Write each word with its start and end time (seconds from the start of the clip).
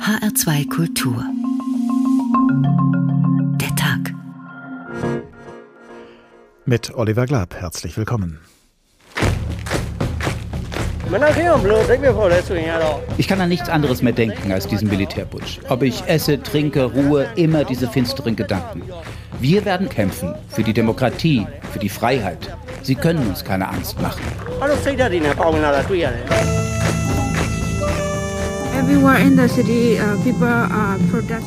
HR2 0.00 0.68
Kultur. 0.68 1.24
Der 3.60 3.74
Tag. 3.76 4.14
Mit 6.64 6.94
Oliver 6.94 7.26
Glab, 7.26 7.54
herzlich 7.54 7.96
willkommen. 7.96 8.40
Ich 13.18 13.28
kann 13.28 13.40
an 13.40 13.48
nichts 13.48 13.68
anderes 13.68 14.02
mehr 14.02 14.12
denken 14.12 14.52
als 14.52 14.66
diesen 14.66 14.88
Militärputsch. 14.88 15.58
Ob 15.68 15.82
ich 15.82 16.02
esse, 16.06 16.42
trinke, 16.42 16.84
ruhe, 16.84 17.26
immer 17.36 17.64
diese 17.64 17.88
finsteren 17.88 18.36
Gedanken. 18.36 18.82
Wir 19.40 19.64
werden 19.64 19.88
kämpfen 19.88 20.34
für 20.48 20.62
die 20.62 20.72
Demokratie, 20.72 21.46
für 21.72 21.78
die 21.78 21.88
Freiheit. 21.88 22.56
Sie 22.82 22.94
können 22.94 23.26
uns 23.28 23.44
keine 23.44 23.68
Angst 23.68 24.00
machen. 24.00 24.22
Uh, 28.74 28.80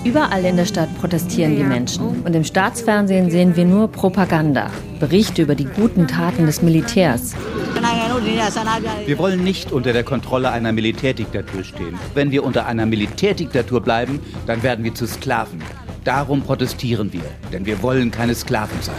Überall 0.05 0.45
in 0.45 0.55
der 0.55 0.65
Stadt 0.65 0.89
protestieren 0.99 1.55
die 1.57 1.63
Menschen. 1.63 2.23
Und 2.23 2.33
im 2.35 2.43
Staatsfernsehen 2.43 3.29
sehen 3.29 3.55
wir 3.55 3.65
nur 3.65 3.89
Propaganda, 3.89 4.69
Berichte 4.99 5.41
über 5.41 5.55
die 5.55 5.65
guten 5.65 6.07
Taten 6.07 6.45
des 6.45 6.61
Militärs. 6.61 7.35
Wir 9.05 9.17
wollen 9.17 9.43
nicht 9.43 9.71
unter 9.71 9.91
der 9.93 10.03
Kontrolle 10.03 10.51
einer 10.51 10.71
Militärdiktatur 10.71 11.63
stehen. 11.63 11.99
Wenn 12.13 12.31
wir 12.31 12.43
unter 12.43 12.65
einer 12.65 12.85
Militärdiktatur 12.85 13.81
bleiben, 13.81 14.19
dann 14.45 14.63
werden 14.63 14.85
wir 14.85 14.95
zu 14.95 15.05
Sklaven. 15.05 15.61
Darum 16.05 16.41
protestieren 16.41 17.11
wir, 17.11 17.23
denn 17.51 17.65
wir 17.65 17.81
wollen 17.81 18.09
keine 18.11 18.35
Sklaven 18.35 18.77
sein. 18.81 18.95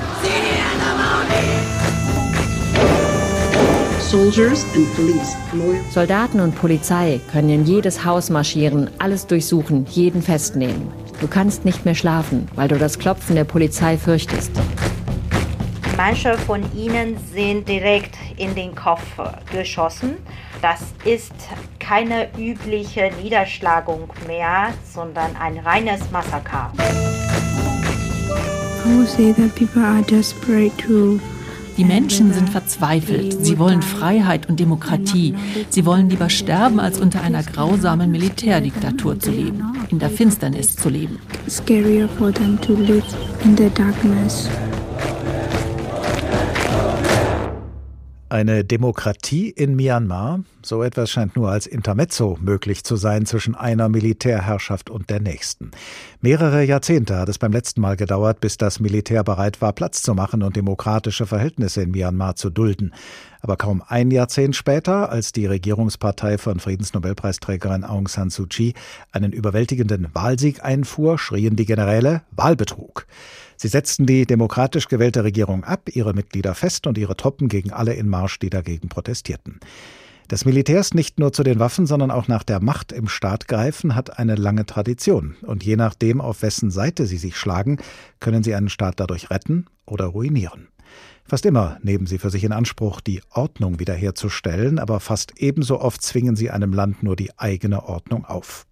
Soldaten 5.90 6.40
und 6.40 6.54
Polizei 6.54 7.20
können 7.30 7.50
in 7.50 7.66
jedes 7.66 8.06
Haus 8.06 8.30
marschieren, 8.30 8.88
alles 8.98 9.26
durchsuchen, 9.26 9.84
jeden 9.90 10.22
festnehmen. 10.22 10.90
Du 11.20 11.28
kannst 11.28 11.66
nicht 11.66 11.84
mehr 11.84 11.94
schlafen, 11.94 12.48
weil 12.54 12.68
du 12.68 12.78
das 12.78 12.98
Klopfen 12.98 13.34
der 13.36 13.44
Polizei 13.44 13.98
fürchtest. 13.98 14.50
Manche 15.98 16.38
von 16.38 16.62
ihnen 16.74 17.18
sind 17.34 17.68
direkt 17.68 18.16
in 18.38 18.54
den 18.54 18.74
Kopf 18.74 19.02
geschossen. 19.52 20.16
Das 20.62 20.80
ist 21.04 21.34
keine 21.78 22.28
übliche 22.38 23.10
Niederschlagung 23.22 24.08
mehr, 24.26 24.68
sondern 24.90 25.36
ein 25.36 25.58
reines 25.58 26.00
Massaker. 26.10 26.72
I 28.86 28.96
would 28.96 29.06
say 29.08 29.34
that 29.34 29.54
people 29.54 29.82
are 29.82 30.00
desperate 30.00 30.74
to 30.86 31.20
die 31.78 31.84
Menschen 31.84 32.34
sind 32.34 32.50
verzweifelt. 32.50 33.44
Sie 33.46 33.58
wollen 33.58 33.82
Freiheit 33.82 34.48
und 34.48 34.58
Demokratie. 34.58 35.34
Sie 35.70 35.86
wollen 35.86 36.10
lieber 36.10 36.28
sterben, 36.28 36.80
als 36.80 37.00
unter 37.00 37.22
einer 37.22 37.44
grausamen 37.44 38.10
Militärdiktatur 38.10 39.18
zu 39.20 39.30
leben, 39.30 39.62
in 39.88 40.00
der 40.00 40.10
Finsternis 40.10 40.74
zu 40.74 40.88
leben. 40.88 41.20
Scarier 41.48 42.08
for 42.08 42.32
them 42.32 42.60
to 42.60 42.74
live 42.74 43.04
in 43.44 43.56
the 43.56 43.70
darkness. 43.70 44.48
Eine 48.30 48.62
Demokratie 48.62 49.48
in 49.48 49.74
Myanmar? 49.74 50.40
So 50.62 50.82
etwas 50.82 51.10
scheint 51.10 51.34
nur 51.34 51.50
als 51.50 51.66
Intermezzo 51.66 52.36
möglich 52.42 52.84
zu 52.84 52.96
sein 52.96 53.24
zwischen 53.24 53.54
einer 53.54 53.88
Militärherrschaft 53.88 54.90
und 54.90 55.08
der 55.08 55.20
nächsten. 55.20 55.70
Mehrere 56.20 56.62
Jahrzehnte 56.62 57.16
hat 57.16 57.30
es 57.30 57.38
beim 57.38 57.52
letzten 57.52 57.80
Mal 57.80 57.96
gedauert, 57.96 58.40
bis 58.40 58.58
das 58.58 58.80
Militär 58.80 59.24
bereit 59.24 59.62
war, 59.62 59.72
Platz 59.72 60.02
zu 60.02 60.12
machen 60.14 60.42
und 60.42 60.56
demokratische 60.56 61.24
Verhältnisse 61.24 61.80
in 61.80 61.92
Myanmar 61.92 62.36
zu 62.36 62.50
dulden. 62.50 62.92
Aber 63.40 63.56
kaum 63.56 63.82
ein 63.86 64.10
Jahrzehnt 64.10 64.56
später, 64.56 65.10
als 65.10 65.32
die 65.32 65.46
Regierungspartei 65.46 66.38
von 66.38 66.58
Friedensnobelpreisträgerin 66.58 67.84
Aung 67.84 68.08
San 68.08 68.30
Suu 68.30 68.46
Kyi 68.46 68.74
einen 69.12 69.32
überwältigenden 69.32 70.08
Wahlsieg 70.12 70.64
einfuhr, 70.64 71.18
schrien 71.18 71.56
die 71.56 71.66
Generäle 71.66 72.22
Wahlbetrug. 72.32 73.06
Sie 73.56 73.68
setzten 73.68 74.06
die 74.06 74.26
demokratisch 74.26 74.88
gewählte 74.88 75.24
Regierung 75.24 75.64
ab, 75.64 75.88
ihre 75.92 76.14
Mitglieder 76.14 76.54
fest 76.54 76.86
und 76.86 76.98
ihre 76.98 77.16
Truppen 77.16 77.48
gegen 77.48 77.72
alle 77.72 77.94
in 77.94 78.08
Marsch, 78.08 78.38
die 78.38 78.50
dagegen 78.50 78.88
protestierten. 78.88 79.60
Das 80.28 80.44
Militärs 80.44 80.92
nicht 80.92 81.18
nur 81.18 81.32
zu 81.32 81.42
den 81.42 81.58
Waffen, 81.58 81.86
sondern 81.86 82.10
auch 82.10 82.28
nach 82.28 82.42
der 82.42 82.60
Macht 82.60 82.92
im 82.92 83.08
Staat 83.08 83.48
greifen, 83.48 83.94
hat 83.94 84.18
eine 84.18 84.34
lange 84.34 84.66
Tradition. 84.66 85.36
Und 85.40 85.64
je 85.64 85.76
nachdem, 85.76 86.20
auf 86.20 86.42
wessen 86.42 86.70
Seite 86.70 87.06
sie 87.06 87.16
sich 87.16 87.36
schlagen, 87.36 87.78
können 88.20 88.42
sie 88.42 88.54
einen 88.54 88.68
Staat 88.68 89.00
dadurch 89.00 89.30
retten 89.30 89.64
oder 89.86 90.04
ruinieren. 90.04 90.68
Fast 91.28 91.44
immer 91.44 91.76
nehmen 91.82 92.06
sie 92.06 92.16
für 92.16 92.30
sich 92.30 92.42
in 92.42 92.52
Anspruch, 92.52 93.02
die 93.02 93.20
Ordnung 93.30 93.78
wiederherzustellen, 93.78 94.78
aber 94.78 94.98
fast 94.98 95.34
ebenso 95.36 95.78
oft 95.78 96.00
zwingen 96.00 96.36
sie 96.36 96.50
einem 96.50 96.72
Land 96.72 97.02
nur 97.02 97.16
die 97.16 97.38
eigene 97.38 97.84
Ordnung 97.84 98.24
auf. 98.24 98.66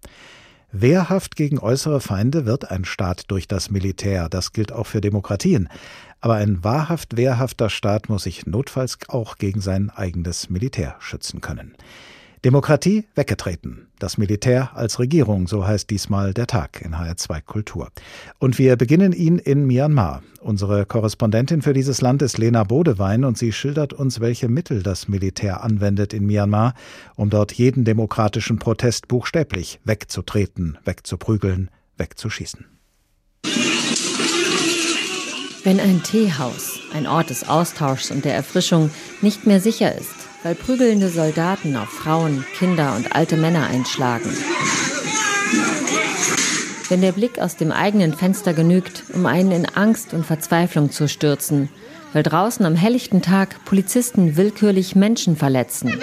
Wehrhaft 0.71 1.35
gegen 1.35 1.59
äußere 1.59 2.01
Feinde 2.01 2.47
wird 2.47 2.71
ein 2.71 2.83
Staat 2.83 3.29
durch 3.29 3.47
das 3.47 3.69
Militär, 3.69 4.27
das 4.27 4.53
gilt 4.53 4.71
auch 4.71 4.87
für 4.87 5.01
Demokratien. 5.01 5.69
Aber 6.19 6.33
ein 6.33 6.63
wahrhaft 6.63 7.15
wehrhafter 7.15 7.69
Staat 7.69 8.09
muss 8.09 8.23
sich 8.23 8.47
notfalls 8.47 8.97
auch 9.07 9.37
gegen 9.37 9.61
sein 9.61 9.91
eigenes 9.91 10.49
Militär 10.49 10.95
schützen 10.97 11.41
können. 11.41 11.75
Demokratie 12.43 13.05
weggetreten. 13.13 13.86
Das 13.99 14.19
Militär 14.19 14.75
als 14.75 14.99
Regierung, 14.99 15.47
so 15.47 15.65
heißt 15.65 15.89
diesmal 15.89 16.35
der 16.35 16.45
Tag 16.45 16.81
in 16.81 16.93
HR2 16.95 17.41
Kultur. 17.41 17.89
Und 18.37 18.59
wir 18.59 18.75
beginnen 18.75 19.11
ihn 19.11 19.39
in 19.39 19.65
Myanmar. 19.65 20.21
Unsere 20.39 20.85
Korrespondentin 20.85 21.63
für 21.63 21.73
dieses 21.73 21.99
Land 22.01 22.21
ist 22.21 22.37
Lena 22.37 22.63
Bodewein 22.63 23.23
und 23.25 23.39
sie 23.39 23.51
schildert 23.51 23.93
uns, 23.93 24.19
welche 24.19 24.49
Mittel 24.49 24.83
das 24.83 25.07
Militär 25.07 25.63
anwendet 25.63 26.13
in 26.13 26.27
Myanmar, 26.27 26.75
um 27.15 27.31
dort 27.31 27.53
jeden 27.53 27.85
demokratischen 27.85 28.59
Protest 28.59 29.07
buchstäblich 29.07 29.79
wegzutreten, 29.83 30.77
wegzuprügeln, 30.85 31.71
wegzuschießen. 31.97 32.65
Wenn 35.63 35.79
ein 35.79 36.03
Teehaus, 36.03 36.79
ein 36.93 37.07
Ort 37.07 37.31
des 37.31 37.49
Austauschs 37.49 38.11
und 38.11 38.25
der 38.25 38.35
Erfrischung, 38.35 38.91
nicht 39.21 39.47
mehr 39.47 39.59
sicher 39.59 39.93
ist, 39.93 40.26
weil 40.47 40.55
prügelnde 40.55 41.09
Soldaten 41.09 41.75
auf 41.75 41.89
Frauen, 41.89 42.45
Kinder 42.57 42.95
und 42.95 43.13
alte 43.13 43.35
Männer 43.35 43.67
einschlagen. 43.67 44.29
Wenn 46.87 47.01
der 47.01 47.11
Blick 47.11 47.37
aus 47.39 47.57
dem 47.57 47.73
eigenen 47.73 48.13
Fenster 48.13 48.53
genügt, 48.53 49.03
um 49.13 49.25
einen 49.25 49.51
in 49.51 49.65
Angst 49.65 50.13
und 50.13 50.25
Verzweiflung 50.25 50.89
zu 50.89 51.09
stürzen, 51.09 51.67
weil 52.13 52.23
draußen 52.23 52.65
am 52.65 52.75
helllichten 52.75 53.21
Tag 53.21 53.65
Polizisten 53.65 54.37
willkürlich 54.37 54.95
Menschen 54.95 55.35
verletzen. 55.35 55.99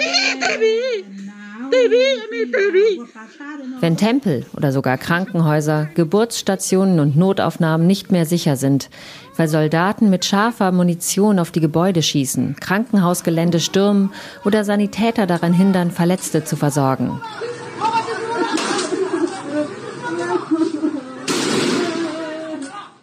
Wenn 3.79 3.97
Tempel 3.97 4.45
oder 4.55 4.71
sogar 4.71 4.99
Krankenhäuser, 4.99 5.89
Geburtsstationen 5.95 6.99
und 6.99 7.17
Notaufnahmen 7.17 7.87
nicht 7.87 8.11
mehr 8.11 8.27
sicher 8.27 8.57
sind, 8.57 8.91
weil 9.37 9.47
Soldaten 9.47 10.09
mit 10.09 10.25
scharfer 10.25 10.71
Munition 10.71 11.39
auf 11.39 11.51
die 11.51 11.59
Gebäude 11.59 12.01
schießen, 12.01 12.55
Krankenhausgelände 12.59 13.59
stürmen 13.59 14.11
oder 14.43 14.63
Sanitäter 14.63 15.27
daran 15.27 15.53
hindern, 15.53 15.91
Verletzte 15.91 16.43
zu 16.43 16.55
versorgen. 16.55 17.21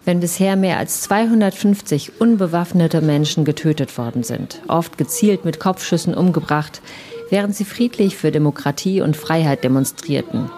wenn 0.04 0.20
bisher 0.20 0.56
mehr 0.56 0.78
als 0.78 1.02
250 1.02 2.20
unbewaffnete 2.20 3.00
Menschen 3.00 3.44
getötet 3.44 3.96
worden 3.98 4.22
sind, 4.24 4.60
oft 4.68 4.98
gezielt 4.98 5.44
mit 5.44 5.60
Kopfschüssen 5.60 6.14
umgebracht, 6.14 6.82
während 7.30 7.54
sie 7.54 7.64
friedlich 7.64 8.16
für 8.16 8.30
Demokratie 8.30 9.00
und 9.00 9.16
Freiheit 9.16 9.64
demonstrierten. 9.64 10.50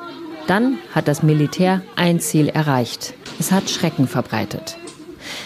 Dann 0.46 0.78
hat 0.94 1.08
das 1.08 1.22
Militär 1.22 1.82
ein 1.96 2.20
Ziel 2.20 2.48
erreicht. 2.48 3.14
Es 3.38 3.52
hat 3.52 3.70
Schrecken 3.70 4.08
verbreitet. 4.08 4.76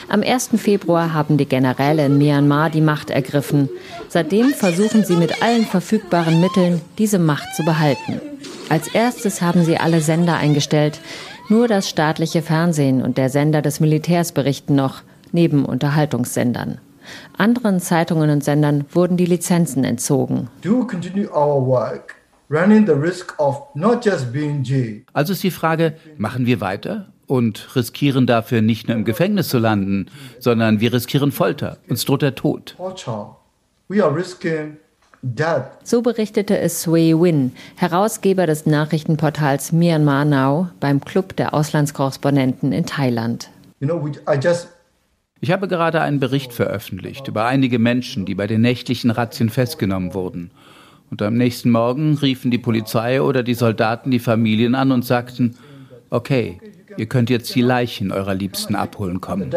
Am 0.08 0.22
1. 0.22 0.50
Februar 0.56 1.12
haben 1.12 1.36
die 1.36 1.46
Generäle 1.46 2.06
in 2.06 2.18
Myanmar 2.18 2.70
die 2.70 2.80
Macht 2.80 3.10
ergriffen. 3.10 3.68
Seitdem 4.08 4.50
versuchen 4.50 5.04
sie 5.04 5.16
mit 5.16 5.42
allen 5.42 5.64
verfügbaren 5.64 6.40
Mitteln, 6.40 6.80
diese 6.98 7.18
Macht 7.18 7.54
zu 7.54 7.64
behalten. 7.64 8.20
Als 8.68 8.88
erstes 8.88 9.40
haben 9.42 9.64
sie 9.64 9.78
alle 9.78 10.00
Sender 10.00 10.36
eingestellt. 10.36 11.00
Nur 11.48 11.68
das 11.68 11.88
staatliche 11.88 12.42
Fernsehen 12.42 13.02
und 13.02 13.16
der 13.18 13.30
Sender 13.30 13.62
des 13.62 13.80
Militärs 13.80 14.32
berichten 14.32 14.74
noch, 14.74 15.02
neben 15.32 15.64
Unterhaltungssendern. 15.64 16.78
Anderen 17.36 17.80
Zeitungen 17.80 18.30
und 18.30 18.44
Sendern 18.44 18.84
wurden 18.90 19.16
die 19.16 19.24
Lizenzen 19.24 19.84
entzogen. 19.84 20.48
Also 25.12 25.32
ist 25.32 25.42
die 25.42 25.50
Frage, 25.50 25.94
machen 26.16 26.46
wir 26.46 26.60
weiter 26.60 27.06
und 27.28 27.76
riskieren 27.76 28.26
dafür 28.26 28.62
nicht 28.62 28.88
nur 28.88 28.96
im 28.96 29.04
Gefängnis 29.04 29.48
zu 29.48 29.58
landen, 29.58 30.06
sondern 30.40 30.80
wir 30.80 30.92
riskieren 30.92 31.30
Folter. 31.30 31.78
Uns 31.88 32.04
droht 32.04 32.22
der 32.22 32.34
Tod. 32.34 32.74
So 35.84 36.02
berichtete 36.02 36.58
es 36.58 36.82
Sui 36.82 37.14
Win, 37.20 37.52
Herausgeber 37.76 38.46
des 38.46 38.66
Nachrichtenportals 38.66 39.72
Myanmar 39.72 40.24
Now 40.24 40.68
beim 40.80 41.00
Club 41.00 41.36
der 41.36 41.54
Auslandskorrespondenten 41.54 42.72
in 42.72 42.86
Thailand. 42.86 43.50
Ich 45.40 45.52
habe 45.52 45.68
gerade 45.68 46.00
einen 46.00 46.20
Bericht 46.20 46.52
veröffentlicht 46.52 47.28
über 47.28 47.44
einige 47.46 47.78
Menschen, 47.78 48.26
die 48.26 48.34
bei 48.34 48.46
den 48.46 48.60
nächtlichen 48.60 49.10
Razzien 49.10 49.50
festgenommen 49.50 50.14
wurden. 50.14 50.50
Und 51.10 51.22
am 51.22 51.36
nächsten 51.36 51.70
Morgen 51.70 52.14
riefen 52.14 52.50
die 52.50 52.58
Polizei 52.58 53.22
oder 53.22 53.42
die 53.42 53.54
Soldaten 53.54 54.10
die 54.10 54.18
Familien 54.18 54.74
an 54.74 54.92
und 54.92 55.04
sagten, 55.04 55.56
okay, 56.10 56.60
ihr 56.96 57.06
könnt 57.06 57.30
jetzt 57.30 57.54
die 57.54 57.62
Leichen 57.62 58.12
eurer 58.12 58.34
Liebsten 58.34 58.74
abholen 58.74 59.20
kommen. 59.20 59.50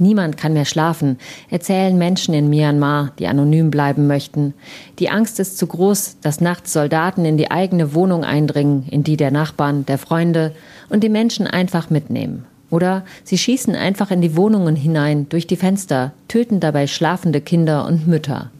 Niemand 0.00 0.38
kann 0.38 0.54
mehr 0.54 0.64
schlafen, 0.64 1.18
erzählen 1.50 1.96
Menschen 1.98 2.32
in 2.32 2.48
Myanmar, 2.48 3.12
die 3.18 3.26
anonym 3.26 3.70
bleiben 3.70 4.06
möchten. 4.06 4.54
Die 4.98 5.10
Angst 5.10 5.38
ist 5.38 5.58
zu 5.58 5.66
groß, 5.66 6.20
dass 6.22 6.40
nachts 6.40 6.72
Soldaten 6.72 7.26
in 7.26 7.36
die 7.36 7.50
eigene 7.50 7.92
Wohnung 7.94 8.24
eindringen, 8.24 8.86
in 8.90 9.04
die 9.04 9.18
der 9.18 9.30
Nachbarn, 9.30 9.84
der 9.84 9.98
Freunde 9.98 10.54
und 10.88 11.04
die 11.04 11.10
Menschen 11.10 11.46
einfach 11.46 11.90
mitnehmen. 11.90 12.46
Oder 12.70 13.04
sie 13.24 13.36
schießen 13.36 13.74
einfach 13.74 14.10
in 14.10 14.22
die 14.22 14.36
Wohnungen 14.36 14.74
hinein, 14.74 15.28
durch 15.28 15.46
die 15.46 15.56
Fenster, 15.56 16.12
töten 16.28 16.60
dabei 16.60 16.86
schlafende 16.86 17.42
Kinder 17.42 17.86
und 17.86 18.06
Mütter. 18.08 18.50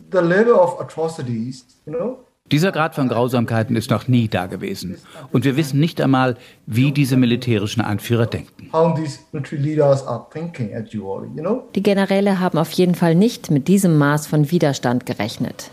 Dieser 2.51 2.73
Grad 2.73 2.97
von 2.97 3.09
Grausamkeiten 3.09 3.77
ist 3.77 3.91
noch 3.91 4.09
nie 4.09 4.27
da 4.27 4.47
gewesen. 4.47 4.97
Und 5.31 5.45
wir 5.45 5.57
wissen 5.57 5.79
nicht 5.79 6.01
einmal, 6.01 6.37
wie 6.67 6.91
diese 6.91 7.17
militärischen 7.17 7.81
Anführer 7.81 8.27
denken. 8.27 8.71
Die 11.75 11.83
Generäle 11.83 12.41
haben 12.41 12.59
auf 12.59 12.73
jeden 12.73 12.95
Fall 12.97 13.15
nicht 13.15 13.51
mit 13.53 13.69
diesem 13.69 13.99
Maß 13.99 14.27
von 14.27 14.51
Widerstand 14.51 15.07
gerechnet. 15.07 15.71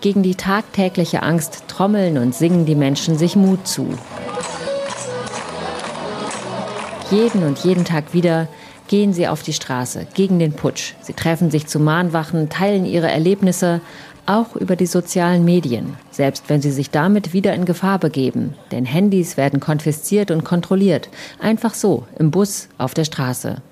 Gegen 0.00 0.22
die 0.22 0.34
tagtägliche 0.34 1.22
Angst 1.22 1.64
trommeln 1.68 2.16
und 2.16 2.34
singen 2.34 2.64
die 2.64 2.74
Menschen 2.74 3.18
sich 3.18 3.36
Mut 3.36 3.66
zu. 3.66 3.86
Jeden 7.10 7.42
und 7.42 7.58
jeden 7.58 7.84
Tag 7.84 8.14
wieder 8.14 8.48
gehen 8.88 9.12
sie 9.12 9.28
auf 9.28 9.42
die 9.42 9.52
Straße 9.52 10.06
gegen 10.14 10.38
den 10.38 10.52
Putsch. 10.52 10.94
Sie 11.02 11.12
treffen 11.12 11.50
sich 11.50 11.66
zu 11.66 11.80
Mahnwachen, 11.80 12.48
teilen 12.48 12.86
ihre 12.86 13.10
Erlebnisse, 13.10 13.80
auch 14.26 14.56
über 14.56 14.76
die 14.76 14.86
sozialen 14.86 15.44
Medien, 15.44 15.96
selbst 16.10 16.44
wenn 16.48 16.62
sie 16.62 16.70
sich 16.70 16.90
damit 16.90 17.32
wieder 17.32 17.54
in 17.54 17.64
Gefahr 17.64 17.98
begeben. 17.98 18.54
Denn 18.72 18.84
Handys 18.84 19.36
werden 19.36 19.60
konfisziert 19.60 20.30
und 20.30 20.44
kontrolliert, 20.44 21.08
einfach 21.40 21.74
so, 21.74 22.04
im 22.18 22.30
Bus, 22.30 22.68
auf 22.78 22.94
der 22.94 23.04
Straße. 23.04 23.62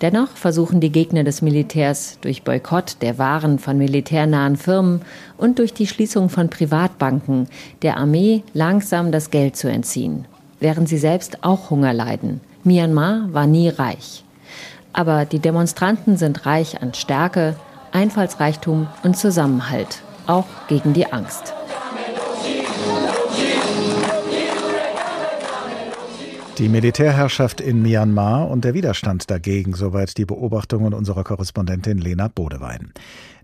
Dennoch 0.00 0.30
versuchen 0.30 0.80
die 0.80 0.90
Gegner 0.90 1.22
des 1.22 1.42
Militärs 1.42 2.18
durch 2.20 2.42
Boykott 2.42 2.96
der 3.02 3.18
Waren 3.18 3.60
von 3.60 3.78
militärnahen 3.78 4.56
Firmen 4.56 5.02
und 5.36 5.60
durch 5.60 5.72
die 5.72 5.86
Schließung 5.86 6.28
von 6.28 6.50
Privatbanken 6.50 7.46
der 7.82 7.98
Armee 7.98 8.42
langsam 8.52 9.12
das 9.12 9.30
Geld 9.30 9.56
zu 9.56 9.68
entziehen, 9.68 10.24
während 10.58 10.88
sie 10.88 10.98
selbst 10.98 11.44
auch 11.44 11.70
Hunger 11.70 11.92
leiden. 11.92 12.40
Myanmar 12.64 13.28
war 13.32 13.46
nie 13.46 13.68
reich. 13.68 14.24
Aber 14.92 15.24
die 15.24 15.38
Demonstranten 15.38 16.16
sind 16.16 16.46
reich 16.46 16.82
an 16.82 16.94
Stärke, 16.94 17.54
Einfallsreichtum 17.92 18.88
und 19.02 19.16
Zusammenhalt, 19.16 20.02
auch 20.26 20.46
gegen 20.68 20.92
die 20.92 21.12
Angst. 21.12 21.54
Die 26.58 26.68
Militärherrschaft 26.68 27.62
in 27.62 27.80
Myanmar 27.80 28.50
und 28.50 28.64
der 28.64 28.74
Widerstand 28.74 29.30
dagegen, 29.30 29.72
soweit 29.72 30.18
die 30.18 30.26
Beobachtungen 30.26 30.92
unserer 30.92 31.24
Korrespondentin 31.24 31.96
Lena 31.96 32.28
Bodewein. 32.28 32.92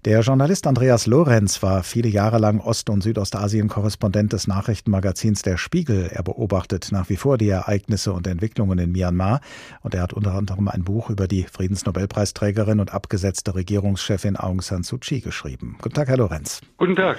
Der 0.05 0.21
Journalist 0.21 0.67
Andreas 0.67 1.07
Lorenz 1.07 1.63
war 1.63 1.83
viele 1.83 2.11
Jahre 2.11 2.39
lang 2.39 2.61
Ost- 2.61 2.91
und 2.91 3.03
Südostasien-Korrespondent 3.03 4.35
des 4.35 4.47
Nachrichtenmagazins 4.47 5.41
Der 5.41 5.57
Spiegel. 5.57 6.11
Er 6.13 6.23
beobachtet 6.23 6.89
nach 6.93 7.09
wie 7.09 7.17
vor 7.17 7.39
die 7.39 7.49
Ereignisse 7.49 8.13
und 8.13 8.27
Entwicklungen 8.27 8.79
in 8.79 8.93
Myanmar 8.93 9.41
und 9.81 9.95
er 9.95 10.03
hat 10.03 10.13
unter 10.13 10.35
anderem 10.35 10.69
ein 10.69 10.85
Buch 10.85 11.09
über 11.09 11.27
die 11.27 11.45
Friedensnobelpreisträgerin 11.45 12.79
und 12.79 12.93
abgesetzte 12.93 13.55
Regierungschefin 13.55 14.37
Aung 14.37 14.61
San 14.61 14.83
Suu 14.83 14.99
Kyi 14.99 15.21
geschrieben. 15.21 15.79
Guten 15.81 15.95
Tag, 15.95 16.09
Herr 16.09 16.19
Lorenz. 16.19 16.61
Guten 16.77 16.95
Tag. 16.95 17.19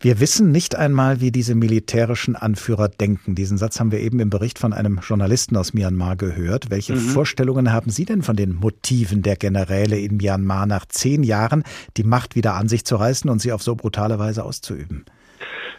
Wir 0.00 0.20
wissen 0.20 0.52
nicht 0.52 0.76
einmal, 0.76 1.20
wie 1.20 1.32
diese 1.32 1.56
militärischen 1.56 2.36
Anführer 2.36 2.88
denken. 2.88 3.34
Diesen 3.34 3.58
Satz 3.58 3.80
haben 3.80 3.90
wir 3.90 3.98
eben 3.98 4.20
im 4.20 4.30
Bericht 4.30 4.60
von 4.60 4.72
einem 4.72 5.00
Journalisten 5.02 5.56
aus 5.56 5.74
Myanmar 5.74 6.14
gehört. 6.14 6.70
Welche 6.70 6.92
mhm. 6.92 6.98
Vorstellungen 6.98 7.72
haben 7.72 7.90
Sie 7.90 8.04
denn 8.04 8.22
von 8.22 8.36
den 8.36 8.54
Motiven 8.54 9.22
der 9.22 9.34
Generäle 9.34 9.98
in 9.98 10.18
Myanmar 10.18 10.66
nach 10.66 10.86
zehn 10.86 11.24
Jahren, 11.24 11.64
die 11.96 12.04
Macht 12.04 12.36
wieder 12.36 12.54
an 12.54 12.68
sich 12.68 12.84
zu 12.84 12.94
reißen 12.94 13.28
und 13.28 13.40
sie 13.40 13.50
auf 13.50 13.60
so 13.60 13.74
brutale 13.74 14.20
Weise 14.20 14.44
auszuüben? 14.44 15.04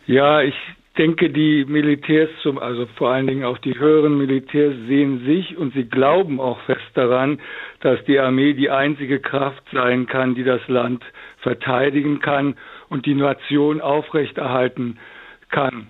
Ja, 0.06 0.42
ich 0.42 0.56
denke, 0.98 1.30
die 1.30 1.64
Militärs, 1.64 2.30
zum, 2.44 2.58
also 2.58 2.88
vor 2.98 3.12
allen 3.12 3.28
Dingen 3.28 3.46
auch 3.46 3.58
die 3.60 3.80
höheren 3.80 4.18
Militärs, 4.18 4.76
sehen 4.90 5.24
sich 5.26 5.56
und 5.56 5.74
sie 5.74 5.86
glauben 5.86 6.42
auch 6.42 6.60
fest 6.66 6.92
daran, 6.94 7.40
dass 7.80 8.04
die 8.04 8.20
Armee 8.20 8.54
die 8.54 8.70
einzige 8.70 9.22
Kraft 9.22 9.64
sein 9.72 10.08
kann, 10.08 10.36
die 10.36 10.44
das 10.44 10.68
Land 10.68 11.06
verteidigen 11.42 12.20
kann 12.20 12.56
und 12.90 13.06
die 13.06 13.16
Nation 13.16 13.82
aufrechterhalten 13.82 14.98
kann. 15.50 15.88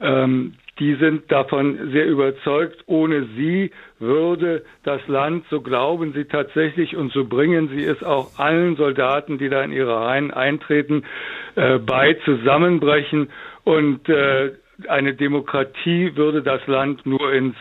Ähm, 0.00 0.54
die 0.78 0.94
sind 0.94 1.30
davon 1.30 1.90
sehr 1.92 2.06
überzeugt, 2.06 2.84
ohne 2.86 3.26
sie 3.36 3.70
würde 3.98 4.64
das 4.82 5.06
Land, 5.08 5.44
so 5.50 5.60
glauben 5.60 6.14
sie 6.14 6.24
tatsächlich 6.24 6.96
und 6.96 7.12
so 7.12 7.26
bringen 7.26 7.68
sie 7.68 7.84
es 7.84 8.02
auch 8.02 8.38
allen 8.38 8.76
Soldaten, 8.76 9.36
die 9.36 9.50
da 9.50 9.62
in 9.62 9.72
ihre 9.72 9.94
Reihen 9.94 10.30
eintreten, 10.30 11.04
äh, 11.54 11.78
bei 11.78 12.14
zusammenbrechen 12.24 13.28
und 13.64 14.08
äh, 14.08 14.52
eine 14.88 15.12
Demokratie 15.12 16.16
würde 16.16 16.42
das 16.42 16.66
Land 16.66 17.04
nur 17.04 17.30
ins 17.30 17.56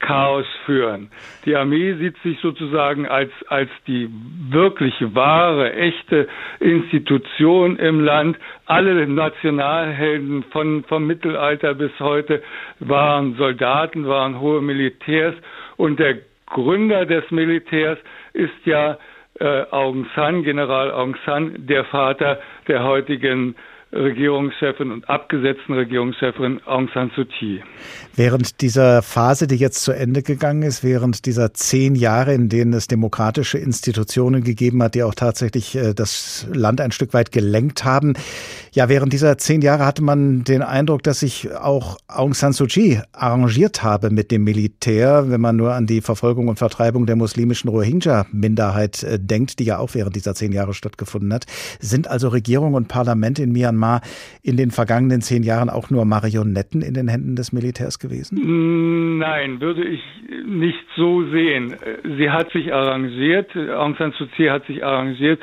Chaos 0.00 0.46
führen. 0.64 1.10
Die 1.44 1.54
Armee 1.54 1.94
sieht 1.94 2.16
sich 2.22 2.40
sozusagen 2.40 3.06
als, 3.06 3.30
als 3.48 3.70
die 3.86 4.10
wirklich 4.48 4.94
wahre, 5.14 5.72
echte 5.74 6.26
Institution 6.58 7.76
im 7.76 8.00
Land. 8.00 8.38
Alle 8.66 9.06
Nationalhelden 9.06 10.42
von, 10.50 10.84
vom 10.84 11.06
Mittelalter 11.06 11.74
bis 11.74 11.92
heute 12.00 12.42
waren 12.80 13.36
Soldaten, 13.36 14.08
waren 14.08 14.40
hohe 14.40 14.62
Militärs 14.62 15.34
und 15.76 16.00
der 16.00 16.18
Gründer 16.46 17.06
des 17.06 17.30
Militärs 17.30 17.98
ist 18.32 18.66
ja 18.66 18.98
äh, 19.38 19.64
Aung 19.70 20.06
San, 20.16 20.42
General 20.42 20.90
Aung 20.90 21.16
San, 21.24 21.54
der 21.66 21.84
Vater 21.84 22.40
der 22.68 22.84
heutigen 22.84 23.54
Regierungschefin 23.92 24.92
und 24.92 25.08
abgesetzten 25.08 25.74
Regierungschefin 25.74 26.60
Aung 26.64 26.88
San 26.94 27.10
Suu 27.16 27.24
Kyi. 27.24 27.60
Während 28.14 28.60
dieser 28.60 29.02
Phase, 29.02 29.48
die 29.48 29.56
jetzt 29.56 29.82
zu 29.82 29.92
Ende 29.92 30.22
gegangen 30.22 30.62
ist, 30.62 30.84
während 30.84 31.26
dieser 31.26 31.54
zehn 31.54 31.96
Jahre, 31.96 32.32
in 32.32 32.48
denen 32.48 32.72
es 32.72 32.86
demokratische 32.86 33.58
Institutionen 33.58 34.44
gegeben 34.44 34.82
hat, 34.82 34.94
die 34.94 35.02
auch 35.02 35.14
tatsächlich 35.14 35.74
äh, 35.76 35.92
das 35.92 36.46
Land 36.52 36.80
ein 36.80 36.92
Stück 36.92 37.14
weit 37.14 37.32
gelenkt 37.32 37.84
haben, 37.84 38.14
ja, 38.72 38.88
während 38.88 39.12
dieser 39.12 39.36
zehn 39.38 39.62
Jahre 39.62 39.84
hatte 39.84 40.02
man 40.02 40.44
den 40.44 40.62
Eindruck, 40.62 41.02
dass 41.02 41.20
sich 41.20 41.48
auch 41.52 41.98
Aung 42.06 42.34
San 42.34 42.52
Suu 42.52 42.66
Kyi 42.66 43.00
arrangiert 43.12 43.82
habe 43.82 44.10
mit 44.10 44.30
dem 44.30 44.44
Militär, 44.44 45.24
wenn 45.28 45.40
man 45.40 45.56
nur 45.56 45.74
an 45.74 45.86
die 45.86 46.00
Verfolgung 46.00 46.48
und 46.48 46.58
Vertreibung 46.58 47.06
der 47.06 47.16
muslimischen 47.16 47.68
Rohingya-Minderheit 47.70 49.02
äh, 49.02 49.18
denkt, 49.18 49.58
die 49.58 49.64
ja 49.64 49.78
auch 49.78 49.94
während 49.94 50.14
dieser 50.14 50.34
zehn 50.34 50.52
Jahre 50.52 50.74
stattgefunden 50.74 51.32
hat. 51.32 51.46
Sind 51.80 52.08
also 52.08 52.28
Regierung 52.28 52.74
und 52.74 52.86
Parlament 52.86 53.38
in 53.38 53.52
Myanmar 53.52 54.02
in 54.42 54.56
den 54.56 54.70
vergangenen 54.70 55.20
zehn 55.20 55.42
Jahren 55.42 55.68
auch 55.68 55.90
nur 55.90 56.04
Marionetten 56.04 56.82
in 56.82 56.94
den 56.94 57.08
Händen 57.08 57.34
des 57.34 57.52
Militärs 57.52 57.98
gewesen? 57.98 59.18
Nein, 59.18 59.60
würde 59.60 59.84
ich 59.84 60.00
nicht 60.46 60.86
so 60.96 61.28
sehen. 61.30 61.74
Sie 62.16 62.30
hat 62.30 62.52
sich 62.52 62.72
arrangiert, 62.72 63.50
Aung 63.56 63.96
San 63.98 64.12
Suu 64.18 64.26
Kyi 64.36 64.48
hat 64.48 64.66
sich 64.66 64.84
arrangiert, 64.84 65.40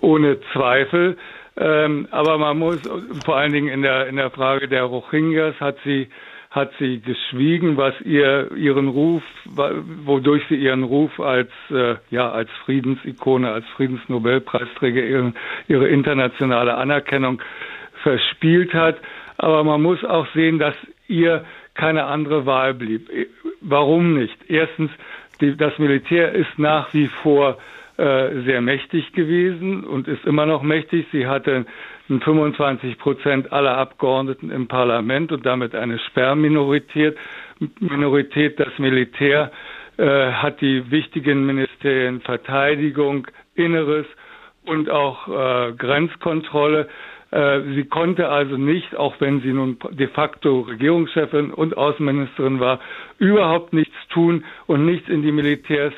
ohne 0.00 0.38
Zweifel. 0.52 1.16
Ähm, 1.56 2.08
aber 2.10 2.38
man 2.38 2.58
muss 2.58 2.80
vor 3.24 3.36
allen 3.36 3.52
Dingen 3.52 3.68
in 3.68 3.82
der 3.82 4.08
in 4.08 4.16
der 4.16 4.30
Frage 4.30 4.68
der 4.68 4.84
Rohingyas 4.84 5.54
hat 5.60 5.76
sie 5.84 6.08
hat 6.50 6.70
sie 6.78 7.00
geschwiegen, 7.00 7.76
was 7.76 8.00
ihr 8.02 8.52
ihren 8.56 8.88
Ruf, 8.88 9.22
wodurch 10.04 10.42
sie 10.48 10.54
ihren 10.54 10.84
Ruf 10.84 11.18
als 11.18 11.50
äh, 11.70 11.96
ja 12.10 12.30
als 12.30 12.50
Friedensikone, 12.64 13.50
als 13.50 13.66
Friedensnobelpreisträger 13.76 15.02
ihre, 15.02 15.32
ihre 15.68 15.88
internationale 15.88 16.74
Anerkennung 16.74 17.40
verspielt 18.02 18.72
hat. 18.72 18.96
Aber 19.36 19.64
man 19.64 19.82
muss 19.82 20.04
auch 20.04 20.26
sehen, 20.34 20.58
dass 20.58 20.76
ihr 21.08 21.44
keine 21.74 22.04
andere 22.04 22.46
Wahl 22.46 22.74
blieb. 22.74 23.08
Warum 23.60 24.14
nicht? 24.14 24.36
Erstens, 24.48 24.90
die, 25.40 25.56
das 25.56 25.76
Militär 25.78 26.32
ist 26.32 26.56
nach 26.56 26.94
wie 26.94 27.08
vor 27.22 27.58
sehr 27.96 28.60
mächtig 28.60 29.12
gewesen 29.12 29.84
und 29.84 30.08
ist 30.08 30.24
immer 30.24 30.46
noch 30.46 30.62
mächtig. 30.62 31.06
Sie 31.12 31.28
hatte 31.28 31.64
25 32.08 32.98
Prozent 32.98 33.52
aller 33.52 33.76
Abgeordneten 33.78 34.50
im 34.50 34.66
Parlament 34.68 35.32
und 35.32 35.46
damit 35.46 35.74
eine 35.74 35.98
Sperrminorität. 36.00 37.16
Minorität, 37.80 38.58
das 38.60 38.76
Militär 38.78 39.52
äh, 39.96 40.32
hat 40.32 40.60
die 40.60 40.90
wichtigen 40.90 41.46
Ministerien 41.46 42.20
Verteidigung, 42.20 43.26
Inneres 43.54 44.06
und 44.66 44.90
auch 44.90 45.28
äh, 45.28 45.72
Grenzkontrolle. 45.72 46.88
Äh, 47.30 47.60
sie 47.74 47.84
konnte 47.84 48.28
also 48.28 48.56
nicht, 48.56 48.96
auch 48.96 49.14
wenn 49.20 49.40
sie 49.40 49.52
nun 49.52 49.78
de 49.92 50.08
facto 50.08 50.60
Regierungschefin 50.60 51.52
und 51.52 51.76
Außenministerin 51.76 52.60
war, 52.60 52.80
überhaupt 53.18 53.72
nichts 53.72 53.96
tun 54.10 54.44
und 54.66 54.84
nichts 54.84 55.08
in 55.08 55.22
die 55.22 55.32
Militärs 55.32 55.94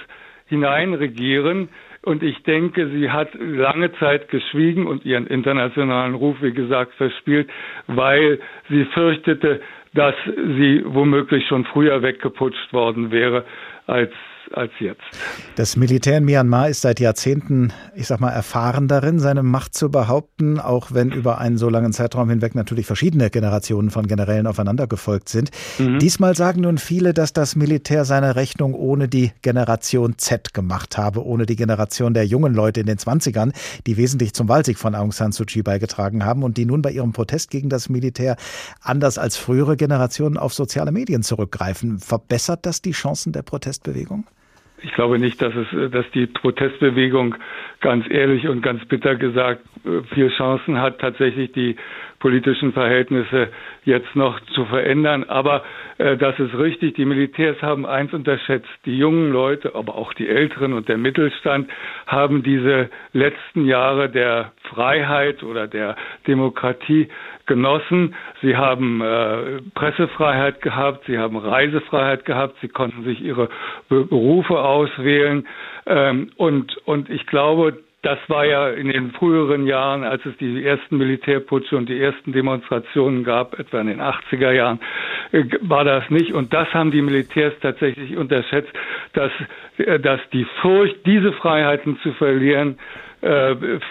hineinregieren. 0.46 1.68
Und 2.06 2.22
ich 2.22 2.40
denke, 2.44 2.88
sie 2.90 3.10
hat 3.10 3.30
lange 3.34 3.92
Zeit 3.94 4.28
geschwiegen 4.28 4.86
und 4.86 5.04
ihren 5.04 5.26
internationalen 5.26 6.14
Ruf, 6.14 6.36
wie 6.40 6.52
gesagt, 6.52 6.94
verspielt, 6.94 7.50
weil 7.88 8.38
sie 8.70 8.84
fürchtete, 8.94 9.60
dass 9.92 10.14
sie 10.24 10.82
womöglich 10.86 11.48
schon 11.48 11.64
früher 11.64 12.02
weggeputscht 12.02 12.72
worden 12.72 13.10
wäre, 13.10 13.44
als 13.88 14.12
als 14.52 14.72
jetzt. 14.78 15.02
Das 15.56 15.76
Militär 15.76 16.18
in 16.18 16.24
Myanmar 16.24 16.68
ist 16.68 16.82
seit 16.82 17.00
Jahrzehnten, 17.00 17.72
ich 17.94 18.06
sag 18.06 18.20
mal, 18.20 18.30
erfahren 18.30 18.88
darin, 18.88 19.18
seine 19.18 19.42
Macht 19.42 19.74
zu 19.74 19.90
behaupten, 19.90 20.60
auch 20.60 20.92
wenn 20.92 21.10
über 21.10 21.38
einen 21.38 21.58
so 21.58 21.68
langen 21.68 21.92
Zeitraum 21.92 22.30
hinweg 22.30 22.54
natürlich 22.54 22.86
verschiedene 22.86 23.30
Generationen 23.30 23.90
von 23.90 24.06
Generälen 24.06 24.46
aufeinander 24.46 24.86
gefolgt 24.86 25.28
sind. 25.28 25.50
Mhm. 25.78 25.98
Diesmal 25.98 26.36
sagen 26.36 26.62
nun 26.62 26.78
viele, 26.78 27.14
dass 27.14 27.32
das 27.32 27.56
Militär 27.56 28.04
seine 28.04 28.36
Rechnung 28.36 28.74
ohne 28.74 29.08
die 29.08 29.32
Generation 29.42 30.18
Z 30.18 30.54
gemacht 30.54 30.98
habe, 30.98 31.24
ohne 31.24 31.46
die 31.46 31.56
Generation 31.56 32.14
der 32.14 32.26
jungen 32.26 32.54
Leute 32.54 32.80
in 32.80 32.86
den 32.86 32.98
20ern, 32.98 33.52
die 33.86 33.96
wesentlich 33.96 34.32
zum 34.34 34.48
Wahlsieg 34.48 34.78
von 34.78 34.94
Aung 34.94 35.12
San 35.12 35.32
Suu 35.32 35.44
Kyi 35.44 35.62
beigetragen 35.62 36.24
haben 36.24 36.42
und 36.42 36.56
die 36.56 36.66
nun 36.66 36.82
bei 36.82 36.90
ihrem 36.90 37.12
Protest 37.12 37.50
gegen 37.50 37.68
das 37.68 37.88
Militär 37.88 38.36
anders 38.80 39.18
als 39.18 39.36
frühere 39.36 39.76
Generationen 39.76 40.36
auf 40.36 40.54
soziale 40.54 40.92
Medien 40.92 41.22
zurückgreifen. 41.22 41.98
Verbessert 41.98 42.66
das 42.66 42.82
die 42.82 42.92
Chancen 42.92 43.32
der 43.32 43.42
Protestbewegung? 43.42 44.24
Ich 44.82 44.92
glaube 44.92 45.18
nicht, 45.18 45.40
dass 45.40 45.54
es, 45.54 45.90
dass 45.90 46.04
die 46.12 46.26
Protestbewegung 46.26 47.34
ganz 47.80 48.04
ehrlich 48.10 48.46
und 48.48 48.62
ganz 48.62 48.84
bitter 48.86 49.16
gesagt 49.16 49.62
äh, 49.84 50.02
viel 50.14 50.30
Chancen 50.30 50.80
hat, 50.80 50.98
tatsächlich 51.00 51.52
die 51.52 51.76
politischen 52.18 52.72
Verhältnisse 52.72 53.48
jetzt 53.84 54.14
noch 54.16 54.40
zu 54.54 54.64
verändern. 54.66 55.24
Aber 55.24 55.64
äh, 55.98 56.16
das 56.16 56.38
ist 56.38 56.56
richtig. 56.58 56.94
Die 56.94 57.04
Militärs 57.04 57.60
haben 57.62 57.86
eins 57.86 58.12
unterschätzt. 58.12 58.68
Die 58.84 58.98
jungen 58.98 59.32
Leute, 59.32 59.74
aber 59.74 59.94
auch 59.94 60.12
die 60.14 60.28
Älteren 60.28 60.72
und 60.72 60.88
der 60.88 60.98
Mittelstand 60.98 61.70
haben 62.06 62.42
diese 62.42 62.90
letzten 63.12 63.64
Jahre 63.66 64.10
der 64.10 64.52
Freiheit 64.70 65.42
oder 65.42 65.66
der 65.66 65.96
Demokratie 66.26 67.08
genossen. 67.46 68.14
Sie 68.42 68.56
haben 68.56 69.00
äh, 69.00 69.62
Pressefreiheit 69.74 70.60
gehabt, 70.62 71.04
sie 71.06 71.18
haben 71.18 71.36
Reisefreiheit 71.36 72.24
gehabt, 72.24 72.56
sie 72.60 72.68
konnten 72.68 73.04
sich 73.04 73.20
ihre 73.20 73.48
Berufe 73.88 74.58
auswählen. 74.58 75.46
Ähm, 75.86 76.30
und, 76.36 76.76
und 76.86 77.10
ich 77.10 77.26
glaube, 77.26 77.78
das 78.06 78.18
war 78.28 78.44
ja 78.46 78.68
in 78.68 78.88
den 78.88 79.10
früheren 79.10 79.66
Jahren, 79.66 80.04
als 80.04 80.24
es 80.26 80.36
die 80.36 80.64
ersten 80.64 80.96
Militärputsche 80.96 81.76
und 81.76 81.88
die 81.88 82.00
ersten 82.00 82.32
Demonstrationen 82.32 83.24
gab, 83.24 83.58
etwa 83.58 83.80
in 83.80 83.88
den 83.88 84.00
80er 84.00 84.52
Jahren, 84.52 84.78
äh, 85.32 85.44
war 85.62 85.82
das 85.82 86.08
nicht. 86.08 86.32
Und 86.32 86.54
das 86.54 86.72
haben 86.72 86.92
die 86.92 87.02
Militärs 87.02 87.54
tatsächlich 87.60 88.16
unterschätzt, 88.16 88.72
dass, 89.14 89.32
äh, 89.78 89.98
dass 89.98 90.20
die 90.32 90.46
Furcht, 90.62 91.04
diese 91.04 91.32
Freiheiten 91.32 91.98
zu 92.04 92.12
verlieren, 92.12 92.78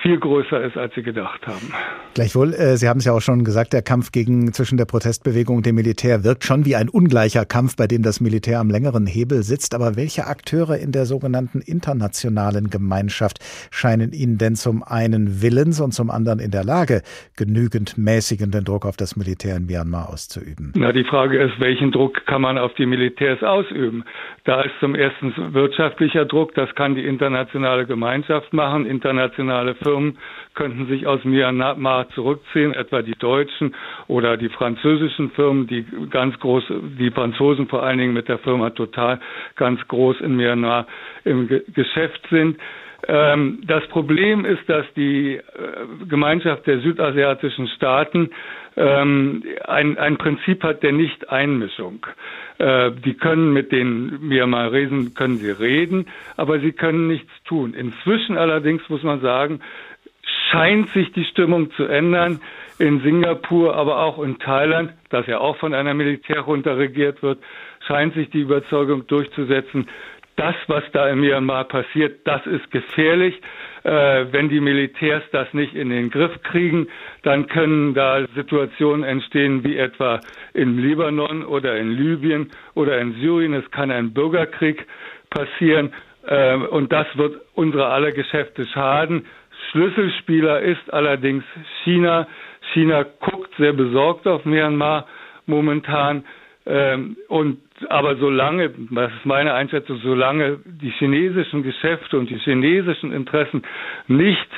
viel 0.01 0.19
größer 0.19 0.63
ist, 0.63 0.77
als 0.77 0.93
sie 0.95 1.03
gedacht 1.03 1.45
haben. 1.45 1.73
Gleichwohl, 2.13 2.53
äh, 2.53 2.77
Sie 2.77 2.87
haben 2.87 2.99
es 2.99 3.05
ja 3.05 3.11
auch 3.11 3.21
schon 3.21 3.43
gesagt, 3.43 3.73
der 3.73 3.81
Kampf 3.81 4.11
gegen 4.13 4.53
zwischen 4.53 4.77
der 4.77 4.85
Protestbewegung 4.85 5.57
und 5.57 5.65
dem 5.65 5.75
Militär 5.75 6.23
wirkt 6.23 6.45
schon 6.45 6.65
wie 6.65 6.75
ein 6.75 6.87
ungleicher 6.87 7.45
Kampf, 7.45 7.75
bei 7.75 7.87
dem 7.87 8.03
das 8.03 8.21
Militär 8.21 8.59
am 8.59 8.69
längeren 8.69 9.05
Hebel 9.05 9.43
sitzt. 9.43 9.75
Aber 9.75 9.97
welche 9.97 10.27
Akteure 10.27 10.77
in 10.77 10.93
der 10.93 11.05
sogenannten 11.05 11.59
internationalen 11.59 12.69
Gemeinschaft 12.69 13.39
scheinen 13.71 14.13
Ihnen 14.13 14.37
denn 14.37 14.55
zum 14.55 14.83
einen 14.83 15.41
willens 15.41 15.81
und 15.81 15.91
zum 15.91 16.09
anderen 16.09 16.39
in 16.39 16.51
der 16.51 16.63
Lage, 16.63 17.01
genügend 17.35 17.97
mäßigenden 17.97 18.63
Druck 18.63 18.85
auf 18.85 18.95
das 18.95 19.17
Militär 19.17 19.57
in 19.57 19.65
Myanmar 19.65 20.09
auszuüben? 20.09 20.71
Na, 20.75 20.93
die 20.93 21.03
Frage 21.03 21.41
ist, 21.41 21.59
welchen 21.59 21.91
Druck 21.91 22.25
kann 22.25 22.41
man 22.41 22.57
auf 22.57 22.73
die 22.75 22.85
Militärs 22.85 23.43
ausüben? 23.43 24.05
Da 24.45 24.61
ist 24.61 24.75
zum 24.79 24.95
ersten 24.95 25.33
wirtschaftlicher 25.53 26.25
Druck, 26.25 26.53
das 26.55 26.73
kann 26.75 26.95
die 26.95 27.05
internationale 27.05 27.85
Gemeinschaft 27.85 28.53
machen. 28.53 28.85
Internationale 29.25 29.75
Firmen 29.75 30.17
könnten 30.53 30.87
sich 30.87 31.07
aus 31.07 31.23
Myanmar 31.23 32.09
zurückziehen, 32.09 32.73
etwa 32.73 33.01
die 33.01 33.13
deutschen 33.17 33.75
oder 34.07 34.37
die 34.37 34.49
französischen 34.49 35.31
Firmen, 35.31 35.67
die 35.67 35.85
ganz 36.09 36.37
groß, 36.39 36.63
die 36.99 37.11
Franzosen 37.11 37.67
vor 37.67 37.83
allen 37.83 37.97
Dingen 37.97 38.13
mit 38.13 38.27
der 38.29 38.39
Firma 38.39 38.69
Total 38.69 39.19
ganz 39.55 39.79
groß 39.87 40.21
in 40.21 40.35
Myanmar 40.35 40.85
im 41.23 41.47
Geschäft 41.73 42.21
sind. 42.29 42.57
Ähm, 43.07 43.59
das 43.67 43.85
Problem 43.87 44.45
ist, 44.45 44.67
dass 44.67 44.85
die 44.95 45.35
äh, 45.35 45.41
Gemeinschaft 46.07 46.65
der 46.65 46.79
südasiatischen 46.79 47.67
Staaten 47.69 48.29
ähm, 48.77 49.43
ein, 49.65 49.97
ein 49.97 50.17
Prinzip 50.17 50.63
hat 50.63 50.83
der 50.83 50.91
Nicht-Einmischung. 50.91 52.05
Äh, 52.57 52.91
die 52.91 53.13
können 53.13 53.53
mit 53.53 53.71
den 53.71 54.27
Myanmaresen 54.27 55.13
können 55.13 55.37
sie 55.37 55.51
reden, 55.51 56.07
aber 56.35 56.59
sie 56.59 56.71
können 56.71 57.07
nichts 57.07 57.31
tun. 57.45 57.73
Inzwischen 57.73 58.37
allerdings 58.37 58.87
muss 58.89 59.03
man 59.03 59.21
sagen, 59.21 59.61
scheint 60.51 60.89
sich 60.89 61.11
die 61.13 61.25
Stimmung 61.25 61.71
zu 61.71 61.85
ändern 61.85 62.41
in 62.79 63.01
Singapur, 63.01 63.75
aber 63.75 63.99
auch 63.99 64.21
in 64.21 64.39
Thailand, 64.39 64.93
das 65.09 65.27
ja 65.27 65.39
auch 65.39 65.57
von 65.57 65.73
einer 65.73 65.93
Militärjunta 65.93 66.73
regiert 66.73 67.23
wird, 67.23 67.39
scheint 67.87 68.13
sich 68.15 68.29
die 68.29 68.41
Überzeugung 68.41 69.07
durchzusetzen, 69.07 69.87
das, 70.35 70.55
was 70.67 70.83
da 70.91 71.07
in 71.07 71.19
Myanmar 71.21 71.65
passiert, 71.65 72.27
das 72.27 72.45
ist 72.45 72.69
gefährlich. 72.71 73.39
Äh, 73.85 74.31
wenn 74.33 74.49
die 74.49 74.61
Militärs 74.61 75.21
das 75.31 75.53
nicht 75.53 75.75
in 75.75 75.91
den 75.91 76.09
Griff 76.09 76.41
kriegen, 76.41 76.87
dann 77.21 77.45
können 77.45 77.93
da 77.93 78.25
Situationen 78.33 79.03
entstehen 79.03 79.63
wie 79.63 79.77
etwa 79.77 80.21
im 80.55 80.79
Libanon 80.79 81.45
oder 81.45 81.77
in 81.77 81.91
Libyen 81.91 82.49
oder 82.73 82.99
in 82.99 83.13
Syrien. 83.21 83.53
Es 83.53 83.69
kann 83.69 83.91
ein 83.91 84.11
Bürgerkrieg 84.11 84.87
passieren 85.29 85.93
äh, 86.25 86.55
und 86.55 86.91
das 86.91 87.05
wird 87.15 87.39
unsere 87.53 87.85
aller 87.89 88.11
Geschäfte 88.11 88.65
schaden. 88.65 89.27
Schlüsselspieler 89.69 90.61
ist 90.61 90.91
allerdings 90.91 91.43
China. 91.83 92.27
China 92.73 93.05
guckt 93.19 93.53
sehr 93.59 93.73
besorgt 93.73 94.25
auf 94.25 94.45
Myanmar 94.45 95.05
momentan. 95.45 96.23
Ähm, 96.67 97.17
und 97.27 97.59
aber 97.89 98.15
solange, 98.15 98.69
das 98.91 99.11
ist 99.13 99.25
meine 99.25 99.53
Einschätzung, 99.53 99.99
solange 100.03 100.59
die 100.65 100.89
chinesischen 100.91 101.61
Geschäfte 101.63 102.17
und 102.17 102.29
die 102.29 102.37
chinesischen 102.39 103.11
Interessen 103.11 103.63
nicht 104.07 104.49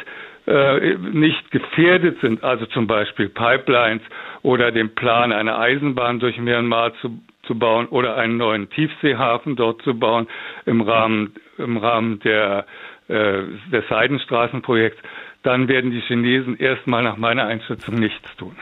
äh, 0.48 0.96
nicht 0.98 1.52
gefährdet 1.52 2.20
sind, 2.22 2.44
also 2.44 2.66
zum 2.68 2.88
Beispiel 2.88 3.28
Pipelines 3.28 4.02
oder 4.44 4.72
den 4.72 4.96
Plan, 4.96 5.34
eine 5.34 5.58
Eisenbahn 5.58 6.20
durch 6.20 6.38
Myanmar 6.38 6.94
zu, 7.02 7.20
zu 7.44 7.60
bauen 7.60 7.88
oder 7.88 8.16
einen 8.16 8.38
neuen 8.38 8.70
Tiefseehafen 8.70 9.58
dort 9.58 9.82
zu 9.82 10.00
bauen 10.00 10.28
im 10.66 10.80
Rahmen 10.82 11.34
im 11.58 11.76
Rahmen 11.76 12.20
der 12.22 12.66
äh, 13.10 13.44
des 13.72 13.88
Seidenstraßenprojekts, 13.90 15.02
dann 15.44 15.68
werden 15.68 15.92
die 15.92 16.02
Chinesen 16.02 16.58
erstmal 16.58 17.04
nach 17.04 17.18
meiner 17.18 17.46
Einschätzung 17.46 17.96
nichts 17.96 18.36
tun. 18.38 18.56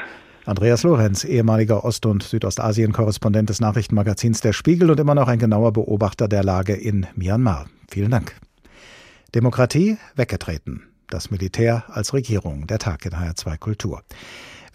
Andreas 0.45 0.83
Lorenz, 0.83 1.23
ehemaliger 1.23 1.83
Ost- 1.83 2.05
und 2.05 2.21
Südostasien-Korrespondent 2.21 3.49
des 3.49 3.61
Nachrichtenmagazins 3.61 4.41
Der 4.41 4.53
Spiegel 4.53 4.91
und 4.91 4.99
immer 4.99 5.15
noch 5.15 5.27
ein 5.27 5.39
genauer 5.39 5.73
Beobachter 5.73 6.27
der 6.27 6.43
Lage 6.43 6.73
in 6.73 7.07
Myanmar. 7.15 7.65
Vielen 7.89 8.11
Dank. 8.11 8.35
Demokratie 9.33 9.97
weggetreten. 10.15 10.83
Das 11.07 11.31
Militär 11.31 11.85
als 11.87 12.13
Regierung. 12.13 12.67
Der 12.67 12.77
Tag 12.77 13.05
in 13.07 13.13
HR2 13.13 13.57
Kultur. 13.57 14.03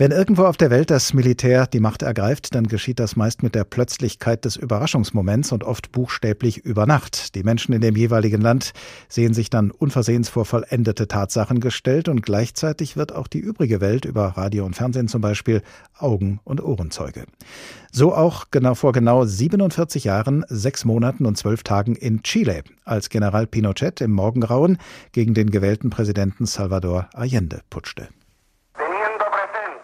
Wenn 0.00 0.12
irgendwo 0.12 0.44
auf 0.44 0.56
der 0.56 0.70
Welt 0.70 0.88
das 0.88 1.12
Militär 1.12 1.66
die 1.66 1.78
Macht 1.78 2.00
ergreift, 2.00 2.54
dann 2.54 2.68
geschieht 2.68 2.98
das 2.98 3.16
meist 3.16 3.42
mit 3.42 3.54
der 3.54 3.64
Plötzlichkeit 3.64 4.46
des 4.46 4.56
Überraschungsmoments 4.56 5.52
und 5.52 5.62
oft 5.62 5.92
buchstäblich 5.92 6.64
über 6.64 6.86
Nacht. 6.86 7.34
Die 7.34 7.42
Menschen 7.42 7.74
in 7.74 7.82
dem 7.82 7.94
jeweiligen 7.96 8.40
Land 8.40 8.72
sehen 9.10 9.34
sich 9.34 9.50
dann 9.50 9.70
unversehens 9.70 10.30
vor 10.30 10.46
vollendete 10.46 11.06
Tatsachen 11.06 11.60
gestellt 11.60 12.08
und 12.08 12.22
gleichzeitig 12.22 12.96
wird 12.96 13.14
auch 13.14 13.26
die 13.26 13.40
übrige 13.40 13.82
Welt 13.82 14.06
über 14.06 14.24
Radio 14.38 14.64
und 14.64 14.74
Fernsehen 14.74 15.06
zum 15.06 15.20
Beispiel 15.20 15.60
Augen- 15.98 16.40
und 16.44 16.62
Ohrenzeuge. 16.62 17.26
So 17.92 18.14
auch 18.14 18.46
genau 18.50 18.74
vor 18.74 18.92
genau 18.92 19.26
47 19.26 20.04
Jahren, 20.04 20.46
sechs 20.48 20.86
Monaten 20.86 21.26
und 21.26 21.36
zwölf 21.36 21.62
Tagen 21.62 21.94
in 21.94 22.22
Chile, 22.22 22.62
als 22.86 23.10
General 23.10 23.46
Pinochet 23.46 24.00
im 24.00 24.12
Morgengrauen 24.12 24.78
gegen 25.12 25.34
den 25.34 25.50
gewählten 25.50 25.90
Präsidenten 25.90 26.46
Salvador 26.46 27.10
Allende 27.12 27.60
putschte. 27.68 28.08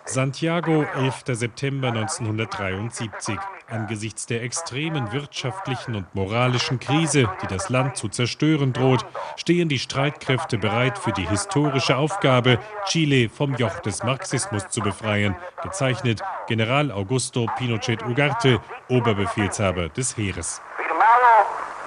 Santiago, 0.08 0.84
11. 0.94 1.34
September 1.34 1.88
1973. 1.88 3.36
Angesichts 3.68 4.26
der 4.26 4.42
extremen 4.42 5.12
wirtschaftlichen 5.12 5.96
und 5.96 6.14
moralischen 6.14 6.78
Krise, 6.78 7.28
die 7.42 7.48
das 7.48 7.68
Land 7.68 7.96
zu 7.96 8.08
zerstören 8.08 8.72
droht, 8.72 9.04
stehen 9.34 9.68
die 9.68 9.80
Streitkräfte 9.80 10.58
bereit 10.58 10.96
für 10.96 11.10
die 11.10 11.26
historische 11.26 11.96
Aufgabe, 11.96 12.60
Chile 12.84 13.28
vom 13.28 13.56
Joch 13.56 13.80
des 13.80 14.04
Marxismus 14.04 14.68
zu 14.68 14.80
befreien. 14.80 15.34
Gezeichnet 15.64 16.22
General 16.46 16.92
Augusto 16.92 17.46
Pinochet 17.58 18.04
Ugarte, 18.04 18.60
Oberbefehlshaber 18.88 19.88
des 19.88 20.16
Heeres. 20.16 20.62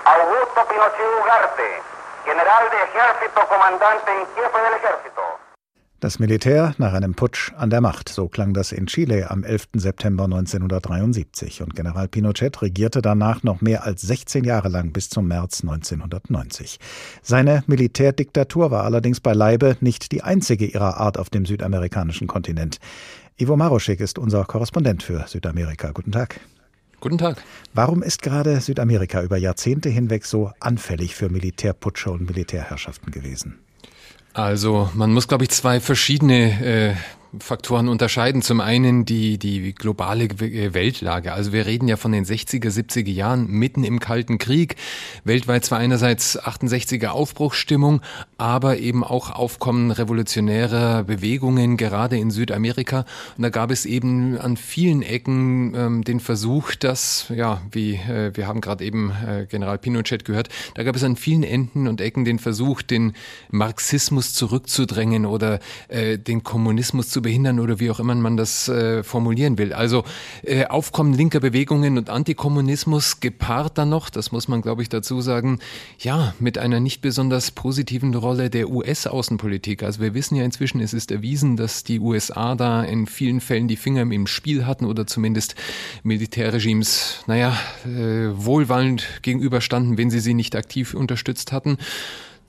Augusto 0.03 0.61
Pinochet 0.67 1.07
Ugarte, 1.21 1.63
General 2.25 2.69
de 2.69 2.79
Ejército, 2.79 3.47
Comandante 3.47 4.11
en 4.11 4.27
Jefe 4.35 4.57
del 4.57 4.73
Ejército. 4.73 5.38
Das 6.01 6.17
Militär 6.17 6.75
nach 6.77 6.93
einem 6.93 7.13
Putsch 7.13 7.51
an 7.57 7.69
der 7.69 7.81
Macht. 7.81 8.07
So 8.07 8.29
klang 8.29 8.53
das 8.53 8.71
in 8.71 8.87
Chile 8.87 9.29
am 9.29 9.43
11. 9.43 9.67
September 9.73 10.23
1973. 10.23 11.61
Und 11.61 11.75
General 11.75 12.07
Pinochet 12.07 12.61
regierte 12.61 13.01
danach 13.01 13.43
noch 13.43 13.59
mehr 13.59 13.83
als 13.83 14.03
16 14.03 14.45
Jahre 14.45 14.69
lang 14.69 14.93
bis 14.93 15.09
zum 15.09 15.27
März 15.27 15.59
1990. 15.59 16.79
Seine 17.21 17.65
Militärdiktatur 17.67 18.71
war 18.71 18.85
allerdings 18.85 19.19
beileibe 19.19 19.75
nicht 19.81 20.13
die 20.13 20.23
einzige 20.23 20.65
ihrer 20.65 21.01
Art 21.01 21.17
auf 21.17 21.29
dem 21.29 21.45
südamerikanischen 21.45 22.27
Kontinent. 22.27 22.79
Ivo 23.35 23.57
Maroschek 23.57 23.99
ist 23.99 24.17
unser 24.19 24.45
Korrespondent 24.45 25.03
für 25.03 25.25
Südamerika. 25.27 25.91
Guten 25.91 26.13
Tag. 26.13 26.39
Guten 27.01 27.17
Tag. 27.17 27.43
Warum 27.73 28.03
ist 28.03 28.21
gerade 28.21 28.61
Südamerika 28.61 29.21
über 29.21 29.35
Jahrzehnte 29.35 29.89
hinweg 29.89 30.25
so 30.25 30.53
anfällig 30.61 31.15
für 31.15 31.27
Militärputsche 31.27 32.09
und 32.09 32.25
Militärherrschaften 32.25 33.11
gewesen? 33.11 33.59
Also 34.33 34.89
man 34.93 35.11
muss, 35.11 35.27
glaube 35.27 35.43
ich, 35.43 35.49
zwei 35.49 35.79
verschiedene 35.79 36.91
äh, 36.91 36.95
Faktoren 37.37 37.89
unterscheiden. 37.89 38.41
Zum 38.41 38.59
einen 38.59 39.05
die, 39.05 39.37
die 39.37 39.75
globale 39.75 40.23
äh, 40.25 40.73
Weltlage. 40.73 41.31
Also 41.31 41.53
wir 41.53 41.65
reden 41.65 41.87
ja 41.87 41.95
von 41.95 42.11
den 42.11 42.25
60er, 42.25 42.69
70er 42.69 43.11
Jahren 43.11 43.47
mitten 43.47 43.83
im 43.83 43.99
Kalten 43.99 44.39
Krieg. 44.39 44.75
Weltweit 45.23 45.65
zwar 45.65 45.77
einerseits 45.77 46.41
68er 46.41 47.09
Aufbruchsstimmung, 47.09 48.01
aber 48.37 48.77
eben 48.77 49.03
auch 49.03 49.29
Aufkommen 49.29 49.91
revolutionärer 49.91 51.03
Bewegungen, 51.03 51.77
gerade 51.77 52.17
in 52.17 52.31
Südamerika. 52.31 53.05
Und 53.37 53.43
da 53.43 53.49
gab 53.49 53.69
es 53.69 53.85
eben 53.85 54.37
an 54.37 54.57
vielen 54.57 55.03
Ecken 55.03 55.75
ähm, 55.75 56.03
den 56.03 56.19
Versuch, 56.19 56.73
dass, 56.75 57.27
ja, 57.29 57.61
wie 57.71 57.93
äh, 57.93 58.31
wir 58.33 58.47
haben 58.47 58.61
gerade 58.61 58.83
eben 58.83 59.11
äh, 59.11 59.45
General 59.45 59.77
Pinochet 59.77 60.25
gehört, 60.25 60.49
da 60.73 60.83
gab 60.83 60.95
es 60.95 61.03
an 61.03 61.15
vielen 61.15 61.43
Enden 61.43 61.87
und 61.87 62.01
Ecken 62.01 62.25
den 62.25 62.39
Versuch, 62.39 62.81
den 62.81 63.13
Marxismus 63.51 64.33
zurückzudrängen 64.33 65.25
oder 65.25 65.59
äh, 65.89 66.17
den 66.17 66.43
Kommunismus 66.43 67.09
zu 67.09 67.18
zu 67.19 67.21
behindern 67.21 67.59
oder 67.59 67.81
wie 67.81 67.91
auch 67.91 67.99
immer 67.99 68.15
man 68.15 68.37
das 68.37 68.69
äh, 68.69 69.03
formulieren 69.03 69.57
will. 69.57 69.73
Also 69.73 70.05
äh, 70.43 70.65
Aufkommen 70.65 71.13
linker 71.13 71.41
Bewegungen 71.41 71.97
und 71.97 72.09
Antikommunismus 72.09 73.19
gepaart 73.19 73.77
dann 73.77 73.89
noch, 73.89 74.09
das 74.09 74.31
muss 74.31 74.47
man 74.47 74.61
glaube 74.61 74.81
ich 74.83 74.89
dazu 74.89 75.19
sagen, 75.19 75.59
ja, 75.99 76.33
mit 76.39 76.57
einer 76.57 76.79
nicht 76.79 77.01
besonders 77.01 77.51
positiven 77.51 78.15
Rolle 78.15 78.49
der 78.49 78.69
US-Außenpolitik. 78.69 79.83
Also 79.83 79.99
wir 79.99 80.13
wissen 80.13 80.35
ja 80.35 80.45
inzwischen, 80.45 80.79
es 80.79 80.93
ist 80.93 81.11
erwiesen, 81.11 81.57
dass 81.57 81.83
die 81.83 81.99
USA 81.99 82.55
da 82.55 82.83
in 82.83 83.05
vielen 83.05 83.41
Fällen 83.41 83.67
die 83.67 83.75
Finger 83.75 84.03
im 84.03 84.25
Spiel 84.25 84.65
hatten 84.65 84.85
oder 84.85 85.05
zumindest 85.05 85.55
Militärregimes, 86.03 87.25
naja, 87.27 87.57
äh, 87.85 88.29
wohlwollend 88.31 89.05
gegenüberstanden, 89.23 89.97
wenn 89.97 90.09
sie 90.09 90.21
sie 90.21 90.33
nicht 90.33 90.55
aktiv 90.55 90.93
unterstützt 90.93 91.51
hatten. 91.51 91.77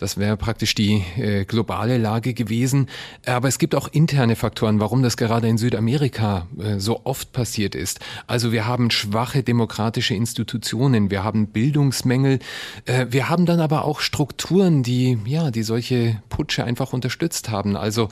Das 0.01 0.17
wäre 0.17 0.39
praktisch 0.39 0.75
die 0.75 1.05
äh, 1.19 1.45
globale 1.45 1.99
Lage 1.99 2.33
gewesen. 2.33 2.89
Aber 3.27 3.49
es 3.49 3.59
gibt 3.59 3.75
auch 3.75 3.87
interne 3.93 4.35
Faktoren, 4.35 4.81
warum 4.81 5.03
das 5.03 5.19
gerade 5.19 5.47
in 5.47 5.59
Südamerika 5.59 6.47
äh, 6.59 6.79
so 6.79 7.03
oft 7.05 7.33
passiert 7.33 7.75
ist. 7.75 8.01
Also 8.27 8.51
wir 8.51 8.67
haben 8.67 8.91
schwache 8.91 9.43
demokratische 9.43 10.15
Institutionen, 10.15 11.11
wir 11.11 11.23
haben 11.23 11.49
Bildungsmängel, 11.49 12.39
äh, 12.87 13.07
wir 13.11 13.29
haben 13.29 13.45
dann 13.45 13.61
aber 13.61 13.85
auch 13.85 14.01
Strukturen, 14.01 14.83
die 14.83 15.19
ja, 15.27 15.51
die 15.51 15.63
solche 15.63 16.23
Putsche 16.31 16.65
einfach 16.65 16.95
unterstützt 16.95 17.51
haben. 17.51 17.77
Also 17.77 18.09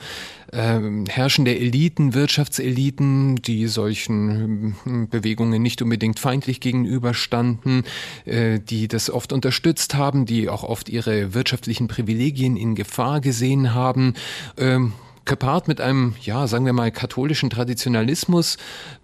äh, 0.51 0.79
herrschende 1.07 1.57
Eliten, 1.57 2.13
Wirtschaftseliten, 2.13 3.37
die 3.37 3.67
solchen 3.67 4.75
hm, 4.83 5.09
Bewegungen 5.09 5.61
nicht 5.61 5.81
unbedingt 5.81 6.19
feindlich 6.19 6.59
gegenüberstanden, 6.59 7.83
äh, 8.25 8.59
die 8.59 8.87
das 8.87 9.09
oft 9.09 9.33
unterstützt 9.33 9.95
haben, 9.95 10.25
die 10.25 10.49
auch 10.49 10.63
oft 10.63 10.89
ihre 10.89 11.33
wirtschaftlichen 11.33 11.87
Privilegien 11.87 12.57
in 12.57 12.75
Gefahr 12.75 13.21
gesehen 13.21 13.73
haben. 13.73 14.13
Ähm, 14.57 14.93
gepaart 15.29 15.67
mit 15.67 15.79
einem, 15.79 16.15
ja, 16.21 16.47
sagen 16.47 16.65
wir 16.65 16.73
mal, 16.73 16.91
katholischen 16.91 17.49
Traditionalismus, 17.49 18.57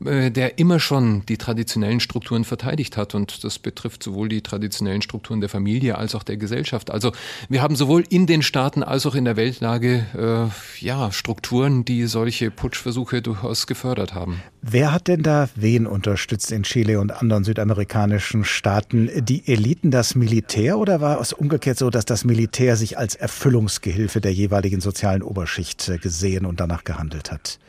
äh, 0.03 0.31
der 0.31 0.57
immer 0.57 0.79
schon 0.79 1.25
die 1.27 1.37
traditionellen 1.37 1.99
Strukturen 1.99 2.43
verteidigt 2.43 2.97
hat. 2.97 3.13
Und 3.15 3.43
das 3.43 3.59
betrifft 3.59 4.03
sowohl 4.03 4.27
die 4.27 4.41
traditionellen 4.41 5.01
Strukturen 5.01 5.39
der 5.39 5.49
Familie 5.49 5.97
als 5.97 6.15
auch 6.15 6.23
der 6.23 6.37
Gesellschaft. 6.37 6.89
Also 6.89 7.11
wir 7.47 7.61
haben 7.61 7.75
sowohl 7.75 8.03
in 8.09 8.25
den 8.25 8.41
Staaten 8.41 8.83
als 8.83 9.05
auch 9.05 9.15
in 9.15 9.25
der 9.25 9.35
Weltlage 9.35 10.51
äh, 10.81 10.83
ja, 10.83 11.11
Strukturen, 11.11 11.85
die 11.85 12.05
solche 12.05 12.51
Putschversuche 12.51 13.21
durchaus 13.21 13.67
gefördert 13.67 14.13
haben. 14.13 14.41
Wer 14.61 14.91
hat 14.91 15.07
denn 15.07 15.21
da 15.21 15.47
wen 15.55 15.85
unterstützt 15.85 16.51
in 16.51 16.63
Chile 16.63 16.99
und 16.99 17.11
anderen 17.11 17.43
südamerikanischen 17.43 18.43
Staaten? 18.43 19.11
Die 19.23 19.47
Eliten, 19.47 19.91
das 19.91 20.15
Militär 20.15 20.79
oder 20.79 21.01
war 21.01 21.21
es 21.21 21.33
umgekehrt 21.33 21.77
so, 21.77 21.91
dass 21.91 22.05
das 22.05 22.25
Militär 22.25 22.75
sich 22.75 22.97
als 22.97 23.13
Erfüllungsgehilfe 23.13 24.21
der 24.21 24.33
jeweiligen 24.33 24.81
sozialen 24.81 25.21
Oberschicht 25.21 25.91
gesehen 26.01 26.14
gesehen 26.15 26.45
und 26.45 26.59
danach 26.59 26.85
gehandelt 26.85 27.31
hat. 27.31 27.59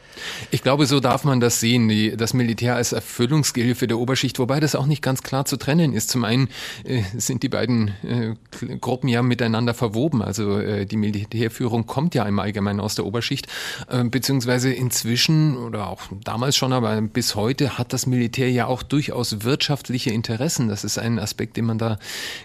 Ich 0.51 0.63
glaube, 0.63 0.87
so 0.87 0.99
darf 1.01 1.25
man 1.25 1.41
das 1.41 1.61
sehen, 1.61 1.89
die, 1.89 2.17
das 2.17 2.33
Militär 2.33 2.77
als 2.77 2.93
Erfüllungsgehilfe 2.93 3.87
der 3.87 3.99
Oberschicht, 3.99 4.39
wobei 4.39 4.61
das 4.61 4.75
auch 4.75 4.87
nicht 4.87 5.03
ganz 5.03 5.23
klar 5.23 5.45
zu 5.45 5.59
trennen 5.59 5.93
ist. 5.93 6.09
Zum 6.09 6.25
einen 6.25 6.49
äh, 6.85 7.03
sind 7.17 7.43
die 7.43 7.51
beiden 7.51 7.89
äh, 8.03 8.35
Gruppen 8.81 9.09
ja 9.09 9.23
miteinander 9.23 9.75
verwoben, 9.75 10.23
also 10.23 10.59
äh, 10.59 10.87
die 10.87 10.97
Militärführung 10.97 11.87
kommt 11.87 12.15
ja 12.15 12.25
im 12.25 12.39
Allgemeinen 12.39 12.81
aus 12.81 12.95
der 12.95 13.05
Oberschicht, 13.05 13.47
äh, 13.89 14.05
beziehungsweise 14.05 14.73
inzwischen 14.73 15.59
oder 15.59 15.89
auch 15.89 16.05
damals 16.25 16.57
schon, 16.57 16.73
aber 16.73 16.99
bis 17.03 17.35
heute 17.35 17.77
hat 17.77 17.93
das 17.93 18.07
Militär 18.07 18.51
ja 18.51 18.67
auch 18.69 18.83
durchaus 18.83 19.45
wirtschaftliche 19.45 20.11
Interessen. 20.11 20.69
Das 20.69 20.85
ist 20.85 20.99
ein 20.99 21.19
Aspekt, 21.19 21.59
den 21.59 21.67
man 21.67 21.79
da 21.79 21.99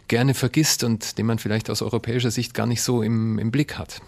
gerne 0.09 0.33
vergisst 0.33 0.83
und 0.83 1.17
den 1.17 1.25
man 1.25 1.39
vielleicht 1.39 1.69
aus 1.69 1.81
europäischer 1.81 2.31
Sicht 2.31 2.53
gar 2.53 2.65
nicht 2.65 2.81
so 2.81 3.01
im, 3.01 3.39
im 3.39 3.51
Blick 3.51 3.77
hat. 3.77 4.01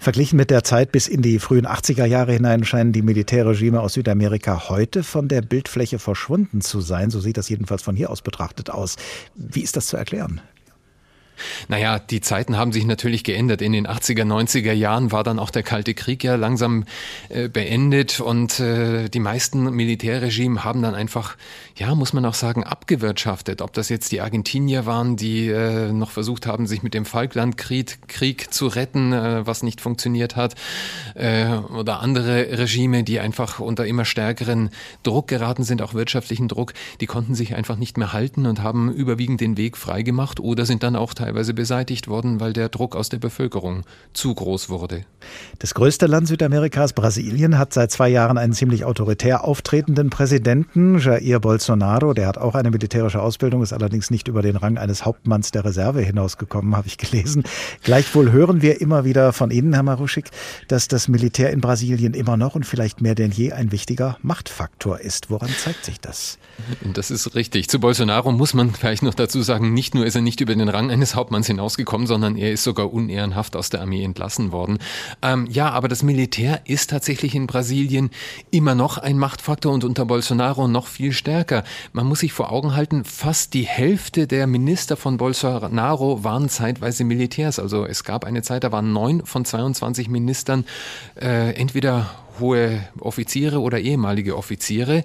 Verglichen 0.00 0.36
mit 0.36 0.50
der 0.50 0.64
Zeit 0.64 0.92
bis 0.92 1.08
in 1.08 1.22
die 1.22 1.38
frühen 1.38 1.66
80er 1.66 2.04
Jahre 2.04 2.32
hinein 2.32 2.64
scheinen 2.64 2.92
die 2.92 3.02
Militärregime 3.02 3.80
aus 3.80 3.94
Südamerika 3.94 4.68
heute 4.68 5.02
von 5.02 5.28
der 5.28 5.42
Bildfläche 5.42 5.98
verschwunden 5.98 6.60
zu 6.60 6.80
sein. 6.80 7.10
So 7.10 7.20
sieht 7.20 7.36
das 7.36 7.48
jedenfalls 7.48 7.82
von 7.82 7.96
hier 7.96 8.10
aus 8.10 8.22
betrachtet 8.22 8.70
aus. 8.70 8.96
Wie 9.34 9.62
ist 9.62 9.76
das 9.76 9.86
zu 9.86 9.96
erklären? 9.96 10.40
Naja, 11.68 11.98
die 11.98 12.20
Zeiten 12.20 12.56
haben 12.56 12.72
sich 12.72 12.84
natürlich 12.84 13.24
geändert. 13.24 13.62
In 13.62 13.72
den 13.72 13.86
80er, 13.86 14.24
90er 14.24 14.72
Jahren 14.72 15.12
war 15.12 15.24
dann 15.24 15.38
auch 15.38 15.50
der 15.50 15.62
Kalte 15.62 15.94
Krieg 15.94 16.24
ja 16.24 16.36
langsam 16.36 16.84
äh, 17.28 17.48
beendet 17.48 18.20
und 18.20 18.60
äh, 18.60 19.08
die 19.08 19.20
meisten 19.20 19.70
Militärregime 19.70 20.64
haben 20.64 20.82
dann 20.82 20.94
einfach, 20.94 21.36
ja, 21.76 21.94
muss 21.94 22.12
man 22.12 22.24
auch 22.24 22.34
sagen, 22.34 22.64
abgewirtschaftet. 22.64 23.62
Ob 23.62 23.72
das 23.72 23.88
jetzt 23.88 24.12
die 24.12 24.20
Argentinier 24.20 24.86
waren, 24.86 25.16
die 25.16 25.48
äh, 25.48 25.92
noch 25.92 26.10
versucht 26.10 26.46
haben, 26.46 26.66
sich 26.66 26.82
mit 26.82 26.94
dem 26.94 27.04
Falklandkrieg 27.04 28.08
Krieg 28.08 28.52
zu 28.52 28.66
retten, 28.66 29.12
äh, 29.12 29.46
was 29.46 29.62
nicht 29.62 29.80
funktioniert 29.80 30.36
hat, 30.36 30.54
äh, 31.14 31.46
oder 31.48 32.00
andere 32.00 32.58
Regime, 32.58 33.04
die 33.04 33.20
einfach 33.20 33.60
unter 33.60 33.86
immer 33.86 34.04
stärkeren 34.04 34.70
Druck 35.02 35.28
geraten 35.28 35.64
sind, 35.64 35.82
auch 35.82 35.94
wirtschaftlichen 35.94 36.48
Druck, 36.48 36.74
die 37.00 37.06
konnten 37.06 37.34
sich 37.34 37.54
einfach 37.54 37.76
nicht 37.76 37.96
mehr 37.96 38.12
halten 38.12 38.46
und 38.46 38.62
haben 38.62 38.92
überwiegend 38.92 39.40
den 39.40 39.56
Weg 39.56 39.76
freigemacht 39.76 40.40
oder 40.40 40.66
sind 40.66 40.82
dann 40.82 40.96
auch 40.96 41.14
teilweise 41.14 41.27
teilweise 41.28 41.52
beseitigt 41.52 42.08
worden, 42.08 42.40
weil 42.40 42.54
der 42.54 42.70
Druck 42.70 42.96
aus 42.96 43.10
der 43.10 43.18
Bevölkerung 43.18 43.82
zu 44.14 44.34
groß 44.34 44.70
wurde. 44.70 45.04
Das 45.58 45.74
größte 45.74 46.06
Land 46.06 46.26
Südamerikas, 46.26 46.94
Brasilien, 46.94 47.58
hat 47.58 47.74
seit 47.74 47.90
zwei 47.90 48.08
Jahren 48.08 48.38
einen 48.38 48.54
ziemlich 48.54 48.86
autoritär 48.86 49.44
auftretenden 49.44 50.08
Präsidenten, 50.08 50.98
Jair 50.98 51.38
Bolsonaro. 51.38 52.14
Der 52.14 52.28
hat 52.28 52.38
auch 52.38 52.54
eine 52.54 52.70
militärische 52.70 53.20
Ausbildung, 53.20 53.62
ist 53.62 53.74
allerdings 53.74 54.10
nicht 54.10 54.28
über 54.28 54.40
den 54.40 54.56
Rang 54.56 54.78
eines 54.78 55.04
Hauptmanns 55.04 55.50
der 55.50 55.66
Reserve 55.66 56.00
hinausgekommen, 56.00 56.74
habe 56.74 56.86
ich 56.86 56.96
gelesen. 56.96 57.42
Gleichwohl 57.82 58.32
hören 58.32 58.62
wir 58.62 58.80
immer 58.80 59.04
wieder 59.04 59.34
von 59.34 59.50
Ihnen, 59.50 59.74
Herr 59.74 59.82
Maruschik, 59.82 60.30
dass 60.68 60.88
das 60.88 61.08
Militär 61.08 61.50
in 61.50 61.60
Brasilien 61.60 62.14
immer 62.14 62.38
noch 62.38 62.54
und 62.54 62.64
vielleicht 62.64 63.02
mehr 63.02 63.14
denn 63.14 63.32
je 63.32 63.52
ein 63.52 63.70
wichtiger 63.70 64.16
Machtfaktor 64.22 65.00
ist. 65.00 65.28
Woran 65.28 65.50
zeigt 65.50 65.84
sich 65.84 66.00
das? 66.00 66.38
Das 66.94 67.10
ist 67.10 67.34
richtig. 67.34 67.68
Zu 67.68 67.80
Bolsonaro 67.80 68.32
muss 68.32 68.54
man 68.54 68.70
vielleicht 68.70 69.02
noch 69.02 69.14
dazu 69.14 69.42
sagen, 69.42 69.74
nicht 69.74 69.94
nur 69.94 70.06
ist 70.06 70.14
er 70.14 70.22
nicht 70.22 70.40
über 70.40 70.54
den 70.54 70.70
Rang 70.70 70.90
eines 70.90 71.17
Hauptmanns 71.18 71.48
hinausgekommen, 71.48 72.06
sondern 72.06 72.36
er 72.36 72.52
ist 72.52 72.64
sogar 72.64 72.92
unehrenhaft 72.92 73.56
aus 73.56 73.68
der 73.68 73.82
Armee 73.82 74.02
entlassen 74.02 74.52
worden. 74.52 74.78
Ähm, 75.20 75.46
ja, 75.50 75.70
aber 75.70 75.88
das 75.88 76.02
Militär 76.02 76.62
ist 76.64 76.90
tatsächlich 76.90 77.34
in 77.34 77.46
Brasilien 77.46 78.10
immer 78.50 78.74
noch 78.74 78.96
ein 78.98 79.18
Machtfaktor 79.18 79.72
und 79.72 79.84
unter 79.84 80.06
Bolsonaro 80.06 80.68
noch 80.68 80.86
viel 80.86 81.12
stärker. 81.12 81.64
Man 81.92 82.06
muss 82.06 82.20
sich 82.20 82.32
vor 82.32 82.52
Augen 82.52 82.74
halten, 82.74 83.04
fast 83.04 83.52
die 83.54 83.66
Hälfte 83.66 84.26
der 84.26 84.46
Minister 84.46 84.96
von 84.96 85.16
Bolsonaro 85.16 86.24
waren 86.24 86.48
zeitweise 86.48 87.04
Militärs. 87.04 87.58
Also 87.58 87.84
es 87.84 88.04
gab 88.04 88.24
eine 88.24 88.42
Zeit, 88.42 88.64
da 88.64 88.72
waren 88.72 88.92
neun 88.92 89.26
von 89.26 89.44
22 89.44 90.08
Ministern 90.08 90.64
äh, 91.20 91.54
entweder 91.54 92.10
hohe 92.40 92.86
Offiziere 93.00 93.60
oder 93.60 93.80
ehemalige 93.80 94.36
Offiziere 94.36 95.04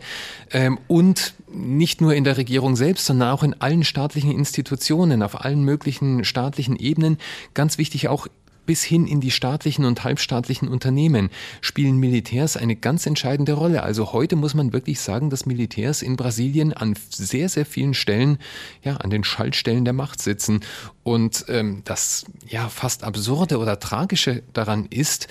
ähm, 0.51 0.79
und 0.87 1.33
nicht 1.51 2.01
nur 2.01 2.13
in 2.13 2.23
der 2.23 2.37
Regierung 2.37 2.75
selbst, 2.75 3.05
sondern 3.05 3.29
auch 3.29 3.43
in 3.43 3.59
allen 3.61 3.83
staatlichen 3.83 4.31
Institutionen, 4.31 5.21
auf 5.21 5.41
allen 5.41 5.63
möglichen 5.63 6.23
staatlichen 6.23 6.75
Ebenen. 6.75 7.17
Ganz 7.53 7.77
wichtig 7.77 8.07
auch 8.07 8.27
bis 8.65 8.83
hin 8.83 9.07
in 9.07 9.19
die 9.19 9.31
staatlichen 9.31 9.85
und 9.85 10.03
halbstaatlichen 10.03 10.67
Unternehmen 10.67 11.29
spielen 11.61 11.97
Militärs 11.97 12.57
eine 12.57 12.75
ganz 12.75 13.05
entscheidende 13.05 13.53
Rolle. 13.53 13.83
Also 13.83 14.13
heute 14.13 14.35
muss 14.35 14.53
man 14.53 14.73
wirklich 14.73 15.01
sagen, 15.01 15.29
dass 15.29 15.45
Militärs 15.45 16.01
in 16.01 16.15
Brasilien 16.15 16.73
an 16.73 16.95
sehr, 17.09 17.49
sehr 17.49 17.65
vielen 17.65 17.93
Stellen, 17.93 18.37
ja, 18.83 18.97
an 18.97 19.09
den 19.09 19.23
Schaltstellen 19.23 19.85
der 19.85 19.93
Macht 19.93 20.21
sitzen. 20.21 20.61
Und 21.03 21.45
ähm, 21.49 21.81
das 21.83 22.25
ja 22.47 22.69
fast 22.69 23.03
absurde 23.03 23.57
oder 23.57 23.79
tragische 23.79 24.43
daran 24.53 24.85
ist, 24.85 25.27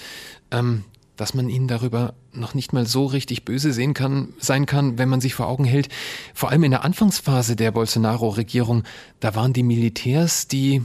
ähm, 0.51 0.85
dass 1.17 1.35
man 1.35 1.49
ihnen 1.49 1.69
darüber 1.69 2.15
noch 2.33 2.55
nicht 2.55 2.73
mal 2.73 2.87
so 2.87 3.07
richtig 3.07 3.45
böse 3.45 3.73
sehen 3.73 3.95
kann, 3.95 4.35
sein 4.39 4.67
kann, 4.67 4.99
wenn 4.99 5.09
man 5.09 5.21
sich 5.21 5.35
vor 5.35 5.49
Augen 5.49 5.65
hält. 5.65 5.89
Vor 6.35 6.51
allem 6.51 6.65
in 6.65 6.71
der 6.71 6.85
Anfangsphase 6.85 7.57
der 7.57 7.71
Bolsonaro-Regierung, 7.71 8.85
da 9.21 9.35
waren 9.35 9.53
die 9.53 9.63
Militärs 9.63 10.49
die 10.49 10.83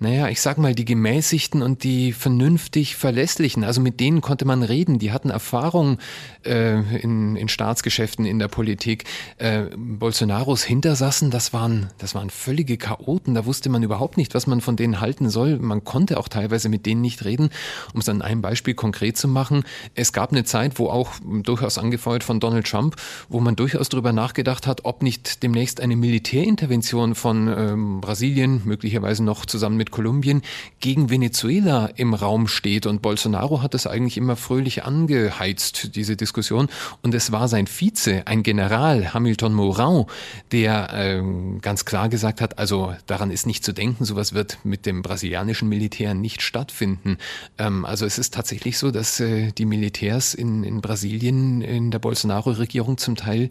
naja, 0.00 0.28
ich 0.28 0.40
sag 0.40 0.56
mal, 0.56 0.74
die 0.74 0.86
gemäßigten 0.86 1.60
und 1.60 1.84
die 1.84 2.12
vernünftig 2.12 2.96
verlässlichen. 2.96 3.64
Also 3.64 3.82
mit 3.82 4.00
denen 4.00 4.22
konnte 4.22 4.46
man 4.46 4.62
reden. 4.62 4.98
Die 4.98 5.12
hatten 5.12 5.28
Erfahrung 5.28 5.98
äh, 6.42 6.80
in, 6.96 7.36
in 7.36 7.50
Staatsgeschäften, 7.50 8.24
in 8.24 8.38
der 8.38 8.48
Politik. 8.48 9.04
Äh, 9.36 9.64
Bolsonaros 9.76 10.64
Hintersassen, 10.64 11.30
das 11.30 11.52
waren, 11.52 11.90
das 11.98 12.14
waren 12.14 12.30
völlige 12.30 12.78
Chaoten. 12.78 13.34
Da 13.34 13.44
wusste 13.44 13.68
man 13.68 13.82
überhaupt 13.82 14.16
nicht, 14.16 14.34
was 14.34 14.46
man 14.46 14.62
von 14.62 14.76
denen 14.76 15.02
halten 15.02 15.28
soll. 15.28 15.58
Man 15.58 15.84
konnte 15.84 16.18
auch 16.18 16.28
teilweise 16.28 16.70
mit 16.70 16.86
denen 16.86 17.02
nicht 17.02 17.26
reden. 17.26 17.50
Um 17.92 18.00
es 18.00 18.08
an 18.08 18.22
einem 18.22 18.40
Beispiel 18.40 18.72
konkret 18.72 19.18
zu 19.18 19.28
machen, 19.28 19.64
es 19.94 20.14
gab 20.14 20.32
eine 20.32 20.44
Zeit, 20.44 20.78
wo 20.78 20.88
auch 20.88 21.12
durchaus 21.42 21.76
angefeuert 21.76 22.24
von 22.24 22.40
Donald 22.40 22.66
Trump, 22.66 22.96
wo 23.28 23.40
man 23.40 23.54
durchaus 23.54 23.90
darüber 23.90 24.14
nachgedacht 24.14 24.66
hat, 24.66 24.86
ob 24.86 25.02
nicht 25.02 25.42
demnächst 25.42 25.78
eine 25.78 25.96
Militärintervention 25.96 27.14
von 27.14 27.48
ähm, 27.48 28.00
Brasilien, 28.00 28.62
möglicherweise 28.64 29.22
noch 29.22 29.44
zusammen 29.44 29.76
mit 29.76 29.89
Kolumbien 29.90 30.42
gegen 30.80 31.10
Venezuela 31.10 31.86
im 31.96 32.14
Raum 32.14 32.48
steht. 32.48 32.86
Und 32.86 33.02
Bolsonaro 33.02 33.62
hat 33.62 33.74
das 33.74 33.86
eigentlich 33.86 34.16
immer 34.16 34.36
fröhlich 34.36 34.84
angeheizt, 34.84 35.96
diese 35.96 36.16
Diskussion. 36.16 36.68
Und 37.02 37.14
es 37.14 37.32
war 37.32 37.48
sein 37.48 37.66
Vize, 37.66 38.26
ein 38.26 38.42
General, 38.42 39.12
Hamilton 39.12 39.54
Mourão, 39.54 40.06
der 40.52 40.92
äh, 40.92 41.22
ganz 41.60 41.84
klar 41.84 42.08
gesagt 42.08 42.40
hat, 42.40 42.58
also 42.58 42.94
daran 43.06 43.30
ist 43.30 43.46
nicht 43.46 43.64
zu 43.64 43.72
denken, 43.72 44.04
sowas 44.04 44.32
wird 44.32 44.58
mit 44.64 44.86
dem 44.86 45.02
brasilianischen 45.02 45.68
Militär 45.68 46.14
nicht 46.14 46.42
stattfinden. 46.42 47.18
Ähm, 47.58 47.84
also 47.84 48.06
es 48.06 48.18
ist 48.18 48.34
tatsächlich 48.34 48.78
so, 48.78 48.90
dass 48.90 49.20
äh, 49.20 49.52
die 49.52 49.66
Militärs 49.66 50.34
in, 50.34 50.64
in 50.64 50.80
Brasilien 50.80 51.62
in 51.62 51.90
der 51.90 51.98
Bolsonaro-Regierung 51.98 52.98
zum 52.98 53.16
Teil 53.16 53.50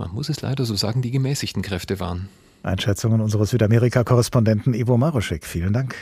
man 0.00 0.14
muss 0.14 0.30
es 0.30 0.40
leider 0.40 0.64
so 0.64 0.74
sagen, 0.76 1.02
die 1.02 1.10
gemäßigten 1.10 1.60
Kräfte 1.60 2.00
waren. 2.00 2.30
Einschätzungen 2.62 3.20
unseres 3.20 3.50
Südamerika-Korrespondenten 3.50 4.74
Ivo 4.74 4.96
Maruschek. 4.96 5.44
Vielen 5.44 5.72
Dank. 5.72 5.94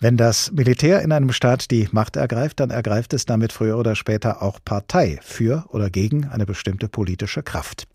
Wenn 0.00 0.16
das 0.16 0.52
Militär 0.52 1.02
in 1.02 1.10
einem 1.10 1.32
Staat 1.32 1.72
die 1.72 1.88
Macht 1.90 2.14
ergreift, 2.14 2.60
dann 2.60 2.70
ergreift 2.70 3.12
es 3.14 3.26
damit 3.26 3.52
früher 3.52 3.76
oder 3.76 3.96
später 3.96 4.42
auch 4.42 4.60
Partei 4.64 5.18
für 5.22 5.64
oder 5.70 5.90
gegen 5.90 6.26
eine 6.26 6.46
bestimmte 6.46 6.88
politische 6.88 7.42
Kraft. 7.42 7.88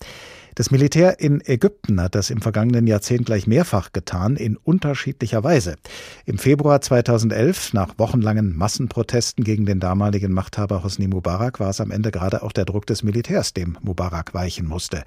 Das 0.55 0.69
Militär 0.69 1.19
in 1.19 1.41
Ägypten 1.41 1.99
hat 1.99 2.13
das 2.13 2.29
im 2.29 2.39
vergangenen 2.39 2.85
Jahrzehnt 2.85 3.25
gleich 3.25 3.47
mehrfach 3.47 3.91
getan, 3.91 4.35
in 4.35 4.55
unterschiedlicher 4.55 5.43
Weise. 5.43 5.77
Im 6.25 6.37
Februar 6.37 6.79
2011, 6.79 7.73
nach 7.73 7.97
wochenlangen 7.97 8.55
Massenprotesten 8.55 9.43
gegen 9.43 9.65
den 9.65 9.79
damaligen 9.79 10.31
Machthaber 10.31 10.83
Hosni 10.83 11.07
Mubarak, 11.07 11.59
war 11.59 11.69
es 11.69 11.81
am 11.81 11.89
Ende 11.89 12.11
gerade 12.11 12.43
auch 12.43 12.51
der 12.51 12.65
Druck 12.65 12.85
des 12.85 13.01
Militärs, 13.01 13.53
dem 13.53 13.77
Mubarak 13.81 14.35
weichen 14.35 14.67
musste. 14.67 15.03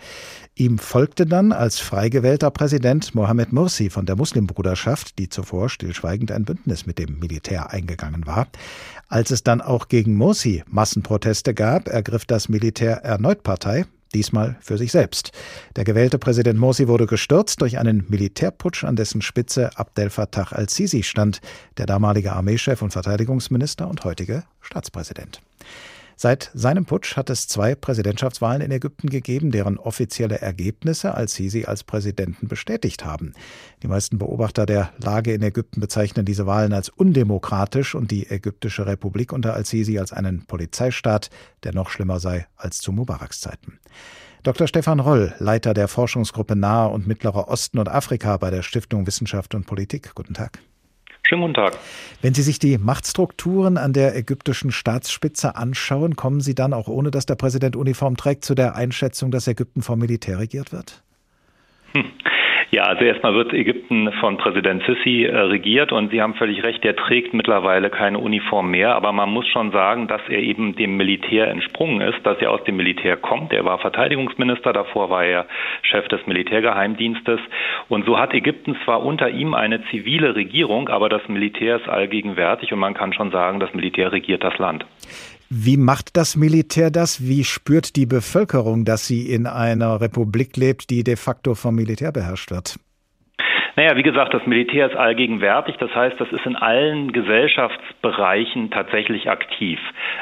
Ihm 0.56 0.78
folgte 0.78 1.26
dann 1.26 1.52
als 1.52 1.78
frei 1.78 2.09
gewählter 2.09 2.50
Präsident 2.50 3.14
Mohamed 3.14 3.52
Mursi 3.52 3.88
von 3.88 4.04
der 4.04 4.16
Muslimbruderschaft, 4.16 5.18
die 5.18 5.28
zuvor 5.28 5.68
stillschweigend 5.68 6.32
ein 6.32 6.44
Bündnis 6.44 6.87
mit 6.87 6.98
dem 6.98 7.20
Militär 7.20 7.70
eingegangen 7.70 8.26
war. 8.26 8.48
Als 9.09 9.30
es 9.30 9.44
dann 9.44 9.61
auch 9.61 9.87
gegen 9.87 10.16
Mursi 10.16 10.64
Massenproteste 10.66 11.54
gab, 11.54 11.87
ergriff 11.87 12.24
das 12.24 12.48
Militär 12.48 13.04
erneut 13.04 13.44
Partei 13.44 13.85
diesmal 14.16 14.57
für 14.61 14.79
sich 14.79 14.92
selbst. 14.92 15.33
Der 15.76 15.85
gewählte 15.85 16.18
Präsident 16.18 16.59
Morsi 16.59 16.88
wurde 16.88 17.07
gestürzt 17.07 17.61
durch 17.61 17.79
einen 17.79 18.07
Militärputsch, 18.09 18.85
an 18.85 18.96
dessen 18.96 19.20
Spitze 19.20 19.70
Abdel 19.76 20.09
Fattah 20.09 20.48
al-Sisi 20.50 21.02
stand, 21.02 21.40
der 21.76 21.87
damalige 21.87 22.33
Armeechef 22.33 22.81
und 22.81 22.92
Verteidigungsminister 22.92 23.87
und 23.88 24.05
heutige 24.05 24.44
Staatspräsident. 24.62 25.40
Seit 26.18 26.50
seinem 26.55 26.87
Putsch 26.87 27.14
hat 27.16 27.29
es 27.29 27.46
zwei 27.46 27.74
Präsidentschaftswahlen 27.74 28.62
in 28.62 28.70
Ägypten 28.70 29.11
gegeben, 29.11 29.50
deren 29.50 29.76
offizielle 29.76 30.40
Ergebnisse 30.40 31.14
Al-Sisi 31.14 31.66
als 31.66 31.85
Präsidenten 31.85 32.48
bestätigt 32.48 33.05
haben. 33.05 33.35
Die 33.83 33.87
meisten 33.87 34.16
Beobachter 34.16 34.64
der 34.64 34.92
Lage 34.96 35.35
in 35.35 35.42
Ägypten 35.42 35.79
bezeichnen 35.79 36.24
diese 36.24 36.46
Wahlen 36.46 36.72
als 36.72 36.88
undemokratisch 36.88 37.94
und 37.94 38.11
die 38.11 38.31
ägyptische 38.31 38.87
Republik 38.87 39.31
unter 39.31 39.52
Al-Sisi 39.52 39.98
als 39.98 40.14
einen 40.14 40.46
Polizeistaat, 40.46 41.29
der 41.64 41.74
noch 41.74 41.90
schlimmer 41.90 42.18
sei 42.18 42.46
als 42.57 42.79
zu 42.79 42.92
Mubaraks 42.92 43.42
Zeiten. 43.42 43.79
Dr. 44.42 44.68
Stefan 44.68 45.00
Roll, 45.00 45.35
Leiter 45.38 45.74
der 45.74 45.87
Forschungsgruppe 45.87 46.57
Nahe 46.57 46.88
und 46.88 47.07
Mittlerer 47.07 47.48
Osten 47.48 47.79
und 47.79 47.90
Afrika 47.90 48.38
bei 48.38 48.48
der 48.48 48.62
Stiftung 48.62 49.07
Wissenschaft 49.07 49.55
und 49.55 49.66
Politik. 49.66 50.14
Guten 50.14 50.33
Tag. 50.33 50.61
Schönen 51.29 51.43
guten 51.43 51.55
Tag. 51.55 51.77
Wenn 52.23 52.35
Sie 52.35 52.43
sich 52.43 52.59
die 52.59 52.79
Machtstrukturen 52.79 53.79
an 53.79 53.93
der 53.93 54.17
ägyptischen 54.17 54.71
Staatsspitze 54.71 55.57
anschauen, 55.57 56.15
kommen 56.15 56.41
Sie 56.41 56.55
dann 56.55 56.73
auch 56.73 56.87
ohne 56.87 57.11
dass 57.11 57.27
der 57.27 57.35
Präsident 57.35 57.75
Uniform 57.75 58.17
trägt 58.17 58.45
zu 58.45 58.55
der 58.55 58.77
Einschätzung, 58.77 59.33
dass 59.33 59.49
Ägypten 59.49 59.83
vom 59.83 59.99
Militär 59.99 60.39
regiert 60.39 60.73
wird? 60.73 61.03
Hm. 61.93 62.05
Ja, 62.72 62.83
also 62.83 63.05
erstmal 63.05 63.35
wird 63.35 63.52
Ägypten 63.52 64.11
von 64.14 64.38
Präsident 64.38 64.83
Sisi 64.87 65.24
äh, 65.24 65.37
regiert 65.37 65.92
und 65.92 66.11
Sie 66.11 66.20
haben 66.20 66.35
völlig 66.35 66.64
recht, 66.64 66.83
der 66.83 66.96
trägt 66.96 67.33
mittlerweile 67.33 67.90
keine 67.90 68.18
Uniform 68.18 68.72
mehr, 68.72 68.96
aber 68.96 69.12
man 69.12 69.31
muss 69.31 69.46
schon 69.46 69.70
sagen, 69.70 70.09
dass 70.09 70.20
er 70.29 70.40
eben 70.40 70.74
dem 70.74 70.96
Militär 70.96 71.48
entsprungen 71.48 72.00
ist, 72.00 72.18
dass 72.24 72.38
er 72.38 72.50
aus 72.50 72.64
dem 72.64 72.76
Militär 72.76 73.16
kommt. 73.16 73.52
Er 73.52 73.64
war 73.64 73.79
Verteidigungsminister, 73.79 74.72
davor 74.72 75.11
war 75.11 75.24
er 75.24 75.46
Chef 75.83 76.09
des 76.09 76.26
Militärgeheimdienstes 76.26 77.38
und 77.88 78.05
so 78.05 78.18
hat 78.18 78.35
Ägypten 78.35 78.76
zwar 78.85 79.05
unter 79.05 79.31
ihm 79.31 79.55
eine 79.55 79.85
zivile 79.90 80.35
Regierung, 80.35 80.88
aber 80.88 81.09
das 81.09 81.26
Militär 81.29 81.76
ist 81.76 81.88
allgegenwärtig 81.88 82.72
und 82.72 82.81
man 82.81 82.94
kann 82.94 83.12
schon 83.12 83.31
sagen, 83.31 83.61
das 83.61 83.72
Militär 83.74 84.11
regiert 84.11 84.42
das 84.42 84.59
Land. 84.59 84.85
Wie 85.48 85.76
macht 85.76 86.16
das 86.16 86.35
Militär 86.35 86.90
das? 86.90 87.22
Wie 87.22 87.44
spürt 87.44 87.94
die 87.94 88.06
Bevölkerung, 88.06 88.85
dass 88.85 89.06
sie 89.06 89.30
in 89.30 89.46
einer 89.46 90.00
Republik 90.00 90.56
lebt, 90.56 90.90
die 90.90 91.04
de 91.04 91.16
facto 91.16 91.54
vom 91.54 91.76
Militär 91.76 92.11
beherrscht 92.11 92.50
wird? 92.50 92.78
Naja, 93.79 93.95
wie 93.95 94.03
gesagt, 94.03 94.33
das 94.33 94.47
Militär 94.47 94.87
ist 94.87 94.97
allgegenwärtig. 94.97 95.77
Das 95.77 95.95
heißt, 95.95 96.19
das 96.19 96.33
ist 96.33 96.47
in 96.47 96.57
allen 96.57 97.12
Gesellschaftsbereichen 97.12 98.71
tatsächlich 98.71 99.29
aktiv. 99.29 99.79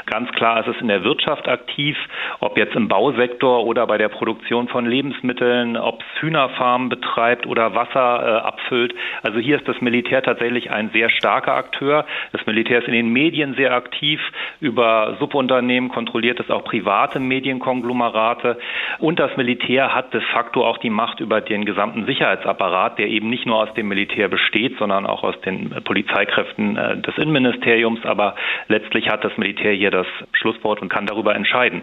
Ganz 0.06 0.28
klar 0.32 0.58
ist 0.58 0.74
es 0.74 0.80
in 0.82 0.88
der 0.88 1.04
Wirtschaft 1.04 1.46
aktiv, 1.46 1.96
ob 2.40 2.58
jetzt 2.58 2.74
im 2.74 2.88
Bausektor 2.88 3.64
oder 3.64 3.86
bei 3.86 3.96
der 3.96 4.08
Produktion 4.08 4.66
von 4.66 4.86
Lebensmitteln, 4.86 5.76
ob 5.76 6.00
es 6.00 6.22
Hühnerfarmen 6.22 6.88
betreibt 6.88 7.46
oder 7.46 7.76
Wasser 7.76 8.42
äh, 8.42 8.44
abfüllt. 8.44 8.92
Also 9.22 9.38
hier 9.38 9.56
ist 9.56 9.68
das 9.68 9.80
Militär 9.80 10.24
tatsächlich 10.24 10.72
ein 10.72 10.90
sehr 10.90 11.08
starker 11.08 11.54
Akteur. 11.54 12.06
Das 12.32 12.44
Militär 12.46 12.80
ist 12.80 12.88
in 12.88 12.94
den 12.94 13.12
Medien 13.12 13.54
sehr 13.54 13.72
aktiv. 13.72 14.20
Über 14.60 15.16
Subunternehmen 15.20 15.90
kontrolliert 15.90 16.40
es 16.40 16.50
auch 16.50 16.64
private 16.64 17.20
Medienkonglomerate. 17.20 18.58
Und 18.98 19.20
das 19.20 19.36
Militär 19.36 19.94
hat 19.94 20.12
de 20.12 20.22
facto 20.32 20.66
auch 20.66 20.78
die 20.78 20.90
Macht 20.90 21.20
über 21.20 21.40
den 21.40 21.64
gesamten 21.64 22.04
Sicherheitsapparat, 22.04 22.98
der 22.98 23.06
eben 23.06 23.30
nicht 23.30 23.43
nicht 23.44 23.46
nur 23.46 23.62
aus 23.62 23.74
dem 23.74 23.88
Militär 23.88 24.28
besteht, 24.28 24.78
sondern 24.78 25.06
auch 25.06 25.22
aus 25.22 25.34
den 25.44 25.70
Polizeikräften 25.84 26.76
äh, 26.76 27.00
des 27.02 27.16
Innenministeriums. 27.18 28.00
Aber 28.04 28.36
letztlich 28.68 29.08
hat 29.08 29.22
das 29.22 29.36
Militär 29.36 29.72
hier 29.72 29.90
das 29.90 30.06
Schlusswort 30.32 30.80
und 30.80 30.88
kann 30.88 31.06
darüber 31.06 31.34
entscheiden. 31.34 31.82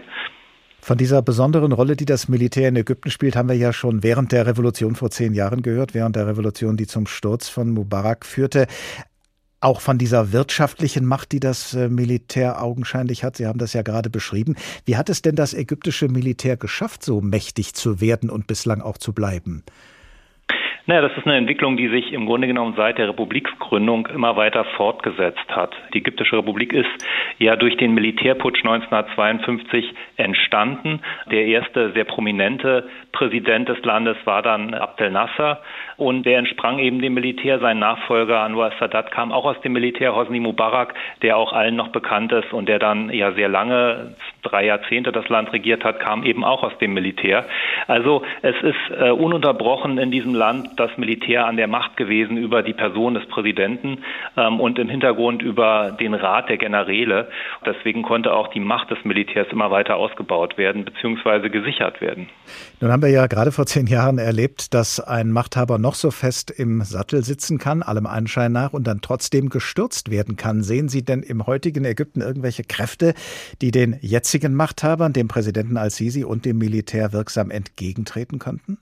Von 0.80 0.98
dieser 0.98 1.22
besonderen 1.22 1.70
Rolle, 1.70 1.94
die 1.94 2.04
das 2.04 2.28
Militär 2.28 2.68
in 2.68 2.76
Ägypten 2.76 3.10
spielt, 3.10 3.36
haben 3.36 3.48
wir 3.48 3.54
ja 3.54 3.72
schon 3.72 4.02
während 4.02 4.32
der 4.32 4.46
Revolution 4.46 4.96
vor 4.96 5.10
zehn 5.10 5.32
Jahren 5.34 5.62
gehört, 5.62 5.94
während 5.94 6.16
der 6.16 6.26
Revolution, 6.26 6.76
die 6.76 6.88
zum 6.88 7.06
Sturz 7.06 7.48
von 7.48 7.70
Mubarak 7.70 8.26
führte. 8.26 8.66
Auch 9.60 9.80
von 9.80 9.96
dieser 9.96 10.32
wirtschaftlichen 10.32 11.06
Macht, 11.06 11.30
die 11.30 11.38
das 11.38 11.74
äh, 11.74 11.88
Militär 11.88 12.60
augenscheinlich 12.60 13.22
hat. 13.22 13.36
Sie 13.36 13.46
haben 13.46 13.60
das 13.60 13.74
ja 13.74 13.82
gerade 13.82 14.10
beschrieben. 14.10 14.56
Wie 14.84 14.96
hat 14.96 15.08
es 15.08 15.22
denn 15.22 15.36
das 15.36 15.54
ägyptische 15.54 16.08
Militär 16.08 16.56
geschafft, 16.56 17.04
so 17.04 17.20
mächtig 17.20 17.74
zu 17.74 18.00
werden 18.00 18.28
und 18.28 18.48
bislang 18.48 18.80
auch 18.80 18.98
zu 18.98 19.12
bleiben? 19.12 19.62
Naja, 20.84 21.00
das 21.02 21.16
ist 21.16 21.26
eine 21.26 21.36
Entwicklung, 21.36 21.76
die 21.76 21.86
sich 21.86 22.12
im 22.12 22.26
Grunde 22.26 22.48
genommen 22.48 22.74
seit 22.76 22.98
der 22.98 23.08
Republiksgründung 23.08 24.08
immer 24.08 24.36
weiter 24.36 24.64
fortgesetzt 24.76 25.48
hat. 25.48 25.72
Die 25.94 25.98
Ägyptische 25.98 26.38
Republik 26.38 26.72
ist 26.72 26.90
ja 27.38 27.54
durch 27.54 27.76
den 27.76 27.94
Militärputsch 27.94 28.64
1952 28.64 29.94
entstanden. 30.16 31.00
Der 31.30 31.46
erste 31.46 31.92
sehr 31.92 32.02
prominente 32.02 32.88
Präsident 33.12 33.68
des 33.68 33.80
Landes 33.84 34.16
war 34.24 34.42
dann 34.42 34.74
Abdel 34.74 35.12
Nasser 35.12 35.60
und 35.98 36.24
der 36.24 36.38
entsprang 36.38 36.80
eben 36.80 37.00
dem 37.00 37.14
Militär. 37.14 37.60
Sein 37.60 37.78
Nachfolger 37.78 38.40
Anwar 38.40 38.72
Sadat 38.80 39.12
kam 39.12 39.30
auch 39.30 39.44
aus 39.44 39.60
dem 39.60 39.74
Militär, 39.74 40.16
Hosni 40.16 40.40
Mubarak, 40.40 40.94
der 41.22 41.36
auch 41.36 41.52
allen 41.52 41.76
noch 41.76 41.88
bekannt 41.88 42.32
ist 42.32 42.52
und 42.52 42.68
der 42.68 42.80
dann 42.80 43.10
ja 43.10 43.30
sehr 43.32 43.48
lange, 43.48 44.16
drei 44.42 44.64
Jahrzehnte 44.66 45.12
das 45.12 45.28
Land 45.28 45.52
regiert 45.52 45.84
hat, 45.84 46.00
kam 46.00 46.24
eben 46.24 46.42
auch 46.42 46.64
aus 46.64 46.76
dem 46.78 46.94
Militär. 46.94 47.44
Also 47.86 48.24
es 48.40 48.56
ist 48.62 48.98
äh, 48.98 49.10
ununterbrochen 49.10 49.98
in 49.98 50.10
diesem 50.10 50.34
Land 50.34 50.71
das 50.76 50.90
Militär 50.96 51.46
an 51.46 51.56
der 51.56 51.68
Macht 51.68 51.96
gewesen 51.96 52.36
über 52.36 52.62
die 52.62 52.72
Person 52.72 53.14
des 53.14 53.26
Präsidenten 53.26 53.98
ähm, 54.36 54.60
und 54.60 54.78
im 54.78 54.88
Hintergrund 54.88 55.42
über 55.42 55.96
den 55.98 56.14
Rat 56.14 56.48
der 56.48 56.58
Generäle. 56.58 57.28
Deswegen 57.64 58.02
konnte 58.02 58.32
auch 58.32 58.48
die 58.48 58.60
Macht 58.60 58.90
des 58.90 58.98
Militärs 59.04 59.46
immer 59.50 59.70
weiter 59.70 59.96
ausgebaut 59.96 60.58
werden 60.58 60.84
bzw. 60.84 61.48
gesichert 61.48 62.00
werden. 62.00 62.28
Nun 62.80 62.90
haben 62.90 63.02
wir 63.02 63.10
ja 63.10 63.26
gerade 63.26 63.52
vor 63.52 63.66
zehn 63.66 63.86
Jahren 63.86 64.18
erlebt, 64.18 64.74
dass 64.74 65.00
ein 65.00 65.30
Machthaber 65.30 65.78
noch 65.78 65.94
so 65.94 66.10
fest 66.10 66.50
im 66.50 66.82
Sattel 66.82 67.22
sitzen 67.22 67.58
kann, 67.58 67.82
allem 67.82 68.06
Anschein 68.06 68.52
nach, 68.52 68.72
und 68.72 68.86
dann 68.86 69.00
trotzdem 69.00 69.48
gestürzt 69.48 70.10
werden 70.10 70.36
kann. 70.36 70.62
Sehen 70.62 70.88
Sie 70.88 71.04
denn 71.04 71.22
im 71.22 71.46
heutigen 71.46 71.84
Ägypten 71.84 72.20
irgendwelche 72.20 72.64
Kräfte, 72.64 73.14
die 73.60 73.70
den 73.70 73.96
jetzigen 74.00 74.54
Machthabern, 74.54 75.12
dem 75.12 75.28
Präsidenten 75.28 75.76
al-Sisi 75.76 76.24
und 76.24 76.44
dem 76.44 76.58
Militär 76.58 77.12
wirksam 77.12 77.50
entgegentreten 77.50 78.38
könnten? 78.38 78.78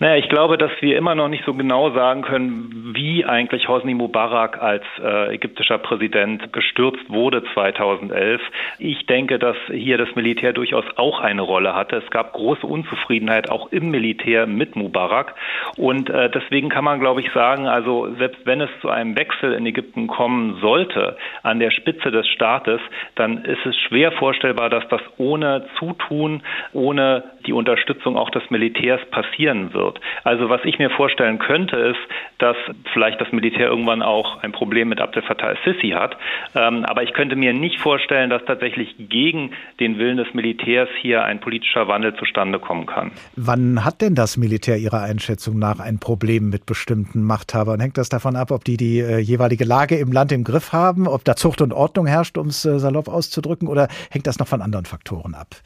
Naja, 0.00 0.16
ich 0.16 0.28
glaube, 0.28 0.58
dass 0.58 0.70
wir 0.80 0.96
immer 0.96 1.16
noch 1.16 1.28
nicht 1.28 1.44
so 1.44 1.54
genau 1.54 1.90
sagen 1.90 2.22
können, 2.22 2.92
wie 2.94 3.24
eigentlich 3.24 3.66
Hosni 3.66 3.94
Mubarak 3.94 4.62
als 4.62 4.84
äh, 5.02 5.34
ägyptischer 5.34 5.78
Präsident 5.78 6.52
gestürzt 6.52 7.10
wurde 7.10 7.42
2011. 7.54 8.40
Ich 8.78 9.06
denke, 9.06 9.40
dass 9.40 9.56
hier 9.72 9.98
das 9.98 10.14
Militär 10.14 10.52
durchaus 10.52 10.84
auch 10.96 11.20
eine 11.20 11.42
Rolle 11.42 11.74
hatte. 11.74 11.96
Es 11.96 12.08
gab 12.10 12.32
große 12.32 12.64
Unzufriedenheit 12.64 13.50
auch 13.50 13.72
im 13.72 13.90
Militär 13.90 14.46
mit 14.46 14.76
Mubarak. 14.76 15.34
Und 15.76 16.10
äh, 16.10 16.30
deswegen 16.30 16.68
kann 16.68 16.84
man, 16.84 17.00
glaube 17.00 17.20
ich, 17.20 17.32
sagen, 17.32 17.66
also 17.66 18.14
selbst 18.18 18.46
wenn 18.46 18.60
es 18.60 18.70
zu 18.80 18.90
einem 18.90 19.18
Wechsel 19.18 19.52
in 19.52 19.66
Ägypten 19.66 20.06
kommen 20.06 20.58
sollte 20.60 21.16
an 21.42 21.58
der 21.58 21.72
Spitze 21.72 22.12
des 22.12 22.28
Staates, 22.28 22.80
dann 23.16 23.44
ist 23.44 23.66
es 23.66 23.76
schwer 23.88 24.12
vorstellbar, 24.12 24.70
dass 24.70 24.86
das 24.88 25.02
ohne 25.16 25.66
Zutun, 25.78 26.42
ohne 26.72 27.24
die 27.46 27.52
Unterstützung 27.52 28.16
auch 28.16 28.30
des 28.30 28.48
Militärs 28.50 29.00
passieren 29.10 29.67
wird. 29.72 30.00
Also 30.24 30.48
was 30.48 30.60
ich 30.64 30.78
mir 30.78 30.90
vorstellen 30.90 31.38
könnte, 31.38 31.76
ist, 31.76 31.98
dass 32.38 32.56
vielleicht 32.92 33.20
das 33.20 33.32
Militär 33.32 33.68
irgendwann 33.68 34.02
auch 34.02 34.42
ein 34.42 34.52
Problem 34.52 34.88
mit 34.88 35.00
Abdel 35.00 35.22
Fattah 35.22 35.48
al-Sisi 35.48 35.90
hat. 35.90 36.16
Ähm, 36.54 36.84
aber 36.84 37.02
ich 37.02 37.12
könnte 37.12 37.36
mir 37.36 37.52
nicht 37.52 37.80
vorstellen, 37.80 38.30
dass 38.30 38.44
tatsächlich 38.44 38.94
gegen 38.98 39.50
den 39.80 39.98
Willen 39.98 40.16
des 40.16 40.32
Militärs 40.34 40.88
hier 41.00 41.24
ein 41.24 41.40
politischer 41.40 41.88
Wandel 41.88 42.14
zustande 42.14 42.58
kommen 42.58 42.86
kann. 42.86 43.10
Wann 43.36 43.84
hat 43.84 44.00
denn 44.00 44.14
das 44.14 44.36
Militär 44.36 44.76
Ihrer 44.76 45.02
Einschätzung 45.02 45.58
nach 45.58 45.80
ein 45.80 45.98
Problem 45.98 46.50
mit 46.50 46.66
bestimmten 46.66 47.22
Machthabern? 47.22 47.80
Hängt 47.80 47.98
das 47.98 48.08
davon 48.08 48.36
ab, 48.36 48.50
ob 48.50 48.64
die 48.64 48.76
die 48.76 49.00
äh, 49.00 49.18
jeweilige 49.18 49.64
Lage 49.64 49.96
im 49.96 50.12
Land 50.12 50.32
im 50.32 50.44
Griff 50.44 50.72
haben, 50.72 51.06
ob 51.06 51.24
da 51.24 51.36
Zucht 51.36 51.60
und 51.60 51.72
Ordnung 51.72 52.06
herrscht, 52.06 52.38
um 52.38 52.48
es 52.48 52.64
äh, 52.64 52.78
salopp 52.78 53.08
auszudrücken, 53.08 53.68
oder 53.68 53.88
hängt 54.10 54.26
das 54.26 54.38
noch 54.38 54.46
von 54.46 54.62
anderen 54.62 54.84
Faktoren 54.84 55.34
ab? 55.34 55.56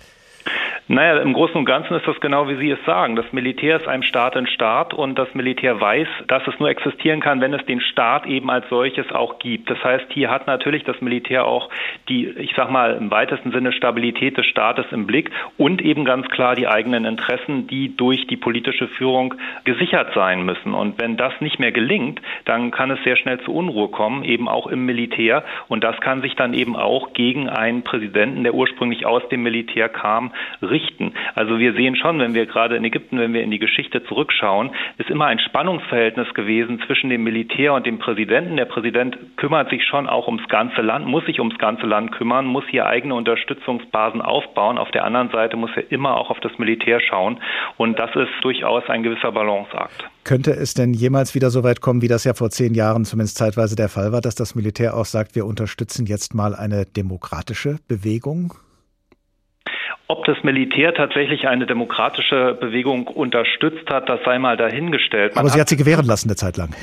Naja, 0.88 1.23
im 1.23 1.33
Großen 1.33 1.55
und 1.55 1.64
Ganzen 1.64 1.95
ist 1.95 2.09
das 2.09 2.18
genau 2.21 2.49
wie 2.49 2.57
Sie 2.57 2.71
es 2.71 2.85
sagen. 2.85 3.14
Das 3.14 3.33
Militär 3.33 3.77
ist 3.77 3.87
einem 3.87 4.03
Staat 4.03 4.37
ein 4.37 4.49
Staat 4.49 4.92
und 4.92 5.16
das 5.16 5.33
Militär 5.33 5.81
weiß, 5.81 6.09
dass 6.27 6.45
es 6.49 6.59
nur 6.59 6.71
existieren 6.71 7.21
kann, 7.21 7.40
wenn 7.40 7.55
es 7.55 7.64
den 7.66 7.81
Staat 7.81 8.27
eben 8.27 8.51
als 8.51 8.68
solches 8.68 9.11
auch 9.12 9.38
gibt. 9.38 9.71
Das 9.71 9.83
heißt, 9.83 10.07
hier 10.09 10.29
hat 10.29 10.49
natürlich 10.49 10.83
das 10.83 11.01
Militär 11.01 11.47
auch 11.47 11.68
die, 12.09 12.27
ich 12.27 12.55
sag 12.57 12.71
mal, 12.71 12.97
im 12.97 13.12
weitesten 13.12 13.53
Sinne 13.53 13.73
Stabilität 13.73 14.37
des 14.37 14.47
Staates 14.47 14.87
im 14.90 15.07
Blick 15.07 15.31
und 15.57 15.81
eben 15.81 16.05
ganz 16.05 16.27
klar 16.29 16.57
die 16.57 16.66
eigenen 16.66 17.05
Interessen, 17.05 17.68
die 17.68 17.97
durch 17.97 18.27
die 18.27 18.37
politische 18.37 18.88
Führung 18.88 19.35
gesichert 19.64 20.12
sein 20.14 20.45
müssen. 20.45 20.75
Und 20.75 21.01
wenn 21.01 21.16
das 21.16 21.33
nicht 21.40 21.61
mehr 21.61 21.73
gelingt, 21.73 22.21
dann 22.45 22.73
kann 22.73 22.90
es 22.90 23.03
sehr 23.05 23.16
schnell 23.16 23.40
zu 23.40 23.55
Unruhe 23.55 23.88
kommen, 23.88 24.25
eben 24.25 24.49
auch 24.49 24.66
im 24.66 24.85
Militär. 24.85 25.45
Und 25.68 25.85
das 25.85 26.01
kann 26.01 26.23
sich 26.23 26.35
dann 26.35 26.55
eben 26.55 26.75
auch 26.75 27.12
gegen 27.12 27.49
einen 27.49 27.83
Präsidenten, 27.83 28.42
der 28.42 28.55
ursprünglich 28.55 29.07
aus 29.07 29.27
dem 29.29 29.45
Militär 29.45 29.88
kam, 29.88 30.33
richten. 30.73 31.13
Also 31.37 31.59
wir 31.59 31.75
sehen 31.75 31.95
schon, 31.95 32.19
wenn 32.19 32.35
wir 32.35 32.47
gerade 32.47 32.77
in 32.77 32.85
Ägypten, 32.85 33.19
wenn 33.19 33.33
wir 33.33 33.43
in 33.43 33.51
die 33.53 33.61
Geschichte 33.61 34.03
zurückschauen, 34.05 34.71
ist 34.99 35.11
immer 35.11 35.27
ein 35.27 35.39
Spannungsverhältnis 35.39 36.35
gewesen 36.35 36.83
zwischen 36.87 37.11
dem 37.11 37.23
Militär 37.23 37.75
und 37.75 37.87
dem 37.87 37.99
Präsidenten. 37.99 38.57
Der 38.57 38.65
Präsident 38.65 39.17
kümmert 39.37 39.71
sich 39.71 39.85
schon 39.85 40.09
auch 40.09 40.27
ums 40.27 40.49
ganze 40.49 40.83
Land, 40.83 41.07
muss 41.07 41.25
sich 41.27 41.39
ums 41.39 41.59
ganze 41.59 41.87
Land 41.87 42.13
kümmern, 42.13 42.47
muss 42.47 42.65
hier 42.69 42.87
eigene 42.87 43.15
Unterstützungsbasen 43.15 44.21
aufbauen. 44.21 44.79
Auf 44.79 44.91
der 44.91 45.05
anderen 45.05 45.31
Seite 45.31 45.57
muss 45.57 45.71
er 45.77 45.93
immer 45.93 46.17
auch 46.17 46.31
auf 46.31 46.41
das 46.41 46.59
Militär 46.59 47.01
schauen. 47.01 47.39
Und 47.77 47.99
das 47.99 48.11
ist 48.17 48.33
durchaus 48.43 48.89
ein 48.89 49.03
gewisser 49.03 49.31
Balanceakt. 49.31 50.05
Könnte 50.25 50.53
es 50.53 50.75
denn 50.75 50.95
jemals 50.95 51.35
wieder 51.35 51.51
so 51.51 51.65
weit 51.65 51.81
kommen, 51.81 52.01
wie 52.01 52.09
das 52.09 52.25
ja 52.25 52.33
vor 52.35 52.51
zehn 52.51 52.75
Jahren 52.75 53.05
zumindest 53.05 53.37
zeitweise 53.37 53.77
der 53.77 53.89
Fall 53.89 54.13
war, 54.13 54.21
dass 54.21 54.35
das 54.35 54.55
Militär 54.55 54.97
auch 54.97 55.05
sagt, 55.05 55.35
wir 55.35 55.47
unterstützen 55.47 56.07
jetzt 56.07 56.35
mal 56.35 56.55
eine 56.55 56.87
demokratische 56.87 57.79
Bewegung? 57.89 58.55
Ob 60.12 60.27
das 60.27 60.37
Militär 60.42 60.92
tatsächlich 60.92 61.48
eine 61.48 61.64
demokratische 61.64 62.55
Bewegung 62.61 63.07
unterstützt 63.07 63.88
hat, 63.88 64.11
das 64.11 64.20
sei 64.27 64.38
mal 64.38 64.59
dahingestellt. 64.59 65.35
Man 65.35 65.40
Aber 65.40 65.48
sie 65.48 65.55
hat, 65.55 65.61
hat 65.62 65.68
sie 65.70 65.79
gewähren 65.79 66.05
lassen 66.05 66.29
eine 66.29 66.37
Zeit 66.37 66.59
lang. 66.59 66.75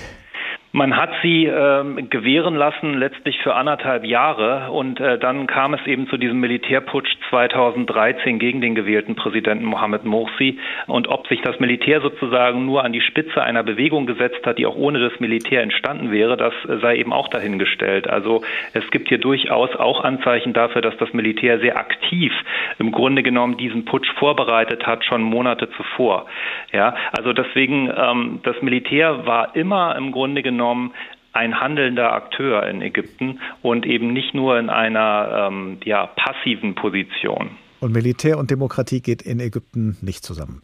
Man 0.71 0.95
hat 0.95 1.10
sie 1.23 1.45
ähm, 1.45 2.12
gewähren 2.12 2.55
lassen, 2.55 2.93
letztlich 2.93 3.39
für 3.41 3.55
anderthalb 3.55 4.05
Jahre. 4.05 4.69
Und 4.71 4.99
äh, 4.99 5.17
dann 5.17 5.47
kam 5.47 5.73
es 5.73 5.84
eben 5.88 6.08
zu 6.08 6.17
diesem 6.17 6.39
Militärputsch 6.39 7.10
2013 7.32 8.38
gegen 8.38 8.62
den 8.62 8.75
gewählten 8.75 9.15
Präsidenten 9.15 9.65
Mohamed 9.65 10.05
Morsi. 10.05 10.60
Und 10.86 11.08
ob 11.08 11.27
sich 11.27 11.41
das 11.41 11.60
Militär 11.60 12.01
sozusagen 12.01 12.67
nur 12.67 12.84
an 12.84 12.93
die 12.93 13.01
Spitze 13.01 13.41
einer 13.41 13.63
Bewegung 13.63 14.05
gesetzt 14.05 14.45
hat, 14.45 14.60
die 14.60 14.67
auch 14.67 14.75
ohne 14.75 14.99
das 14.99 15.19
Militär 15.19 15.63
entstanden 15.63 16.12
wäre, 16.12 16.38
das 16.38 16.53
sei 16.82 16.97
eben 16.97 17.13
auch 17.13 17.29
dahingestellt. 17.29 18.08
Also 18.08 18.43
es 18.73 18.88
gibt 18.91 19.10
hier 19.10 19.17
durchaus 19.17 19.75
auch 19.75 20.03
Anzeichen 20.03 20.53
dafür, 20.53 20.84
dass 20.84 20.95
das 20.97 21.13
Militär 21.13 21.60
sehr 21.60 21.77
aktiv 21.77 22.32
im 22.77 22.91
Grunde 22.91 23.23
genommen 23.23 23.58
diesen 23.58 23.86
Putsch 23.86 24.12
vorbereitet 24.19 24.86
hat, 24.86 25.03
schon 25.03 25.23
Monate 25.23 25.67
zuvor. 25.71 26.27
Ja, 26.71 26.93
also 27.17 27.34
deswegen, 27.34 27.91
ähm, 27.97 28.39
das 28.43 28.62
Militär 28.62 29.25
war 29.25 29.55
immer 29.55 29.95
im 29.95 30.12
Grunde 30.12 30.43
genommen 30.43 30.58
genommen 30.59 30.93
ein 31.31 31.59
handelnder 31.59 32.11
Akteur 32.11 32.67
in 32.67 32.81
Ägypten 32.81 33.39
und 33.61 33.85
eben 33.85 34.11
nicht 34.11 34.33
nur 34.33 34.59
in 34.59 34.69
einer 34.69 35.47
ähm, 35.49 35.77
ja, 35.85 36.07
passiven 36.07 36.75
Position. 36.75 37.51
Und 37.79 37.93
Militär 37.93 38.37
und 38.37 38.51
Demokratie 38.51 39.01
geht 39.01 39.21
in 39.21 39.39
Ägypten 39.39 39.97
nicht 40.01 40.25
zusammen. 40.25 40.61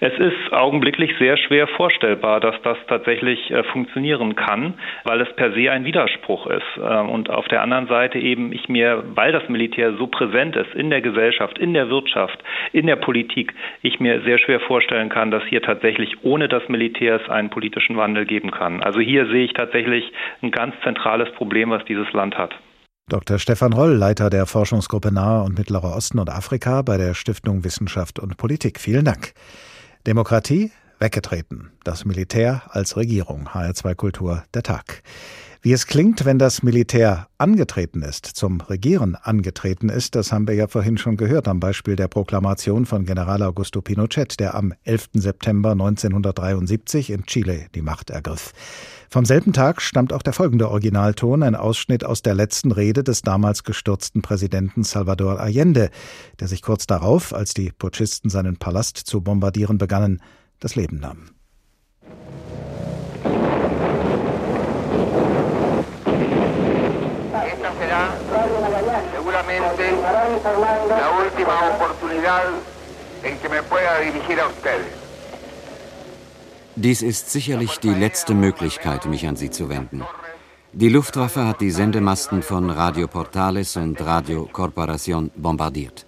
Es 0.00 0.12
ist 0.18 0.52
augenblicklich 0.52 1.12
sehr 1.18 1.36
schwer 1.36 1.66
vorstellbar, 1.66 2.40
dass 2.40 2.54
das 2.62 2.76
tatsächlich 2.88 3.50
äh, 3.50 3.62
funktionieren 3.64 4.36
kann, 4.36 4.74
weil 5.04 5.20
es 5.20 5.32
per 5.36 5.52
se 5.52 5.70
ein 5.70 5.84
Widerspruch 5.84 6.46
ist. 6.46 6.62
Äh, 6.76 6.80
und 6.80 7.30
auf 7.30 7.48
der 7.48 7.62
anderen 7.62 7.86
Seite 7.86 8.18
eben 8.18 8.52
ich 8.52 8.68
mir, 8.68 9.02
weil 9.14 9.32
das 9.32 9.48
Militär 9.48 9.94
so 9.94 10.06
präsent 10.06 10.56
ist 10.56 10.74
in 10.74 10.90
der 10.90 11.00
Gesellschaft, 11.00 11.58
in 11.58 11.74
der 11.74 11.88
Wirtschaft, 11.88 12.42
in 12.72 12.86
der 12.86 12.96
Politik, 12.96 13.54
ich 13.82 14.00
mir 14.00 14.22
sehr 14.22 14.38
schwer 14.38 14.60
vorstellen 14.60 15.08
kann, 15.08 15.30
dass 15.30 15.44
hier 15.44 15.62
tatsächlich 15.62 16.22
ohne 16.22 16.48
das 16.48 16.68
Militär 16.68 17.20
es 17.22 17.28
einen 17.30 17.50
politischen 17.50 17.96
Wandel 17.96 18.26
geben 18.26 18.50
kann. 18.50 18.82
Also 18.82 19.00
hier 19.00 19.26
sehe 19.26 19.44
ich 19.44 19.52
tatsächlich 19.52 20.12
ein 20.42 20.50
ganz 20.50 20.74
zentrales 20.82 21.30
Problem, 21.32 21.70
was 21.70 21.84
dieses 21.84 22.12
Land 22.12 22.36
hat. 22.36 22.54
Dr. 23.08 23.38
Stefan 23.38 23.74
Roll, 23.74 23.92
Leiter 23.92 24.30
der 24.30 24.46
Forschungsgruppe 24.46 25.12
Nahe 25.12 25.42
und 25.42 25.58
Mittlerer 25.58 25.94
Osten 25.94 26.18
und 26.18 26.30
Afrika 26.30 26.80
bei 26.80 26.96
der 26.96 27.12
Stiftung 27.12 27.62
Wissenschaft 27.62 28.18
und 28.18 28.38
Politik. 28.38 28.80
Vielen 28.80 29.04
Dank. 29.04 29.34
Demokratie 30.06 30.70
weggetreten. 30.98 31.70
Das 31.82 32.04
Militär 32.04 32.62
als 32.68 32.98
Regierung. 32.98 33.48
HR2 33.48 33.94
Kultur 33.94 34.44
der 34.52 34.62
Tag. 34.62 35.02
Wie 35.62 35.72
es 35.72 35.86
klingt, 35.86 36.26
wenn 36.26 36.38
das 36.38 36.62
Militär 36.62 37.28
angetreten 37.38 38.02
ist, 38.02 38.26
zum 38.26 38.60
Regieren 38.60 39.14
angetreten 39.14 39.88
ist, 39.88 40.14
das 40.14 40.30
haben 40.30 40.46
wir 40.46 40.54
ja 40.54 40.68
vorhin 40.68 40.98
schon 40.98 41.16
gehört 41.16 41.48
am 41.48 41.58
Beispiel 41.58 41.96
der 41.96 42.08
Proklamation 42.08 42.84
von 42.84 43.06
General 43.06 43.42
Augusto 43.42 43.80
Pinochet, 43.80 44.38
der 44.40 44.54
am 44.54 44.74
11. 44.84 45.08
September 45.14 45.70
1973 45.70 47.08
in 47.08 47.24
Chile 47.24 47.68
die 47.74 47.80
Macht 47.80 48.10
ergriff. 48.10 48.52
Vom 49.14 49.24
selben 49.24 49.52
Tag 49.52 49.80
stammt 49.80 50.12
auch 50.12 50.22
der 50.22 50.32
folgende 50.32 50.68
Originalton, 50.68 51.44
ein 51.44 51.54
Ausschnitt 51.54 52.04
aus 52.04 52.22
der 52.22 52.34
letzten 52.34 52.72
Rede 52.72 53.04
des 53.04 53.22
damals 53.22 53.62
gestürzten 53.62 54.22
Präsidenten 54.22 54.82
Salvador 54.82 55.38
Allende, 55.38 55.90
der 56.40 56.48
sich 56.48 56.62
kurz 56.62 56.88
darauf, 56.88 57.32
als 57.32 57.54
die 57.54 57.70
Putschisten 57.70 58.28
seinen 58.28 58.56
Palast 58.56 58.96
zu 58.98 59.20
bombardieren 59.20 59.78
begannen, 59.78 60.20
das 60.58 60.74
Leben 60.74 60.98
nahm. 60.98 61.30
seguramente 69.14 69.92
la 70.88 71.10
última 71.22 71.68
oportunidad 71.72 72.46
en 73.22 73.38
que 73.38 73.48
me 73.48 73.62
pueda 73.62 74.00
dirigir 74.00 74.40
a 74.40 74.48
ustedes. 74.48 75.03
Dies 76.76 77.02
ist 77.02 77.30
sicherlich 77.30 77.78
die 77.78 77.94
letzte 77.94 78.34
Möglichkeit, 78.34 79.06
mich 79.06 79.28
an 79.28 79.36
Sie 79.36 79.50
zu 79.50 79.68
wenden. 79.68 80.02
Die 80.72 80.88
Luftwaffe 80.88 81.46
hat 81.46 81.60
die 81.60 81.70
Sendemasten 81.70 82.42
von 82.42 82.68
Radio 82.68 83.06
Portales 83.06 83.76
und 83.76 84.00
Radio 84.00 84.48
Corporación 84.52 85.30
bombardiert. 85.36 86.04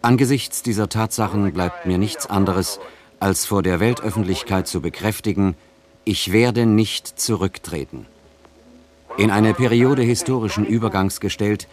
Angesichts 0.00 0.62
dieser 0.62 0.88
Tatsachen 0.88 1.52
bleibt 1.52 1.84
mir 1.84 1.98
nichts 1.98 2.26
anderes, 2.26 2.80
als 3.20 3.44
vor 3.44 3.62
der 3.62 3.78
Weltöffentlichkeit 3.78 4.66
zu 4.66 4.80
bekräftigen, 4.80 5.56
ich 6.04 6.32
werde 6.32 6.64
nicht 6.64 7.20
zurücktreten. 7.20 8.06
In 9.18 9.30
eine 9.30 9.52
Periode 9.52 10.02
historischen 10.02 10.64
Übergangs 10.64 11.20
gestellt, 11.20 11.68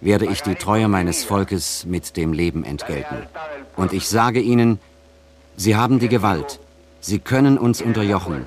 werde 0.00 0.26
ich 0.26 0.42
die 0.42 0.56
Treue 0.56 0.88
meines 0.88 1.22
Volkes 1.22 1.84
mit 1.86 2.16
dem 2.16 2.32
Leben 2.32 2.64
entgelten. 2.64 3.18
Und 3.76 3.92
ich 3.92 4.08
sage 4.08 4.40
Ihnen, 4.40 4.80
Sie 5.56 5.76
haben 5.76 6.00
die 6.00 6.08
Gewalt, 6.08 6.60
Sie 7.08 7.20
können 7.20 7.56
uns 7.56 7.80
unterjochen. 7.80 8.46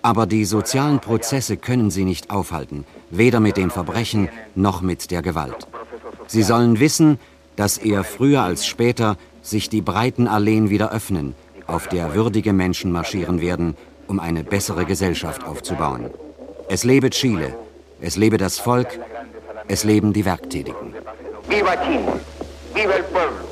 Aber 0.00 0.24
die 0.24 0.46
sozialen 0.46 1.00
Prozesse 1.00 1.58
können 1.58 1.90
sie 1.90 2.06
nicht 2.06 2.30
aufhalten, 2.30 2.86
weder 3.10 3.40
mit 3.40 3.58
dem 3.58 3.70
Verbrechen 3.70 4.30
noch 4.54 4.80
mit 4.80 5.10
der 5.10 5.20
Gewalt. 5.20 5.68
Sie 6.26 6.42
sollen 6.42 6.80
wissen, 6.80 7.18
dass 7.56 7.76
eher 7.76 8.02
früher 8.02 8.40
als 8.40 8.66
später 8.66 9.18
sich 9.42 9.68
die 9.68 9.82
breiten 9.82 10.28
Alleen 10.28 10.70
wieder 10.70 10.92
öffnen, 10.92 11.34
auf 11.66 11.86
der 11.86 12.14
würdige 12.14 12.54
Menschen 12.54 12.90
marschieren 12.90 13.42
werden, 13.42 13.76
um 14.08 14.18
eine 14.18 14.44
bessere 14.44 14.86
Gesellschaft 14.86 15.44
aufzubauen. 15.44 16.08
Es 16.70 16.84
lebe 16.84 17.10
Chile, 17.10 17.54
es 18.00 18.16
lebe 18.16 18.38
das 18.38 18.58
Volk, 18.58 18.98
es 19.68 19.84
leben 19.84 20.14
die 20.14 20.24
Werktätigen. 20.24 20.94
Viva 21.50 21.76
Chile, 21.84 22.18
viva 22.72 22.94
el 22.94 23.04
pueblo, 23.04 23.44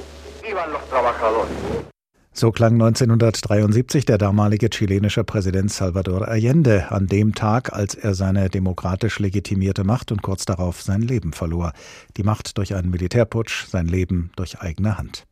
viva 0.42 0.64
los 0.68 0.88
trabajadores. 0.88 1.91
So 2.34 2.50
klang 2.50 2.72
1973 2.80 4.06
der 4.06 4.16
damalige 4.16 4.70
chilenische 4.70 5.22
Präsident 5.22 5.70
Salvador 5.70 6.26
Allende 6.28 6.90
an 6.90 7.06
dem 7.06 7.34
Tag, 7.34 7.74
als 7.74 7.94
er 7.94 8.14
seine 8.14 8.48
demokratisch 8.48 9.18
legitimierte 9.18 9.84
Macht 9.84 10.10
und 10.10 10.22
kurz 10.22 10.46
darauf 10.46 10.80
sein 10.80 11.02
Leben 11.02 11.34
verlor. 11.34 11.72
Die 12.16 12.22
Macht 12.22 12.56
durch 12.56 12.74
einen 12.74 12.90
Militärputsch, 12.90 13.66
sein 13.66 13.86
Leben 13.86 14.30
durch 14.34 14.60
eigene 14.60 14.96
Hand. 14.96 15.26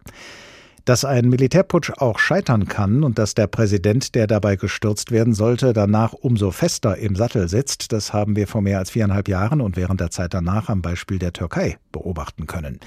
Dass 0.84 1.06
ein 1.06 1.30
Militärputsch 1.30 1.90
auch 1.96 2.18
scheitern 2.18 2.66
kann 2.66 3.02
und 3.02 3.18
dass 3.18 3.32
der 3.34 3.46
Präsident, 3.46 4.14
der 4.14 4.26
dabei 4.26 4.56
gestürzt 4.56 5.10
werden 5.10 5.32
sollte, 5.32 5.72
danach 5.72 6.12
umso 6.12 6.50
fester 6.50 6.98
im 6.98 7.16
Sattel 7.16 7.48
sitzt, 7.48 7.92
das 7.92 8.12
haben 8.12 8.36
wir 8.36 8.46
vor 8.46 8.60
mehr 8.60 8.78
als 8.78 8.90
viereinhalb 8.90 9.28
Jahren 9.28 9.62
und 9.62 9.76
während 9.76 10.00
der 10.00 10.10
Zeit 10.10 10.34
danach 10.34 10.68
am 10.68 10.82
Beispiel 10.82 11.18
der 11.18 11.32
Türkei 11.32 11.78
beobachten 11.92 12.46
können. 12.46 12.80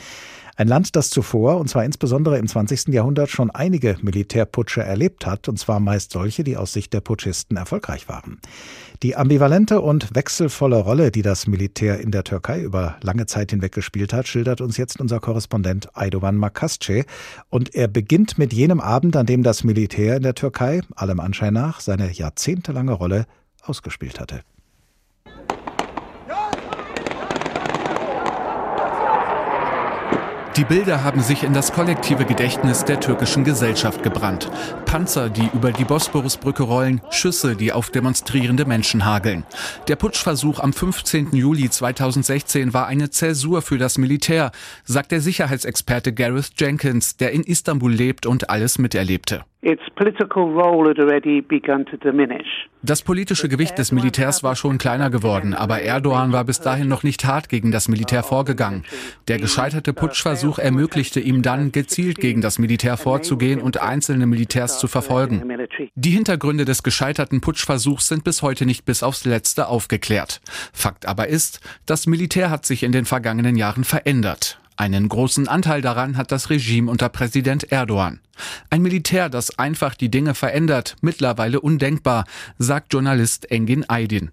Ein 0.55 0.67
Land, 0.67 0.95
das 0.95 1.09
zuvor, 1.09 1.57
und 1.57 1.67
zwar 1.67 1.83
insbesondere 1.83 2.37
im 2.37 2.47
20. 2.47 2.89
Jahrhundert, 2.89 3.31
schon 3.31 3.49
einige 3.49 3.97
Militärputsche 4.03 4.83
erlebt 4.83 5.25
hat, 5.25 5.49
und 5.49 5.57
zwar 5.57 5.79
meist 5.79 6.11
solche, 6.11 6.43
die 6.43 6.57
aus 6.57 6.73
Sicht 6.73 6.93
der 6.93 7.01
Putschisten 7.01 7.57
erfolgreich 7.57 8.07
waren. 8.07 8.39
Die 9.01 9.15
ambivalente 9.15 9.81
und 9.81 10.15
wechselvolle 10.15 10.77
Rolle, 10.77 11.09
die 11.09 11.23
das 11.23 11.47
Militär 11.47 11.99
in 11.99 12.11
der 12.11 12.23
Türkei 12.23 12.61
über 12.61 12.97
lange 13.01 13.25
Zeit 13.25 13.49
hinweg 13.49 13.71
gespielt 13.71 14.13
hat, 14.13 14.27
schildert 14.27 14.61
uns 14.61 14.77
jetzt 14.77 15.01
unser 15.01 15.19
Korrespondent 15.19 15.89
Aydovan 15.95 16.37
Makasce. 16.37 17.05
Und 17.49 17.73
er 17.73 17.87
beginnt 17.87 18.37
mit 18.37 18.53
jenem 18.53 18.79
Abend, 18.79 19.15
an 19.15 19.25
dem 19.25 19.41
das 19.41 19.63
Militär 19.63 20.17
in 20.17 20.23
der 20.23 20.35
Türkei, 20.35 20.81
allem 20.95 21.19
Anschein 21.19 21.55
nach, 21.55 21.79
seine 21.79 22.11
jahrzehntelange 22.11 22.93
Rolle 22.93 23.25
ausgespielt 23.63 24.19
hatte. 24.19 24.41
Die 30.55 30.65
Bilder 30.65 31.03
haben 31.03 31.21
sich 31.21 31.41
in 31.41 31.53
das 31.53 31.73
kollektive 31.73 32.25
Gedächtnis 32.25 32.85
der 32.85 32.99
türkischen 32.99 33.43
Gesellschaft 33.43 34.03
gebrannt. 34.03 34.51
Panzer, 34.85 35.31
die 35.31 35.49
über 35.51 35.71
die 35.71 35.83
Bosporusbrücke 35.83 36.61
rollen, 36.61 37.01
Schüsse, 37.09 37.55
die 37.55 37.71
auf 37.73 37.89
demonstrierende 37.89 38.65
Menschen 38.65 39.03
hageln. 39.03 39.45
Der 39.87 39.95
Putschversuch 39.95 40.59
am 40.59 40.71
15. 40.71 41.35
Juli 41.35 41.71
2016 41.71 42.71
war 42.71 42.85
eine 42.85 43.09
Zäsur 43.09 43.63
für 43.63 43.79
das 43.79 43.97
Militär, 43.97 44.51
sagt 44.83 45.11
der 45.11 45.21
Sicherheitsexperte 45.21 46.13
Gareth 46.13 46.51
Jenkins, 46.57 47.17
der 47.17 47.31
in 47.31 47.41
Istanbul 47.41 47.91
lebt 47.91 48.27
und 48.27 48.51
alles 48.51 48.77
miterlebte. 48.77 49.45
Das 52.81 53.01
politische 53.01 53.47
Gewicht 53.47 53.77
des 53.77 53.93
Militärs 53.93 54.43
war 54.43 54.57
schon 54.57 54.77
kleiner 54.77 55.09
geworden, 55.09 55.53
aber 55.53 55.81
Erdogan 55.81 56.33
war 56.33 56.43
bis 56.43 56.59
dahin 56.59 56.89
noch 56.89 57.03
nicht 57.03 57.23
hart 57.23 57.47
gegen 57.47 57.71
das 57.71 57.87
Militär 57.87 58.23
vorgegangen. 58.23 58.83
Der 59.29 59.37
gescheiterte 59.37 59.93
Putschversuch 59.93 60.59
ermöglichte 60.59 61.21
ihm 61.21 61.41
dann, 61.41 61.71
gezielt 61.71 62.17
gegen 62.19 62.41
das 62.41 62.59
Militär 62.59 62.97
vorzugehen 62.97 63.61
und 63.61 63.81
einzelne 63.81 64.25
Militärs 64.25 64.79
zu 64.79 64.89
verfolgen. 64.89 65.41
Die 65.95 66.11
Hintergründe 66.11 66.65
des 66.65 66.83
gescheiterten 66.83 67.39
Putschversuchs 67.39 68.09
sind 68.09 68.25
bis 68.25 68.41
heute 68.41 68.65
nicht 68.65 68.83
bis 68.83 69.01
aufs 69.01 69.23
Letzte 69.23 69.67
aufgeklärt. 69.67 70.41
Fakt 70.73 71.05
aber 71.05 71.29
ist, 71.29 71.61
das 71.85 72.05
Militär 72.05 72.49
hat 72.49 72.65
sich 72.65 72.83
in 72.83 72.91
den 72.91 73.05
vergangenen 73.05 73.55
Jahren 73.55 73.85
verändert. 73.85 74.59
Einen 74.75 75.07
großen 75.07 75.47
Anteil 75.47 75.81
daran 75.81 76.17
hat 76.17 76.31
das 76.31 76.49
Regime 76.49 76.89
unter 76.89 77.09
Präsident 77.09 77.71
Erdogan. 77.71 78.19
Ein 78.69 78.81
Militär, 78.81 79.29
das 79.29 79.57
einfach 79.59 79.95
die 79.95 80.09
Dinge 80.09 80.33
verändert, 80.33 80.95
mittlerweile 81.01 81.61
undenkbar, 81.61 82.25
sagt 82.57 82.93
Journalist 82.93 83.51
Engin 83.51 83.85
Aydin. 83.87 84.31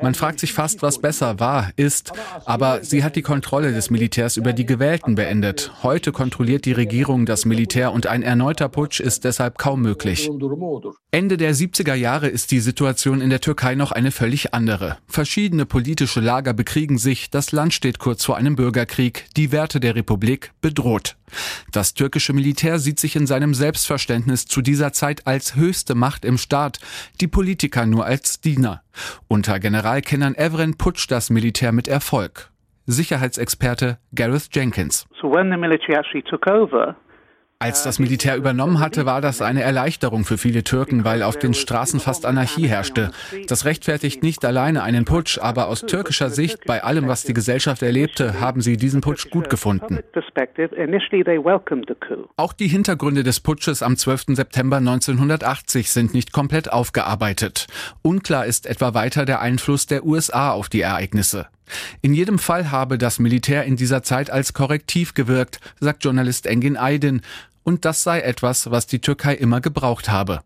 Man 0.00 0.14
fragt 0.14 0.38
sich 0.38 0.52
fast, 0.52 0.80
was 0.82 1.00
besser 1.00 1.40
war, 1.40 1.70
ist, 1.76 2.12
aber 2.44 2.84
sie 2.84 3.02
hat 3.02 3.16
die 3.16 3.22
Kontrolle 3.22 3.72
des 3.72 3.90
Militärs 3.90 4.36
über 4.36 4.52
die 4.52 4.64
Gewählten 4.64 5.16
beendet. 5.16 5.72
Heute 5.82 6.12
kontrolliert 6.12 6.64
die 6.64 6.72
Regierung 6.72 7.26
das 7.26 7.44
Militär 7.44 7.92
und 7.92 8.06
ein 8.06 8.22
erneuter 8.22 8.68
Putsch 8.68 9.00
ist 9.00 9.24
deshalb 9.24 9.58
kaum 9.58 9.82
möglich. 9.82 10.30
Ende 11.10 11.36
der 11.36 11.54
70er 11.54 11.94
Jahre 11.94 12.28
ist 12.28 12.52
die 12.52 12.60
Situation 12.60 13.20
in 13.20 13.30
der 13.30 13.40
Türkei 13.40 13.74
noch 13.74 13.90
eine 13.90 14.12
völlig 14.12 14.54
andere. 14.54 14.98
Verschiedene 15.08 15.66
politische 15.66 16.20
Lager 16.20 16.52
bekriegen 16.54 16.98
sich, 16.98 17.30
das 17.30 17.50
Land 17.50 17.74
steht 17.74 17.98
kurz 17.98 18.24
vor 18.24 18.36
einem 18.36 18.54
Bürgerkrieg, 18.56 19.26
die 19.36 19.52
Werte 19.52 19.80
der 19.80 19.96
Republik 19.96 20.52
bedroht. 20.60 21.17
Das 21.72 21.94
türkische 21.94 22.32
Militär 22.32 22.78
sieht 22.78 23.00
sich 23.00 23.16
in 23.16 23.26
seinem 23.26 23.54
Selbstverständnis 23.54 24.46
zu 24.46 24.62
dieser 24.62 24.92
Zeit 24.92 25.26
als 25.26 25.56
höchste 25.56 25.94
Macht 25.94 26.24
im 26.24 26.38
Staat, 26.38 26.78
die 27.20 27.28
Politiker 27.28 27.86
nur 27.86 28.04
als 28.04 28.40
Diener. 28.40 28.82
Unter 29.28 29.60
General 29.60 30.00
Kenan 30.02 30.34
Evren 30.34 30.76
putscht 30.76 31.10
das 31.10 31.30
Militär 31.30 31.72
mit 31.72 31.88
Erfolg. 31.88 32.50
Sicherheitsexperte 32.86 33.98
Gareth 34.14 34.48
Jenkins. 34.52 35.06
So 35.20 35.30
when 35.30 35.50
the 35.50 35.58
military 35.58 35.94
actually 35.94 36.22
took 36.22 36.46
over, 36.46 36.96
als 37.60 37.82
das 37.82 37.98
Militär 37.98 38.36
übernommen 38.36 38.78
hatte, 38.78 39.04
war 39.04 39.20
das 39.20 39.42
eine 39.42 39.62
Erleichterung 39.62 40.24
für 40.24 40.38
viele 40.38 40.62
Türken, 40.62 41.04
weil 41.04 41.24
auf 41.24 41.36
den 41.36 41.54
Straßen 41.54 41.98
fast 41.98 42.24
Anarchie 42.24 42.68
herrschte. 42.68 43.10
Das 43.48 43.64
rechtfertigt 43.64 44.22
nicht 44.22 44.44
alleine 44.44 44.84
einen 44.84 45.04
Putsch, 45.04 45.38
aber 45.38 45.66
aus 45.66 45.80
türkischer 45.80 46.30
Sicht, 46.30 46.66
bei 46.66 46.84
allem, 46.84 47.08
was 47.08 47.24
die 47.24 47.34
Gesellschaft 47.34 47.82
erlebte, 47.82 48.40
haben 48.40 48.60
sie 48.60 48.76
diesen 48.76 49.00
Putsch 49.00 49.28
gut 49.30 49.50
gefunden. 49.50 49.98
Auch 52.36 52.52
die 52.52 52.68
Hintergründe 52.68 53.24
des 53.24 53.40
Putsches 53.40 53.82
am 53.82 53.96
12. 53.96 54.36
September 54.36 54.76
1980 54.76 55.90
sind 55.90 56.14
nicht 56.14 56.32
komplett 56.32 56.72
aufgearbeitet. 56.72 57.66
Unklar 58.02 58.46
ist 58.46 58.66
etwa 58.66 58.94
weiter 58.94 59.24
der 59.24 59.40
Einfluss 59.40 59.86
der 59.86 60.04
USA 60.04 60.52
auf 60.52 60.68
die 60.68 60.82
Ereignisse. 60.82 61.48
In 62.02 62.14
jedem 62.14 62.38
Fall 62.38 62.70
habe 62.70 62.98
das 62.98 63.18
Militär 63.18 63.64
in 63.64 63.76
dieser 63.76 64.02
Zeit 64.02 64.30
als 64.30 64.52
Korrektiv 64.52 65.14
gewirkt, 65.14 65.60
sagt 65.80 66.04
Journalist 66.04 66.46
Engin 66.46 66.76
Aydin. 66.76 67.22
Und 67.62 67.84
das 67.84 68.02
sei 68.02 68.20
etwas, 68.20 68.70
was 68.70 68.86
die 68.86 69.00
Türkei 69.00 69.34
immer 69.34 69.60
gebraucht 69.60 70.08
habe. 70.08 70.40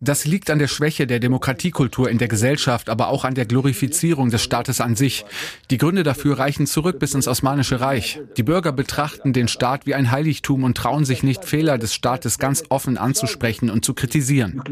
Das 0.00 0.26
liegt 0.26 0.50
an 0.50 0.58
der 0.58 0.68
Schwäche 0.68 1.06
der 1.06 1.20
Demokratiekultur 1.20 2.10
in 2.10 2.18
der 2.18 2.28
Gesellschaft, 2.28 2.90
aber 2.90 3.08
auch 3.08 3.24
an 3.24 3.34
der 3.34 3.46
Glorifizierung 3.46 4.28
des 4.28 4.42
Staates 4.42 4.82
an 4.82 4.94
sich. 4.94 5.24
Die 5.70 5.78
Gründe 5.78 6.02
dafür 6.02 6.38
reichen 6.38 6.66
zurück 6.66 6.98
bis 6.98 7.14
ins 7.14 7.26
Osmanische 7.26 7.80
Reich. 7.80 8.20
Die 8.36 8.42
Bürger 8.42 8.72
betrachten 8.72 9.32
den 9.32 9.48
Staat 9.48 9.86
wie 9.86 9.94
ein 9.94 10.10
Heiligtum 10.10 10.64
und 10.64 10.76
trauen 10.76 11.06
sich 11.06 11.22
nicht, 11.22 11.46
Fehler 11.46 11.78
des 11.78 11.94
Staates 11.94 12.38
ganz 12.38 12.64
offen 12.68 12.98
anzusprechen 12.98 13.70
und 13.70 13.86
zu 13.86 13.94
kritisieren. 13.94 14.62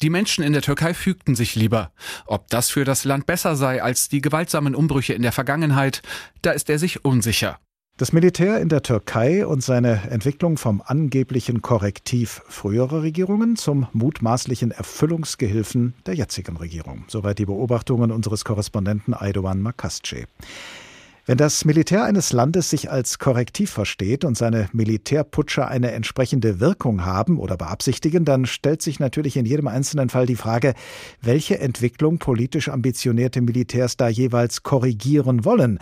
Die 0.00 0.10
Menschen 0.10 0.42
in 0.42 0.54
der 0.54 0.62
Türkei 0.62 0.94
fügten 0.94 1.34
sich 1.34 1.54
lieber. 1.54 1.92
Ob 2.24 2.48
das 2.48 2.70
für 2.70 2.84
das 2.84 3.04
Land 3.04 3.26
besser 3.26 3.56
sei 3.56 3.82
als 3.82 4.08
die 4.08 4.22
gewaltsamen 4.22 4.74
Umbrüche 4.74 5.12
in 5.12 5.22
der 5.22 5.32
Vergangenheit, 5.32 6.00
da 6.40 6.52
ist 6.52 6.70
er 6.70 6.78
sich 6.78 7.04
unsicher. 7.04 7.58
Das 7.96 8.12
Militär 8.12 8.60
in 8.60 8.68
der 8.68 8.82
Türkei 8.82 9.46
und 9.46 9.62
seine 9.62 10.10
Entwicklung 10.10 10.56
vom 10.56 10.82
angeblichen 10.84 11.62
Korrektiv 11.62 12.42
früherer 12.48 13.02
Regierungen 13.02 13.54
zum 13.54 13.86
mutmaßlichen 13.92 14.72
Erfüllungsgehilfen 14.72 15.94
der 16.04 16.14
jetzigen 16.14 16.56
Regierung. 16.56 17.04
Soweit 17.06 17.38
die 17.38 17.46
Beobachtungen 17.46 18.10
unseres 18.10 18.44
Korrespondenten 18.44 19.14
Aydoğan 19.14 19.60
Makasce. 19.60 20.26
Wenn 21.26 21.38
das 21.38 21.64
Militär 21.64 22.02
eines 22.02 22.32
Landes 22.32 22.68
sich 22.68 22.90
als 22.90 23.20
Korrektiv 23.20 23.70
versteht 23.70 24.24
und 24.24 24.36
seine 24.36 24.68
Militärputscher 24.72 25.68
eine 25.68 25.92
entsprechende 25.92 26.58
Wirkung 26.58 27.04
haben 27.04 27.38
oder 27.38 27.56
beabsichtigen, 27.56 28.24
dann 28.24 28.44
stellt 28.44 28.82
sich 28.82 28.98
natürlich 28.98 29.36
in 29.36 29.46
jedem 29.46 29.68
einzelnen 29.68 30.10
Fall 30.10 30.26
die 30.26 30.36
Frage, 30.36 30.74
welche 31.22 31.60
Entwicklung 31.60 32.18
politisch 32.18 32.68
ambitionierte 32.68 33.40
Militärs 33.40 33.96
da 33.96 34.08
jeweils 34.08 34.64
korrigieren 34.64 35.44
wollen. 35.44 35.78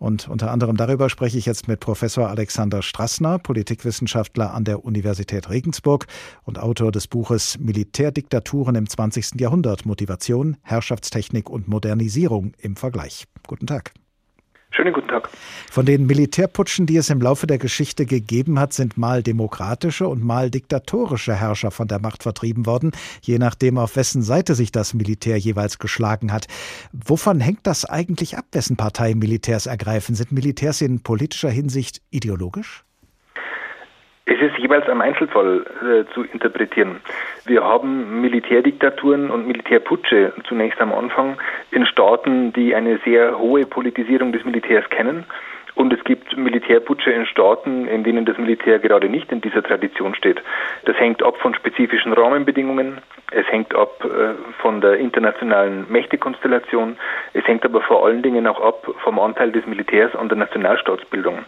Und 0.00 0.28
unter 0.28 0.50
anderem 0.50 0.78
darüber 0.78 1.10
spreche 1.10 1.36
ich 1.36 1.44
jetzt 1.44 1.68
mit 1.68 1.78
Professor 1.78 2.30
Alexander 2.30 2.80
Strassner, 2.80 3.38
Politikwissenschaftler 3.38 4.54
an 4.54 4.64
der 4.64 4.82
Universität 4.82 5.50
Regensburg 5.50 6.06
und 6.42 6.58
Autor 6.58 6.90
des 6.90 7.06
Buches 7.06 7.58
Militärdiktaturen 7.58 8.76
im 8.76 8.88
20. 8.88 9.38
Jahrhundert, 9.38 9.84
Motivation, 9.84 10.56
Herrschaftstechnik 10.62 11.50
und 11.50 11.68
Modernisierung 11.68 12.54
im 12.58 12.76
Vergleich. 12.76 13.26
Guten 13.46 13.66
Tag. 13.66 13.92
Schönen 14.72 14.92
guten 14.92 15.08
Tag. 15.08 15.28
Von 15.70 15.84
den 15.84 16.06
Militärputschen, 16.06 16.86
die 16.86 16.96
es 16.96 17.10
im 17.10 17.20
Laufe 17.20 17.48
der 17.48 17.58
Geschichte 17.58 18.06
gegeben 18.06 18.58
hat, 18.60 18.72
sind 18.72 18.96
mal 18.96 19.22
demokratische 19.22 20.06
und 20.06 20.22
mal 20.24 20.48
diktatorische 20.48 21.34
Herrscher 21.34 21.72
von 21.72 21.88
der 21.88 22.00
Macht 22.00 22.22
vertrieben 22.22 22.66
worden, 22.66 22.92
je 23.20 23.38
nachdem, 23.38 23.78
auf 23.78 23.96
wessen 23.96 24.22
Seite 24.22 24.54
sich 24.54 24.70
das 24.70 24.94
Militär 24.94 25.36
jeweils 25.36 25.78
geschlagen 25.78 26.32
hat. 26.32 26.46
Wovon 26.92 27.40
hängt 27.40 27.66
das 27.66 27.84
eigentlich 27.84 28.38
ab, 28.38 28.44
wessen 28.52 28.76
Partei 28.76 29.14
Militärs 29.14 29.66
ergreifen? 29.66 30.14
Sind 30.14 30.30
Militärs 30.30 30.80
in 30.82 31.02
politischer 31.02 31.50
Hinsicht 31.50 32.00
ideologisch? 32.10 32.84
Es 34.32 34.40
ist 34.40 34.56
jeweils 34.58 34.88
am 34.88 35.00
Einzelfall 35.00 35.66
äh, 35.82 36.14
zu 36.14 36.22
interpretieren. 36.22 37.00
Wir 37.46 37.64
haben 37.64 38.20
Militärdiktaturen 38.20 39.28
und 39.28 39.48
Militärputsche 39.48 40.32
zunächst 40.46 40.80
am 40.80 40.92
Anfang 40.92 41.36
in 41.72 41.84
Staaten, 41.84 42.52
die 42.52 42.76
eine 42.76 43.00
sehr 43.04 43.40
hohe 43.40 43.66
Politisierung 43.66 44.30
des 44.30 44.44
Militärs 44.44 44.88
kennen. 44.88 45.24
Und 45.74 45.92
es 45.92 46.04
gibt 46.04 46.36
Militärputsche 46.36 47.10
in 47.10 47.26
Staaten, 47.26 47.88
in 47.88 48.04
denen 48.04 48.24
das 48.24 48.38
Militär 48.38 48.78
gerade 48.78 49.08
nicht 49.08 49.32
in 49.32 49.40
dieser 49.40 49.64
Tradition 49.64 50.14
steht. 50.14 50.40
Das 50.84 50.96
hängt 50.96 51.24
ab 51.24 51.36
von 51.38 51.52
spezifischen 51.56 52.12
Rahmenbedingungen, 52.12 52.98
es 53.32 53.46
hängt 53.50 53.74
ab 53.74 54.04
äh, 54.04 54.34
von 54.62 54.80
der 54.80 54.98
internationalen 54.98 55.90
Mächtekonstellation, 55.90 56.98
es 57.32 57.44
hängt 57.48 57.64
aber 57.64 57.80
vor 57.80 58.06
allen 58.06 58.22
Dingen 58.22 58.46
auch 58.46 58.60
ab 58.60 58.94
vom 59.02 59.18
Anteil 59.18 59.50
des 59.50 59.66
Militärs 59.66 60.14
an 60.14 60.28
der 60.28 60.38
Nationalstaatsbildung. 60.38 61.40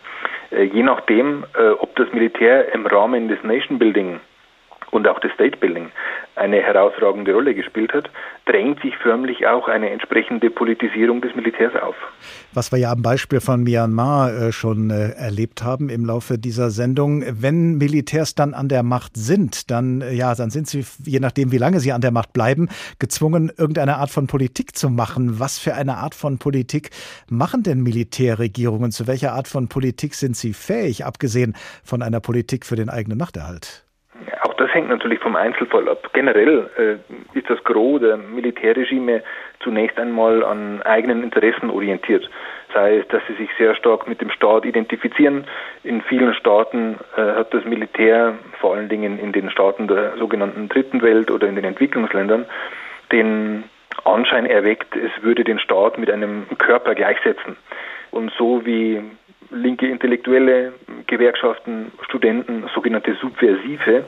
Äh, 0.53 0.65
je 0.65 0.83
nachdem, 0.83 1.45
äh, 1.59 1.71
ob 1.71 1.95
das 1.97 2.13
Militär 2.13 2.73
im 2.75 2.87
Rahmen 2.87 3.29
des 3.29 3.43
Nation 3.43 3.79
Building 3.79 4.21
und 4.93 5.09
auch 5.09 5.19
des 5.21 5.33
State 5.33 5.57
Building 5.57 5.91
eine 6.37 6.63
herausragende 6.63 7.33
Rolle 7.33 7.55
gespielt 7.55 7.93
hat, 7.93 8.11
drängt 8.47 8.81
sich 8.83 8.97
förmlich 8.97 9.47
auch 9.47 9.69
eine 9.69 9.91
entsprechende 9.91 10.51
Politisierung 10.51 11.21
des 11.21 11.35
Militärs 11.35 11.75
auf. 11.83 11.95
Was 12.53 12.73
wir 12.73 12.79
ja 12.79 12.93
am 12.93 13.03
Beispiel 13.03 13.41
von 13.41 13.63
Myanmar 13.63 14.33
äh, 14.33 14.53
schon 14.53 14.91
äh, 14.91 15.11
erlebt 15.11 15.63
haben 15.63 15.89
im 15.89 16.05
Laufe 16.05 16.39
dieser 16.39 16.71
Sendung, 16.71 17.25
wenn 17.27 17.79
Militärs 17.79 18.35
dann 18.35 18.55
an 18.55 18.69
der 18.69 18.83
Macht 18.83 19.17
sind, 19.17 19.71
dann 19.71 20.03
äh, 20.03 20.13
ja, 20.13 20.35
dann 20.35 20.51
sind 20.51 20.69
sie 20.69 20.85
je 21.05 21.21
nachdem, 21.21 21.53
wie 21.53 21.59
lange 21.59 21.81
sie 21.81 21.93
an 21.93 22.03
der 22.03 22.11
Macht 22.11 22.33
bleiben, 22.35 22.69
gezwungen 22.99 23.51
irgendeine 23.57 23.97
Art 23.97 24.11
von 24.11 24.27
Politik 24.27 24.77
zu 24.77 24.91
machen. 24.91 25.41
Was 25.41 25.59
für 25.59 25.75
eine 25.75 25.97
Art 25.99 26.15
von 26.15 26.39
Politik 26.39 26.91
machen 27.31 27.63
denn 27.63 27.83
Militärregierungen? 27.83 28.91
Zu 28.91 29.07
welcher 29.07 29.33
Art 29.33 29.49
von 29.49 29.69
Politik 29.69 30.15
sind 30.15 30.37
sie 30.37 30.53
fähig, 30.53 31.07
abgesehen 31.07 31.55
von 31.83 32.03
einer 32.03 32.21
Politik 32.21 32.67
für 32.67 32.77
den 32.77 32.91
eigenen 32.91 33.17
Machterhalt? 33.17 33.85
Das 34.73 34.79
hängt 34.79 34.89
natürlich 34.89 35.19
vom 35.19 35.37
Einzelfall 35.37 35.87
ab. 35.87 36.09
Generell 36.15 36.71
äh, 36.79 37.39
ist 37.39 37.51
das 37.51 37.63
Gros 37.63 38.01
der 38.01 38.17
Militärregime 38.17 39.23
zunächst 39.61 39.99
einmal 39.99 40.43
an 40.43 40.81
eigenen 40.81 41.23
Interessen 41.23 41.69
orientiert. 41.69 42.31
Sei 42.73 42.97
es, 42.97 43.09
dass 43.09 43.21
sie 43.29 43.35
sich 43.35 43.51
sehr 43.59 43.75
stark 43.75 44.09
mit 44.09 44.23
dem 44.23 44.31
Staat 44.31 44.65
identifizieren. 44.65 45.45
In 45.85 46.01
vielen 46.01 46.33
Staaten 46.33 46.97
äh, 47.19 47.21
hat 47.21 47.53
das 47.53 47.67
Militär, 47.67 48.33
vor 48.63 48.75
allen 48.75 48.89
Dingen 48.89 49.19
in 49.19 49.33
den 49.33 49.51
Staaten 49.51 49.89
der 49.89 50.17
sogenannten 50.17 50.71
Dritten 50.71 51.03
Welt 51.03 51.31
oder 51.31 51.47
in 51.49 51.57
den 51.57 51.67
Entwicklungsländern, 51.67 52.47
den 53.13 53.65
Anschein 54.05 54.47
erweckt, 54.47 54.97
es 54.97 55.23
würde 55.23 55.45
den 55.45 55.59
Staat 55.59 55.99
mit 55.99 56.11
einem 56.11 56.47
Körper 56.57 56.95
gleichsetzen. 56.95 57.59
Und 58.11 58.33
so 58.39 58.65
wie 58.65 59.03
linke 59.53 59.87
Intellektuelle, 59.87 60.73
Gewerkschaften, 61.07 61.93
Studenten, 62.05 62.65
sogenannte 62.75 63.15
Subversive, 63.15 64.05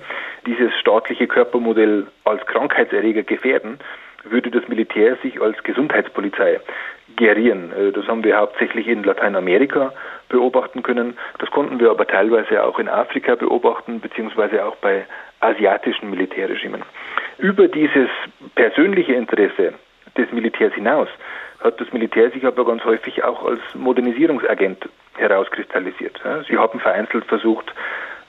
dieses 0.46 0.72
staatliche 0.80 1.26
Körpermodell 1.26 2.06
als 2.24 2.44
Krankheitserreger 2.46 3.22
gefährden, 3.22 3.78
würde 4.24 4.50
das 4.50 4.66
Militär 4.68 5.16
sich 5.22 5.40
als 5.40 5.62
Gesundheitspolizei 5.62 6.60
gerieren. 7.16 7.72
Äh, 7.72 7.92
das 7.92 8.06
haben 8.06 8.24
wir 8.24 8.36
hauptsächlich 8.36 8.88
in 8.88 9.04
Lateinamerika 9.04 9.92
beobachten 10.28 10.82
können. 10.82 11.16
Das 11.38 11.50
konnten 11.50 11.78
wir 11.78 11.90
aber 11.90 12.06
teilweise 12.06 12.64
auch 12.64 12.78
in 12.78 12.88
Afrika 12.88 13.34
beobachten, 13.34 14.00
beziehungsweise 14.00 14.64
auch 14.64 14.76
bei 14.76 15.04
asiatischen 15.40 16.10
Militärregimen. 16.10 16.82
Über 17.38 17.68
dieses 17.68 18.08
persönliche 18.54 19.12
Interesse 19.12 19.74
des 20.16 20.30
Militärs 20.32 20.74
hinaus 20.74 21.08
hat 21.64 21.80
das 21.80 21.92
Militär 21.92 22.30
sich 22.30 22.44
aber 22.44 22.64
ganz 22.66 22.84
häufig 22.84 23.24
auch 23.24 23.44
als 23.46 23.60
Modernisierungsagent 23.74 24.86
herauskristallisiert. 25.16 26.20
Sie 26.46 26.58
haben 26.58 26.78
vereinzelt 26.78 27.24
versucht, 27.24 27.72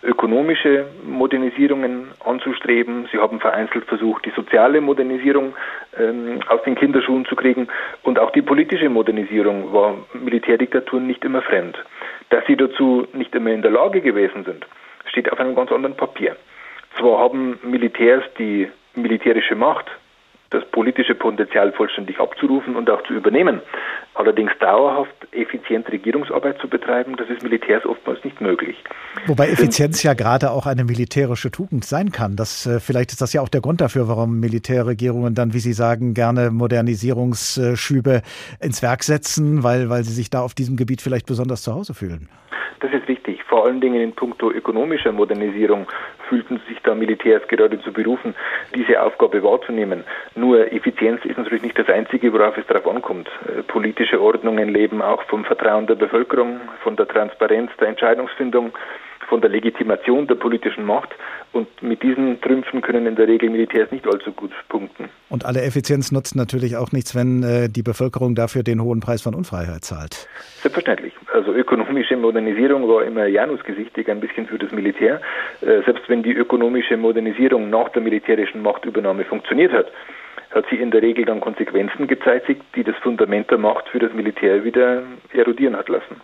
ökonomische 0.02 0.86
Modernisierungen 1.06 2.12
anzustreben. 2.24 3.10
Sie 3.12 3.18
haben 3.18 3.40
vereinzelt 3.40 3.86
versucht, 3.86 4.26
die 4.26 4.32
soziale 4.32 4.80
Modernisierung 4.80 5.54
ähm, 6.00 6.40
aus 6.48 6.62
den 6.64 6.76
Kinderschuhen 6.76 7.26
zu 7.26 7.36
kriegen. 7.36 7.68
Und 8.04 8.20
auch 8.20 8.32
die 8.32 8.42
politische 8.42 8.88
Modernisierung 8.88 9.74
war 9.74 9.96
Militärdiktaturen 10.14 11.08
nicht 11.08 11.26
immer 11.26 11.42
fremd. 11.42 11.78
Dass 12.30 12.46
sie 12.46 12.56
dazu 12.56 13.08
nicht 13.14 13.34
immer 13.36 13.52
in 13.52 13.64
der 13.64 13.72
Lage 13.72 14.02
gewesen 14.02 14.46
sind, 14.46 14.66
steht 15.08 15.32
auf 15.32 15.40
einem 15.40 15.56
ganz 15.56 15.72
anderen 15.72 15.98
Papier. 15.98 16.36
Zwar 16.98 17.20
haben 17.20 17.60
Militärs 17.64 18.24
die 18.38 18.70
militärische 18.94 19.56
Macht 19.56 19.88
das 20.50 20.64
politische 20.72 21.16
Potenzial 21.16 21.72
vollständig 21.74 22.20
abzurufen 22.20 22.76
und 22.76 22.90
auch 22.90 23.04
zu 23.04 23.14
übernehmen. 23.14 23.62
Allerdings 24.14 24.52
dauerhaft 24.60 25.14
effizient 25.32 25.92
Regierungsarbeit 25.92 26.60
zu 26.60 26.70
betreiben, 26.70 27.16
das 27.18 27.30
ist 27.30 27.44
Militärs 27.44 27.86
oftmals 27.86 28.24
nicht 28.24 28.40
möglich. 28.40 28.78
Wobei 29.26 29.50
Effizienz 29.50 30.04
ja 30.04 30.14
gerade 30.14 30.52
auch 30.52 30.66
eine 30.66 30.86
militärische 30.86 31.52
Tugend 31.52 31.84
sein 31.84 32.12
kann. 32.12 32.36
Das, 32.36 32.66
äh, 32.66 32.80
vielleicht 32.80 33.12
ist 33.12 33.22
das 33.22 33.34
ja 33.34 33.42
auch 33.42 33.50
der 33.50 33.62
Grund 33.62 33.82
dafür, 33.82 34.08
warum 34.08 34.40
Militärregierungen 34.40 35.36
dann, 35.36 35.54
wie 35.54 35.60
Sie 35.60 35.74
sagen, 35.74 36.14
gerne 36.14 36.52
Modernisierungsschübe 36.52 38.22
ins 38.62 38.82
Werk 38.82 39.04
setzen, 39.04 39.64
weil, 39.64 39.90
weil 39.90 40.04
sie 40.04 40.14
sich 40.14 40.30
da 40.30 40.42
auf 40.42 40.54
diesem 40.54 40.78
Gebiet 40.78 41.02
vielleicht 41.02 41.26
besonders 41.26 41.64
zu 41.64 41.74
Hause 41.74 41.94
fühlen. 41.94 42.30
Das 42.80 42.92
ist 42.92 43.08
wichtig. 43.08 43.44
Vor 43.44 43.66
allen 43.66 43.82
Dingen 43.82 44.02
in 44.02 44.14
puncto 44.14 44.52
ökonomischer 44.52 45.12
Modernisierung 45.12 45.88
fühlten 46.28 46.60
sich 46.68 46.80
da 46.84 46.94
Militärs 46.96 47.48
gerade 47.48 47.80
zu 47.82 47.94
berufen, 47.94 48.36
diese 48.74 49.02
Aufgabe 49.02 49.44
wahrzunehmen. 49.44 50.04
Nur 50.36 50.72
Effizienz 50.72 51.24
ist 51.26 51.38
natürlich 51.38 51.64
nicht 51.64 51.78
das 51.78 51.90
Einzige, 51.90 52.34
worauf 52.34 52.58
es 52.58 52.68
darauf 52.68 52.88
ankommt. 52.88 53.30
Äh, 53.48 53.64
politische 53.64 54.22
Ordnungen 54.22 54.70
leben 54.70 55.02
auch 55.02 55.24
vom 55.24 55.46
Vertrauen 55.46 55.88
der 55.88 55.96
Bevölkerung, 55.96 56.60
von 56.84 56.96
der 56.96 57.08
Transparenz 57.08 57.72
der 57.80 57.90
Entscheidungsfindung 57.90 58.74
von 59.28 59.42
der 59.42 59.50
Legitimation 59.50 60.28
der 60.28 60.36
politischen 60.36 60.86
Macht. 60.86 61.10
Und 61.52 61.68
mit 61.82 62.04
diesen 62.04 62.42
Trümpfen 62.42 62.82
können 62.82 63.08
in 63.08 63.16
der 63.16 63.28
Regel 63.28 63.50
Militärs 63.50 63.92
nicht 63.92 64.06
allzu 64.06 64.32
gut 64.32 64.52
punkten. 64.68 65.10
Und 65.30 65.46
alle 65.46 65.62
Effizienz 65.62 66.12
nutzt 66.12 66.36
natürlich 66.36 66.76
auch 66.76 66.92
nichts, 66.92 67.16
wenn 67.16 67.44
äh, 67.44 67.70
die 67.70 67.84
Bevölkerung 67.84 68.36
dafür 68.36 68.64
den 68.64 68.82
hohen 68.82 69.00
Preis 69.00 69.22
von 69.22 69.34
Unfreiheit 69.34 69.84
zahlt. 69.84 70.28
Selbstverständlich. 70.62 71.14
Also 71.34 71.54
ökonomische 71.54 72.18
Modernisierung 72.18 72.88
war 72.88 73.04
immer 73.04 73.26
janusgesichtig 73.26 74.10
ein 74.10 74.20
bisschen 74.20 74.48
für 74.48 74.58
das 74.58 74.72
Militär. 74.72 75.22
Äh, 75.62 75.82
selbst 75.86 76.10
wenn 76.10 76.24
die 76.24 76.34
ökonomische 76.34 76.98
Modernisierung 76.98 77.70
nach 77.70 77.90
der 77.90 78.02
militärischen 78.02 78.62
Machtübernahme 78.62 79.24
funktioniert 79.24 79.72
hat, 79.72 79.88
hat 80.56 80.66
sie 80.70 80.78
in 80.78 80.90
der 80.90 81.02
Regel 81.02 81.26
dann 81.26 81.42
Konsequenzen 81.42 82.08
gezeitigt, 82.08 82.62
die 82.76 82.84
das 82.84 82.96
Fundament 83.04 83.52
der 83.52 83.58
Macht 83.58 83.90
für 83.90 84.00
das 84.00 84.14
Militär 84.14 84.64
wieder 84.64 85.04
erodieren 85.34 85.76
hat 85.76 85.90
lassen. 85.90 86.22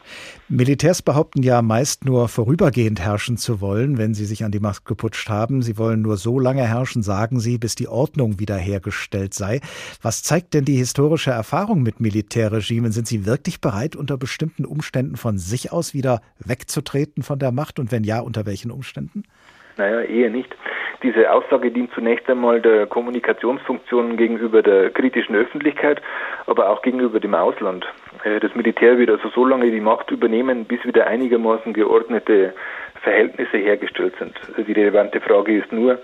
Militärs 0.48 1.02
behaupten 1.02 1.44
ja 1.44 1.62
meist 1.62 2.06
nur 2.06 2.30
vorübergehend 2.30 3.02
herrschen 3.02 3.36
zu 3.36 3.60
wollen, 3.60 3.98
wenn 3.98 4.14
sie 4.14 4.24
sich 4.24 4.46
an 4.46 4.52
die 4.52 4.62
Macht 4.62 4.86
geputscht 4.86 5.30
haben. 5.30 5.62
Sie 5.62 5.78
wollen 5.78 6.02
nur 6.02 6.16
so 6.16 6.40
lange 6.40 6.66
herrschen, 6.66 7.04
sagen 7.04 7.42
sie, 7.42 7.58
bis 7.58 7.76
die 7.76 7.90
Ordnung 7.90 8.40
wiederhergestellt 8.40 9.34
sei. 9.34 9.60
Was 10.02 10.24
zeigt 10.24 10.54
denn 10.54 10.64
die 10.64 10.78
historische 10.78 11.32
Erfahrung 11.32 11.84
mit 11.84 12.00
Militärregimen? 12.00 12.94
Sind 12.94 13.08
sie 13.08 13.26
wirklich 13.26 13.60
bereit, 13.60 13.98
unter 13.98 14.18
bestimmten 14.18 14.64
Umständen 14.64 15.18
von 15.18 15.38
sich 15.38 15.74
aus 15.74 15.94
wieder 15.94 16.22
wegzutreten 16.40 17.22
von 17.22 17.38
der 17.38 17.52
Macht? 17.52 17.80
Und 17.80 17.92
wenn 17.92 18.06
ja, 18.06 18.22
unter 18.22 18.46
welchen 18.46 18.72
Umständen? 18.72 19.24
Naja, 19.78 20.02
eher 20.02 20.30
nicht. 20.30 20.56
Diese 21.04 21.32
Aussage 21.32 21.72
dient 21.72 21.92
zunächst 21.94 22.30
einmal 22.30 22.62
der 22.62 22.86
Kommunikationsfunktion 22.86 24.18
gegenüber 24.18 24.62
der 24.62 24.92
kritischen 24.92 25.36
Öffentlichkeit, 25.36 26.02
aber 26.46 26.70
auch 26.70 26.82
gegenüber 26.82 27.20
dem 27.20 27.34
Ausland. 27.34 27.86
Äh, 28.24 28.40
das 28.40 28.54
Militär 28.56 28.98
wird 28.98 29.10
also 29.10 29.30
so 29.30 29.46
lange 29.46 29.72
die 29.72 29.80
Macht 29.80 30.12
übernehmen, 30.12 30.66
bis 30.66 30.84
wieder 30.86 31.08
einigermaßen 31.08 31.74
geordnete 31.74 32.54
Verhältnisse 33.02 33.58
hergestellt 33.58 34.14
sind. 34.20 34.36
Die 34.58 34.74
relevante 34.74 35.20
Frage 35.22 35.58
ist 35.58 35.72
nur, 35.72 36.00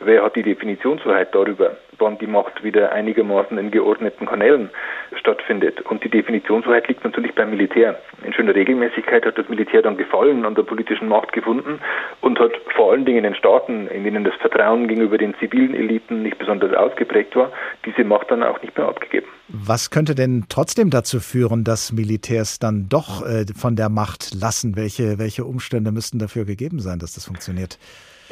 wer 0.00 0.22
hat 0.24 0.36
die 0.36 0.42
Definitionshoheit 0.42 1.34
darüber, 1.34 1.76
wann 1.98 2.18
die 2.18 2.26
Macht 2.26 2.62
wieder 2.64 2.92
einigermaßen 2.92 3.58
in 3.58 3.70
geordneten 3.70 4.26
Kanälen 4.26 4.70
stattfindet. 5.18 5.80
Und 5.82 6.02
die 6.04 6.08
Definitionshoheit 6.08 6.88
liegt 6.88 7.04
natürlich 7.04 7.34
beim 7.34 7.50
Militär. 7.50 7.98
In 8.24 8.32
schöner 8.32 8.54
Regelmäßigkeit 8.54 9.24
hat 9.24 9.38
das 9.38 9.48
Militär 9.48 9.82
dann 9.82 9.96
Gefallen 9.96 10.44
an 10.44 10.54
der 10.54 10.62
politischen 10.62 11.08
Macht 11.08 11.32
gefunden 11.32 11.80
und 12.20 12.38
hat 12.38 12.52
vor 12.74 12.92
allen 12.92 13.04
Dingen 13.04 13.24
in 13.24 13.34
Staaten, 13.34 13.86
in 13.88 14.04
denen 14.04 14.24
das 14.24 14.34
Vertrauen 14.36 14.88
gegenüber 14.88 15.18
den 15.18 15.34
zivilen 15.38 15.74
Eliten 15.74 16.22
nicht 16.22 16.38
besonders 16.38 16.74
ausgeprägt 16.74 17.36
war, 17.36 17.52
diese 17.84 18.04
Macht 18.04 18.30
dann 18.30 18.42
auch 18.42 18.60
nicht 18.62 18.76
mehr 18.76 18.88
abgegeben. 18.88 19.26
Was 19.48 19.90
könnte 19.90 20.14
denn 20.14 20.44
trotzdem 20.48 20.90
dazu 20.90 21.20
führen, 21.20 21.64
dass 21.64 21.92
Militärs 21.92 22.58
dann 22.58 22.88
doch 22.88 23.26
äh, 23.26 23.44
von 23.54 23.76
der 23.76 23.88
Macht 23.88 24.32
lassen? 24.34 24.76
Welche, 24.76 25.18
welche 25.18 25.44
Umstände 25.44 25.92
müssten 25.92 26.18
dafür 26.18 26.44
gegeben 26.44 26.78
sein, 26.80 26.98
dass 26.98 27.14
das 27.14 27.26
funktioniert? 27.26 27.78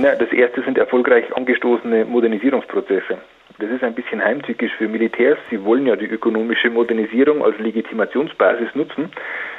Na, 0.00 0.14
das 0.14 0.32
erste 0.32 0.62
sind 0.62 0.78
erfolgreich 0.78 1.24
angestoßene 1.36 2.04
Modernisierungsprozesse. 2.04 3.18
Das 3.58 3.68
ist 3.68 3.82
ein 3.82 3.94
bisschen 3.94 4.22
heimtückisch 4.22 4.72
für 4.78 4.86
Militärs. 4.86 5.38
Sie 5.50 5.64
wollen 5.64 5.86
ja 5.86 5.96
die 5.96 6.06
ökonomische 6.06 6.70
Modernisierung 6.70 7.42
als 7.42 7.58
Legitimationsbasis 7.58 8.76
nutzen. 8.76 9.10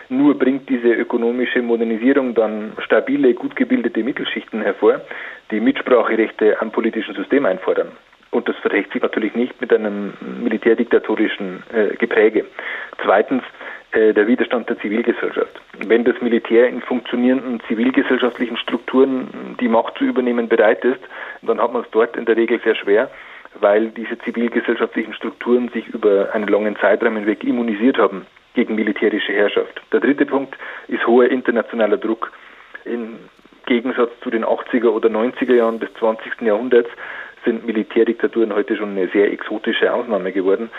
Nur 0.08 0.40
bringt 0.40 0.70
diese 0.70 0.94
ökonomische 0.94 1.62
Modernisierung 1.62 2.36
dann 2.36 2.72
stabile, 2.80 3.34
gut 3.34 3.58
gebildete 3.58 4.02
Mittelschichten 4.02 4.62
hervor, 4.62 5.02
die 5.52 5.60
Mitspracherechte 5.60 6.62
am 6.62 6.72
politischen 6.72 7.16
System 7.16 7.46
einfordern. 7.46 7.92
Und 8.32 8.48
das 8.48 8.56
verträgt 8.58 8.94
sich 8.94 9.02
natürlich 9.02 9.36
nicht 9.36 9.60
mit 9.60 9.74
einem 9.74 10.14
militärdiktatorischen 10.42 11.64
äh, 11.74 11.96
Gepräge. 11.98 12.46
Zweitens, 13.04 13.44
der 13.94 14.28
Widerstand 14.28 14.70
der 14.70 14.78
Zivilgesellschaft. 14.80 15.60
Wenn 15.88 16.04
das 16.04 16.22
Militär 16.22 16.68
in 16.70 16.82
funktionierenden 16.82 17.60
zivilgesellschaftlichen 17.68 18.58
Strukturen 18.58 19.56
die 19.60 19.68
Macht 19.68 19.98
zu 19.98 20.04
übernehmen 20.04 20.48
bereit 20.48 20.86
ist, 20.86 21.00
dann 21.42 21.60
hat 21.60 21.74
man 21.74 21.82
es 21.82 21.90
dort 21.92 22.16
in 22.16 22.26
der 22.26 22.38
Regel 22.38 22.60
sehr 22.64 22.76
schwer, 22.76 23.10
weil 23.60 23.90
diese 23.90 24.18
zivilgesellschaftlichen 24.20 25.14
Strukturen 25.14 25.70
sich 25.70 25.88
über 25.88 26.30
einen 26.34 26.48
langen 26.48 26.76
Zeitraum 26.76 27.16
hinweg 27.16 27.44
immunisiert 27.44 27.98
haben 27.98 28.28
gegen 28.54 28.76
militärische 28.76 29.34
Herrschaft. 29.34 29.82
Der 29.92 30.00
dritte 30.00 30.26
Punkt 30.26 30.56
ist 30.88 31.06
hoher 31.08 31.30
internationaler 31.30 31.98
Druck. 31.98 32.32
Im 32.86 33.16
Gegensatz 33.66 34.12
zu 34.22 34.30
den 34.30 34.46
80er 34.46 34.90
oder 34.90 35.10
90er 35.10 35.54
Jahren 35.54 35.80
des 35.80 35.94
20. 35.96 36.42
Jahrhunderts 36.42 36.90
sind 37.46 37.66
Militärdiktaturen 37.66 38.54
heute 38.54 38.76
schon 38.76 38.92
eine 38.92 39.08
sehr 39.10 39.32
exotische 39.32 39.94
Ausnahme 39.94 40.32
geworden. 40.32 40.70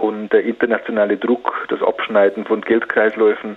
Und 0.00 0.32
der 0.32 0.44
internationale 0.44 1.18
Druck, 1.18 1.66
das 1.68 1.82
Abschneiden 1.82 2.46
von 2.46 2.62
Geldkreisläufen, 2.62 3.56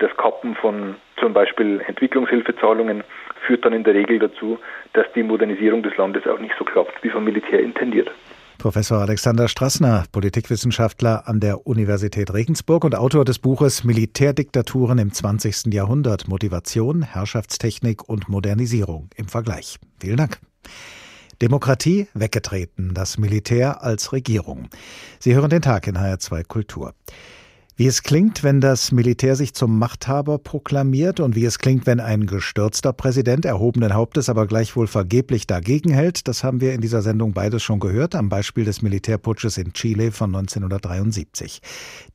das 0.00 0.10
Kappen 0.16 0.56
von 0.56 0.96
zum 1.20 1.32
Beispiel 1.32 1.80
Entwicklungshilfezahlungen 1.86 3.04
führt 3.46 3.64
dann 3.64 3.72
in 3.72 3.84
der 3.84 3.94
Regel 3.94 4.18
dazu, 4.18 4.58
dass 4.92 5.06
die 5.14 5.22
Modernisierung 5.22 5.84
des 5.84 5.96
Landes 5.96 6.26
auch 6.26 6.40
nicht 6.40 6.54
so 6.58 6.64
klappt, 6.64 7.02
wie 7.02 7.10
vom 7.10 7.24
Militär 7.24 7.60
intendiert. 7.60 8.10
Professor 8.58 8.98
Alexander 8.98 9.46
Strassner, 9.46 10.04
Politikwissenschaftler 10.10 11.24
an 11.26 11.38
der 11.38 11.66
Universität 11.66 12.32
Regensburg 12.32 12.84
und 12.84 12.96
Autor 12.96 13.24
des 13.24 13.38
Buches 13.38 13.84
Militärdiktaturen 13.84 14.98
im 14.98 15.12
20. 15.12 15.72
Jahrhundert 15.72 16.26
Motivation, 16.28 17.02
Herrschaftstechnik 17.02 18.08
und 18.08 18.28
Modernisierung 18.28 19.10
im 19.16 19.28
Vergleich. 19.28 19.78
Vielen 20.00 20.16
Dank. 20.16 20.38
Demokratie 21.42 22.08
weggetreten, 22.14 22.94
das 22.94 23.18
Militär 23.18 23.82
als 23.82 24.12
Regierung. 24.12 24.68
Sie 25.18 25.34
hören 25.34 25.50
den 25.50 25.62
Tag 25.62 25.86
in 25.86 25.96
HR2 25.96 26.44
Kultur. 26.44 26.94
Wie 27.76 27.88
es 27.88 28.04
klingt, 28.04 28.44
wenn 28.44 28.60
das 28.60 28.92
Militär 28.92 29.34
sich 29.34 29.52
zum 29.52 29.80
Machthaber 29.80 30.38
proklamiert 30.38 31.18
und 31.18 31.34
wie 31.34 31.44
es 31.44 31.58
klingt, 31.58 31.88
wenn 31.88 31.98
ein 31.98 32.26
gestürzter 32.26 32.92
Präsident 32.92 33.44
erhobenen 33.44 33.94
Hauptes 33.94 34.28
aber 34.28 34.46
gleichwohl 34.46 34.86
vergeblich 34.86 35.48
dagegen 35.48 35.90
hält, 35.90 36.28
das 36.28 36.44
haben 36.44 36.60
wir 36.60 36.72
in 36.72 36.80
dieser 36.80 37.02
Sendung 37.02 37.32
beides 37.32 37.64
schon 37.64 37.80
gehört, 37.80 38.14
am 38.14 38.28
Beispiel 38.28 38.64
des 38.64 38.80
Militärputsches 38.80 39.58
in 39.58 39.72
Chile 39.72 40.12
von 40.12 40.32
1973. 40.36 41.60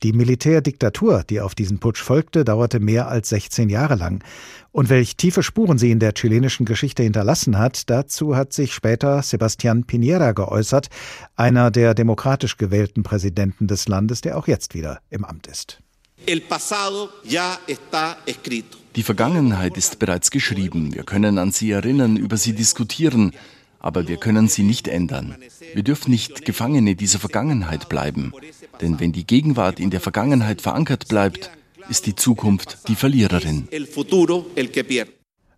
Die 0.02 0.14
Militärdiktatur, 0.14 1.24
die 1.28 1.42
auf 1.42 1.54
diesen 1.54 1.78
Putsch 1.78 2.02
folgte, 2.02 2.42
dauerte 2.46 2.80
mehr 2.80 3.08
als 3.08 3.28
16 3.28 3.68
Jahre 3.68 3.96
lang. 3.96 4.24
Und 4.72 4.88
welch 4.88 5.16
tiefe 5.16 5.42
Spuren 5.42 5.78
sie 5.78 5.90
in 5.90 5.98
der 5.98 6.14
chilenischen 6.14 6.64
Geschichte 6.64 7.02
hinterlassen 7.02 7.58
hat, 7.58 7.90
dazu 7.90 8.36
hat 8.36 8.52
sich 8.52 8.72
später 8.72 9.20
Sebastián 9.22 9.84
Piñera 9.84 10.32
geäußert, 10.32 10.88
einer 11.34 11.70
der 11.72 11.94
demokratisch 11.94 12.56
gewählten 12.56 13.02
Präsidenten 13.02 13.66
des 13.66 13.88
Landes, 13.88 14.20
der 14.20 14.38
auch 14.38 14.46
jetzt 14.46 14.74
wieder 14.74 15.00
im 15.10 15.24
Amt 15.24 15.48
ist. 15.48 15.80
Die 18.96 19.02
Vergangenheit 19.02 19.76
ist 19.76 19.98
bereits 19.98 20.30
geschrieben. 20.30 20.94
Wir 20.94 21.02
können 21.02 21.38
an 21.38 21.50
sie 21.50 21.70
erinnern, 21.70 22.16
über 22.16 22.36
sie 22.36 22.52
diskutieren, 22.52 23.32
aber 23.80 24.06
wir 24.06 24.18
können 24.18 24.46
sie 24.46 24.62
nicht 24.62 24.86
ändern. 24.86 25.36
Wir 25.74 25.82
dürfen 25.82 26.10
nicht 26.10 26.44
Gefangene 26.44 26.94
dieser 26.94 27.18
Vergangenheit 27.18 27.88
bleiben. 27.88 28.32
Denn 28.80 29.00
wenn 29.00 29.12
die 29.12 29.26
Gegenwart 29.26 29.80
in 29.80 29.90
der 29.90 30.00
Vergangenheit 30.00 30.60
verankert 30.60 31.08
bleibt, 31.08 31.50
ist 31.90 32.06
die 32.06 32.14
Zukunft 32.14 32.88
die 32.88 32.94
Verliererin. 32.94 33.68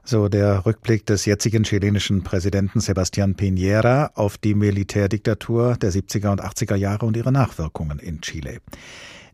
So 0.05 0.29
der 0.29 0.67
Rückblick 0.67 1.07
des 1.07 1.27
jetzigen 1.27 1.63
chilenischen 1.63 2.25
Präsidenten 2.25 2.81
Sebastián 2.81 3.37
Piñera 3.37 4.11
auf 4.15 4.39
die 4.39 4.55
Militärdiktatur 4.55 5.77
der 5.77 5.93
70er 5.93 6.33
und 6.33 6.43
80er 6.43 6.75
Jahre 6.75 7.07
und 7.07 7.17
ihre 7.17 7.31
Nachwirkungen 7.31 7.99
in 7.99 8.23
Chile. 8.23 8.61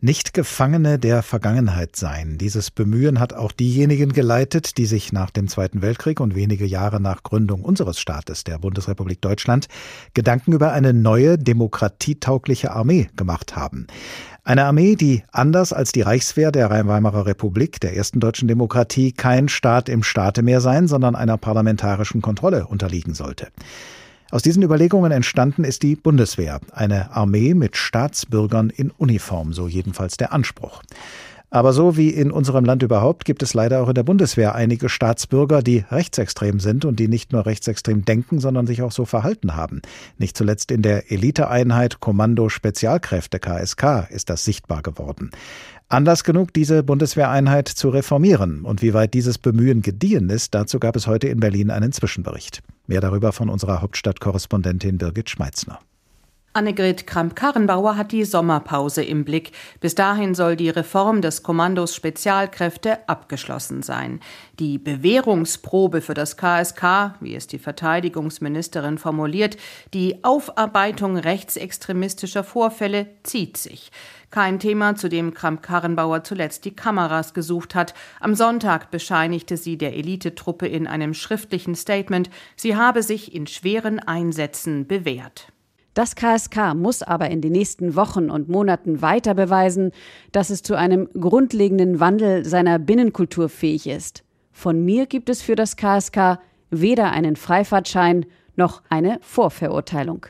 Nicht 0.01 0.33
Gefangene 0.33 0.99
der 1.01 1.25
Vergangenheit 1.25 1.97
sein. 1.97 2.39
Dieses 2.39 2.71
Bemühen 2.71 3.19
hat 3.19 3.33
auch 3.33 3.51
diejenigen 3.51 4.13
geleitet, 4.13 4.79
die 4.79 4.87
sich 4.87 5.13
nach 5.13 5.31
dem 5.31 5.49
Zweiten 5.49 5.83
Weltkrieg 5.83 6.21
und 6.21 6.37
wenige 6.37 6.67
Jahre 6.67 7.01
nach 7.01 7.25
Gründung 7.25 7.63
unseres 7.63 7.99
Staates, 7.99 8.45
der 8.45 8.59
Bundesrepublik 8.61 9.21
Deutschland, 9.21 9.67
Gedanken 10.15 10.53
über 10.53 10.73
eine 10.73 10.95
neue 10.95 11.37
demokratietaugliche 11.37 12.71
Armee 12.71 13.09
gemacht 13.17 13.57
haben. 13.57 13.89
Eine 14.49 14.65
Armee, 14.65 14.97
die 14.97 15.25
anders 15.31 15.75
als 15.75 15.93
die 15.93 16.01
Reichswehr 16.01 16.51
der 16.51 16.71
Weimarer 16.71 17.27
Republik, 17.27 17.81
der 17.81 17.95
ersten 17.95 18.19
deutschen 18.19 18.49
Demokratie, 18.49 19.13
kein 19.13 19.51
Staat 19.51 19.91
im 19.91 20.03
Staate 20.03 20.41
mehr 20.41 20.63
sein, 20.63 20.89
sondern 20.89 21.15
einer 21.15 21.37
parlamentarischen 21.37 22.23
Kontrolle 22.23 22.67
unterliegen 22.67 23.13
sollte. 23.13 23.49
Aus 24.31 24.41
diesen 24.41 24.63
Überlegungen 24.63 25.13
entstanden 25.13 25.65
ist 25.65 25.83
die 25.83 25.97
Bundeswehr, 25.97 26.61
eine 26.73 27.15
Armee 27.15 27.53
mit 27.53 27.77
Staatsbürgern 27.77 28.71
in 28.71 28.91
Uniform, 28.91 29.53
so 29.53 29.69
jedenfalls 29.69 30.17
der 30.17 30.33
Anspruch. 30.33 30.83
Aber 31.51 31.73
so 31.73 31.97
wie 31.97 32.11
in 32.11 32.31
unserem 32.31 32.65
Land 32.67 32.83
überhaupt 32.83 33.25
gibt 33.25 33.43
es 33.43 33.55
leider 33.55 33.81
auch 33.83 33.89
in 33.89 33.95
der 33.95 34.03
Bundeswehr 34.03 34.55
einige 34.55 34.91
Staatsbürger, 34.91 35.63
die 35.63 35.85
rechtsextrem 35.91 36.61
sind 36.61 36.85
und 36.85 37.01
die 37.01 37.09
nicht 37.09 37.33
nur 37.33 37.47
rechtsextrem 37.47 38.05
denken, 38.05 38.39
sondern 38.39 38.67
sich 38.67 38.83
auch 38.83 38.93
so 38.93 39.07
verhalten 39.07 39.57
haben. 39.57 39.81
Nicht 40.19 40.37
zuletzt 40.37 40.71
in 40.71 40.83
der 40.83 41.11
Eliteeinheit 41.11 42.01
Kommando 42.01 42.51
Spezialkräfte 42.51 43.39
KSK 43.39 44.09
ist 44.11 44.29
das 44.29 44.45
sichtbar 44.45 44.83
geworden. 44.83 45.31
Anlass 45.89 46.23
genug, 46.23 46.53
diese 46.53 46.83
Bundeswehreinheit 46.83 47.69
zu 47.69 47.89
reformieren. 47.89 48.67
Und 48.67 48.83
wie 48.83 48.93
weit 48.93 49.15
dieses 49.15 49.39
Bemühen 49.39 49.81
gediehen 49.81 50.29
ist, 50.29 50.55
dazu 50.55 50.79
gab 50.79 50.97
es 50.97 51.07
heute 51.07 51.29
in 51.29 51.41
Berlin 51.41 51.71
einen 51.71 51.93
Zwischenbericht. 51.93 52.63
Mehr 52.87 53.01
darüber 53.01 53.33
von 53.33 53.49
unserer 53.49 53.81
Hauptstadtkorrespondentin 53.81 54.99
Birgit 54.99 55.31
Schmeitzner. 55.31 55.79
Annegret 56.59 57.07
Kramp-Karrenbauer 57.07 57.97
hat 57.97 58.11
die 58.11 58.25
Sommerpause 58.25 59.05
im 59.05 59.25
Blick. 59.25 59.53
Bis 59.79 59.95
dahin 59.95 60.35
soll 60.35 60.57
die 60.57 60.71
Reform 60.71 61.23
des 61.23 61.45
Kommandos 61.45 61.95
Spezialkräfte 61.95 63.09
abgeschlossen 63.09 63.85
sein. 63.85 64.19
Die 64.59 64.77
Bewährungsprobe 64.79 66.01
für 66.01 66.15
das 66.15 66.37
KSK, 66.37 67.15
wie 67.21 67.37
es 67.37 67.47
die 67.47 67.61
Verteidigungsministerin 67.61 68.99
formuliert, 68.99 69.57
die 69.95 70.25
Aufarbeitung 70.25 71.17
rechtsextremistischer 71.17 72.43
Vorfälle 72.43 73.07
zieht 73.23 73.57
sich. 73.57 73.93
Kein 74.33 74.59
Thema, 74.59 74.97
zu 74.97 75.09
dem 75.09 75.35
Kramp-Karrenbauer 75.35 76.25
zuletzt 76.25 76.65
die 76.65 76.75
Kameras 76.75 77.35
gesucht 77.35 77.77
hat. 77.77 77.95
Am 78.19 78.35
Sonntag 78.35 78.91
bescheinigte 78.91 79.57
sie 79.57 79.79
der 79.79 79.95
Elitetruppe 79.95 80.67
in 80.67 80.89
einem 80.89 81.15
schriftlichen 81.15 81.77
Statement, 81.77 82.31
sie 82.57 82.75
habe 82.75 83.05
sich 83.05 83.33
in 83.33 83.47
schweren 83.47 84.01
Einsätzen 84.01 84.89
bewährt. 84.89 85.53
Das 85.99 86.15
KSK 86.15 86.77
muss 86.77 87.03
aber 87.03 87.29
in 87.29 87.41
den 87.41 87.51
nächsten 87.51 87.97
Wochen 87.97 88.31
und 88.31 88.49
Monaten 88.49 89.03
weiter 89.03 89.35
beweisen, 89.35 89.91
dass 90.31 90.49
es 90.49 90.63
zu 90.63 90.77
einem 90.77 91.09
grundlegenden 91.13 91.99
Wandel 91.99 92.45
seiner 92.45 92.79
Binnenkultur 92.79 93.49
fähig 93.49 93.89
ist. 93.89 94.23
Von 94.53 94.85
mir 94.85 95.07
gibt 95.07 95.29
es 95.29 95.43
für 95.43 95.57
das 95.57 95.75
KSK 95.75 96.39
weder 96.71 97.11
einen 97.11 97.35
Freifahrtschein 97.35 98.27
noch 98.55 98.83
eine 98.89 99.19
Vorverurteilung. 99.23 100.27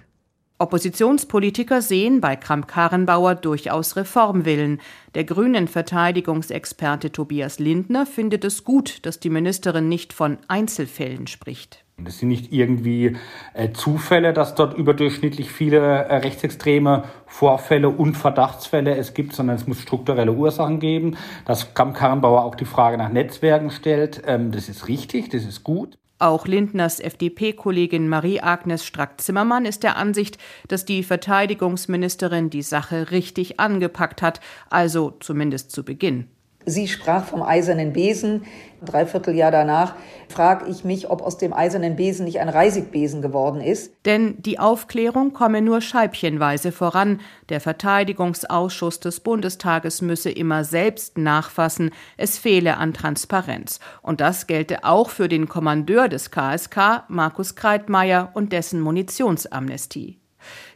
Oppositionspolitiker 0.56 1.82
sehen 1.82 2.22
bei 2.22 2.34
Kramp-Karrenbauer 2.34 3.34
durchaus 3.34 3.96
Reformwillen. 3.96 4.80
Der 5.14 5.24
grünen 5.24 5.68
Verteidigungsexperte 5.68 7.12
Tobias 7.12 7.58
Lindner 7.58 8.06
findet 8.06 8.42
es 8.46 8.64
gut, 8.64 9.04
dass 9.04 9.20
die 9.20 9.28
Ministerin 9.28 9.86
nicht 9.90 10.14
von 10.14 10.38
Einzelfällen 10.48 11.26
spricht. 11.26 11.84
Es 12.04 12.18
sind 12.20 12.28
nicht 12.28 12.52
irgendwie 12.52 13.16
äh, 13.54 13.72
Zufälle, 13.72 14.32
dass 14.32 14.54
dort 14.54 14.76
überdurchschnittlich 14.76 15.50
viele 15.50 15.78
äh, 15.78 16.16
rechtsextreme 16.16 17.04
Vorfälle 17.26 17.88
und 17.88 18.16
Verdachtsfälle 18.16 18.96
es 18.96 19.14
gibt, 19.14 19.32
sondern 19.32 19.56
es 19.56 19.66
muss 19.66 19.80
strukturelle 19.80 20.32
Ursachen 20.32 20.78
geben. 20.78 21.16
Dass 21.44 21.74
Kamm-Karrenbauer 21.74 22.44
auch 22.44 22.54
die 22.54 22.66
Frage 22.66 22.98
nach 22.98 23.10
Netzwerken 23.10 23.70
stellt, 23.70 24.22
ähm, 24.26 24.52
das 24.52 24.68
ist 24.68 24.86
richtig, 24.86 25.30
das 25.30 25.44
ist 25.44 25.64
gut. 25.64 25.98
Auch 26.20 26.46
Lindners 26.46 27.00
FDP-Kollegin 27.00 28.08
Marie-Agnes 28.08 28.84
Strack-Zimmermann 28.84 29.64
ist 29.64 29.82
der 29.82 29.96
Ansicht, 29.96 30.38
dass 30.66 30.84
die 30.84 31.02
Verteidigungsministerin 31.02 32.50
die 32.50 32.62
Sache 32.62 33.10
richtig 33.10 33.60
angepackt 33.60 34.22
hat, 34.22 34.40
also 34.68 35.16
zumindest 35.20 35.70
zu 35.70 35.84
Beginn. 35.84 36.28
Sie 36.68 36.86
sprach 36.86 37.24
vom 37.24 37.42
eisernen 37.42 37.92
Besen. 37.92 38.44
Ein 38.80 38.86
Dreivierteljahr 38.86 39.50
danach 39.50 39.94
frage 40.28 40.66
ich 40.68 40.84
mich, 40.84 41.10
ob 41.10 41.22
aus 41.22 41.38
dem 41.38 41.52
eisernen 41.52 41.96
Besen 41.96 42.26
nicht 42.26 42.40
ein 42.40 42.48
Reisigbesen 42.48 43.22
geworden 43.22 43.60
ist. 43.60 43.92
Denn 44.04 44.40
die 44.42 44.58
Aufklärung 44.58 45.32
komme 45.32 45.62
nur 45.62 45.80
scheibchenweise 45.80 46.70
voran. 46.70 47.20
Der 47.48 47.60
Verteidigungsausschuss 47.60 49.00
des 49.00 49.20
Bundestages 49.20 50.02
müsse 50.02 50.30
immer 50.30 50.64
selbst 50.64 51.18
nachfassen. 51.18 51.90
Es 52.16 52.38
fehle 52.38 52.76
an 52.76 52.92
Transparenz. 52.92 53.80
Und 54.02 54.20
das 54.20 54.46
gelte 54.46 54.84
auch 54.84 55.10
für 55.10 55.28
den 55.28 55.48
Kommandeur 55.48 56.08
des 56.08 56.30
KSK, 56.30 57.04
Markus 57.08 57.56
Kreitmeier, 57.56 58.30
und 58.34 58.52
dessen 58.52 58.80
Munitionsamnestie. 58.80 60.20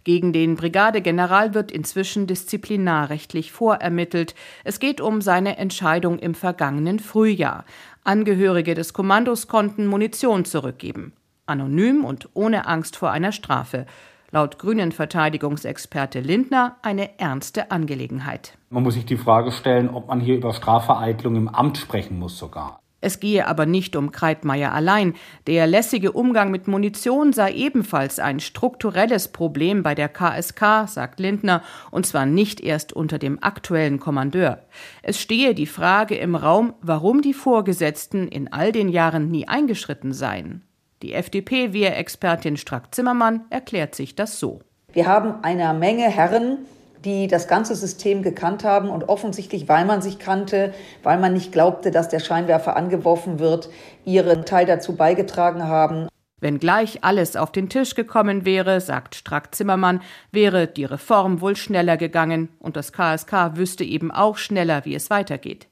Gegen 0.04 0.32
den 0.32 0.56
Brigadegeneral 0.56 1.54
wird 1.54 1.70
inzwischen 1.70 2.26
disziplinarrechtlich 2.26 3.52
vorermittelt. 3.52 4.34
Es 4.64 4.80
geht 4.80 5.00
um 5.00 5.20
seine 5.20 5.58
Entscheidung 5.58 6.18
im 6.18 6.34
vergangenen 6.34 6.98
Frühjahr. 6.98 7.64
Angehörige 8.02 8.74
des 8.74 8.92
Kommandos 8.92 9.46
konnten 9.46 9.86
Munition 9.86 10.44
zurückgeben. 10.44 11.12
Anonym 11.46 12.04
und 12.04 12.28
ohne 12.34 12.66
Angst 12.66 12.96
vor 12.96 13.12
einer 13.12 13.32
Strafe. 13.32 13.86
Laut 14.32 14.58
Grünen 14.58 14.92
Verteidigungsexperte 14.92 16.20
Lindner 16.20 16.76
eine 16.82 17.18
ernste 17.20 17.70
Angelegenheit. 17.70 18.56
Man 18.70 18.82
muss 18.82 18.94
sich 18.94 19.04
die 19.04 19.18
Frage 19.18 19.52
stellen, 19.52 19.90
ob 19.90 20.08
man 20.08 20.20
hier 20.20 20.36
über 20.36 20.54
Strafvereitlung 20.54 21.36
im 21.36 21.48
Amt 21.48 21.78
sprechen 21.78 22.18
muss 22.18 22.38
sogar. 22.38 22.81
Es 23.02 23.20
gehe 23.20 23.46
aber 23.46 23.66
nicht 23.66 23.96
um 23.96 24.12
Kreitmeier 24.12 24.72
allein. 24.72 25.14
Der 25.46 25.66
lässige 25.66 26.12
Umgang 26.12 26.50
mit 26.52 26.68
Munition 26.68 27.32
sei 27.32 27.52
ebenfalls 27.52 28.20
ein 28.20 28.40
strukturelles 28.40 29.28
Problem 29.28 29.82
bei 29.82 29.94
der 29.94 30.08
KSK, 30.08 30.86
sagt 30.86 31.18
Lindner, 31.20 31.62
und 31.90 32.06
zwar 32.06 32.24
nicht 32.24 32.60
erst 32.60 32.92
unter 32.92 33.18
dem 33.18 33.42
aktuellen 33.42 33.98
Kommandeur. 33.98 34.62
Es 35.02 35.20
stehe 35.20 35.54
die 35.54 35.66
Frage 35.66 36.14
im 36.14 36.36
Raum, 36.36 36.74
warum 36.80 37.22
die 37.22 37.34
Vorgesetzten 37.34 38.28
in 38.28 38.52
all 38.52 38.70
den 38.70 38.88
Jahren 38.88 39.30
nie 39.30 39.48
eingeschritten 39.48 40.12
seien. 40.12 40.62
Die 41.02 41.12
FDP-Wehrexpertin 41.12 42.56
Strack-Zimmermann 42.56 43.46
erklärt 43.50 43.96
sich 43.96 44.14
das 44.14 44.38
so. 44.38 44.60
Wir 44.92 45.08
haben 45.08 45.42
eine 45.42 45.74
Menge 45.74 46.04
Herren, 46.04 46.58
die 47.04 47.26
das 47.26 47.48
ganze 47.48 47.74
System 47.74 48.22
gekannt 48.22 48.64
haben 48.64 48.88
und 48.88 49.08
offensichtlich, 49.08 49.68
weil 49.68 49.84
man 49.84 50.02
sich 50.02 50.18
kannte, 50.18 50.72
weil 51.02 51.18
man 51.18 51.32
nicht 51.32 51.52
glaubte, 51.52 51.90
dass 51.90 52.08
der 52.08 52.20
Scheinwerfer 52.20 52.76
angeworfen 52.76 53.38
wird, 53.38 53.68
ihren 54.04 54.44
Teil 54.44 54.66
dazu 54.66 54.96
beigetragen 54.96 55.64
haben. 55.64 56.08
Wenn 56.40 56.58
gleich 56.58 57.04
alles 57.04 57.36
auf 57.36 57.52
den 57.52 57.68
Tisch 57.68 57.94
gekommen 57.94 58.44
wäre, 58.44 58.80
sagt 58.80 59.14
Strack-Zimmermann, 59.14 60.00
wäre 60.32 60.66
die 60.66 60.84
Reform 60.84 61.40
wohl 61.40 61.54
schneller 61.54 61.96
gegangen 61.96 62.48
und 62.58 62.76
das 62.76 62.92
KSK 62.92 63.52
wüsste 63.54 63.84
eben 63.84 64.10
auch 64.10 64.38
schneller, 64.38 64.84
wie 64.84 64.96
es 64.96 65.08
weitergeht. 65.08 65.68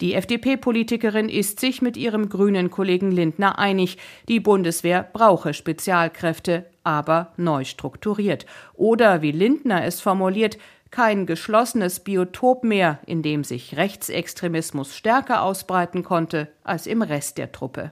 Die 0.00 0.14
FDP-Politikerin 0.14 1.28
ist 1.28 1.58
sich 1.58 1.82
mit 1.82 1.96
ihrem 1.96 2.28
grünen 2.28 2.70
Kollegen 2.70 3.10
Lindner 3.10 3.58
einig, 3.58 3.98
die 4.28 4.38
Bundeswehr 4.38 5.08
brauche 5.12 5.54
Spezialkräfte, 5.54 6.66
aber 6.84 7.32
neu 7.36 7.64
strukturiert. 7.64 8.46
Oder 8.74 9.22
wie 9.22 9.32
Lindner 9.32 9.84
es 9.84 10.00
formuliert, 10.00 10.56
kein 10.90 11.26
geschlossenes 11.26 12.00
Biotop 12.00 12.62
mehr, 12.62 13.00
in 13.06 13.22
dem 13.22 13.42
sich 13.42 13.76
Rechtsextremismus 13.76 14.96
stärker 14.96 15.42
ausbreiten 15.42 16.04
konnte 16.04 16.48
als 16.62 16.86
im 16.86 17.02
Rest 17.02 17.36
der 17.36 17.50
Truppe 17.50 17.90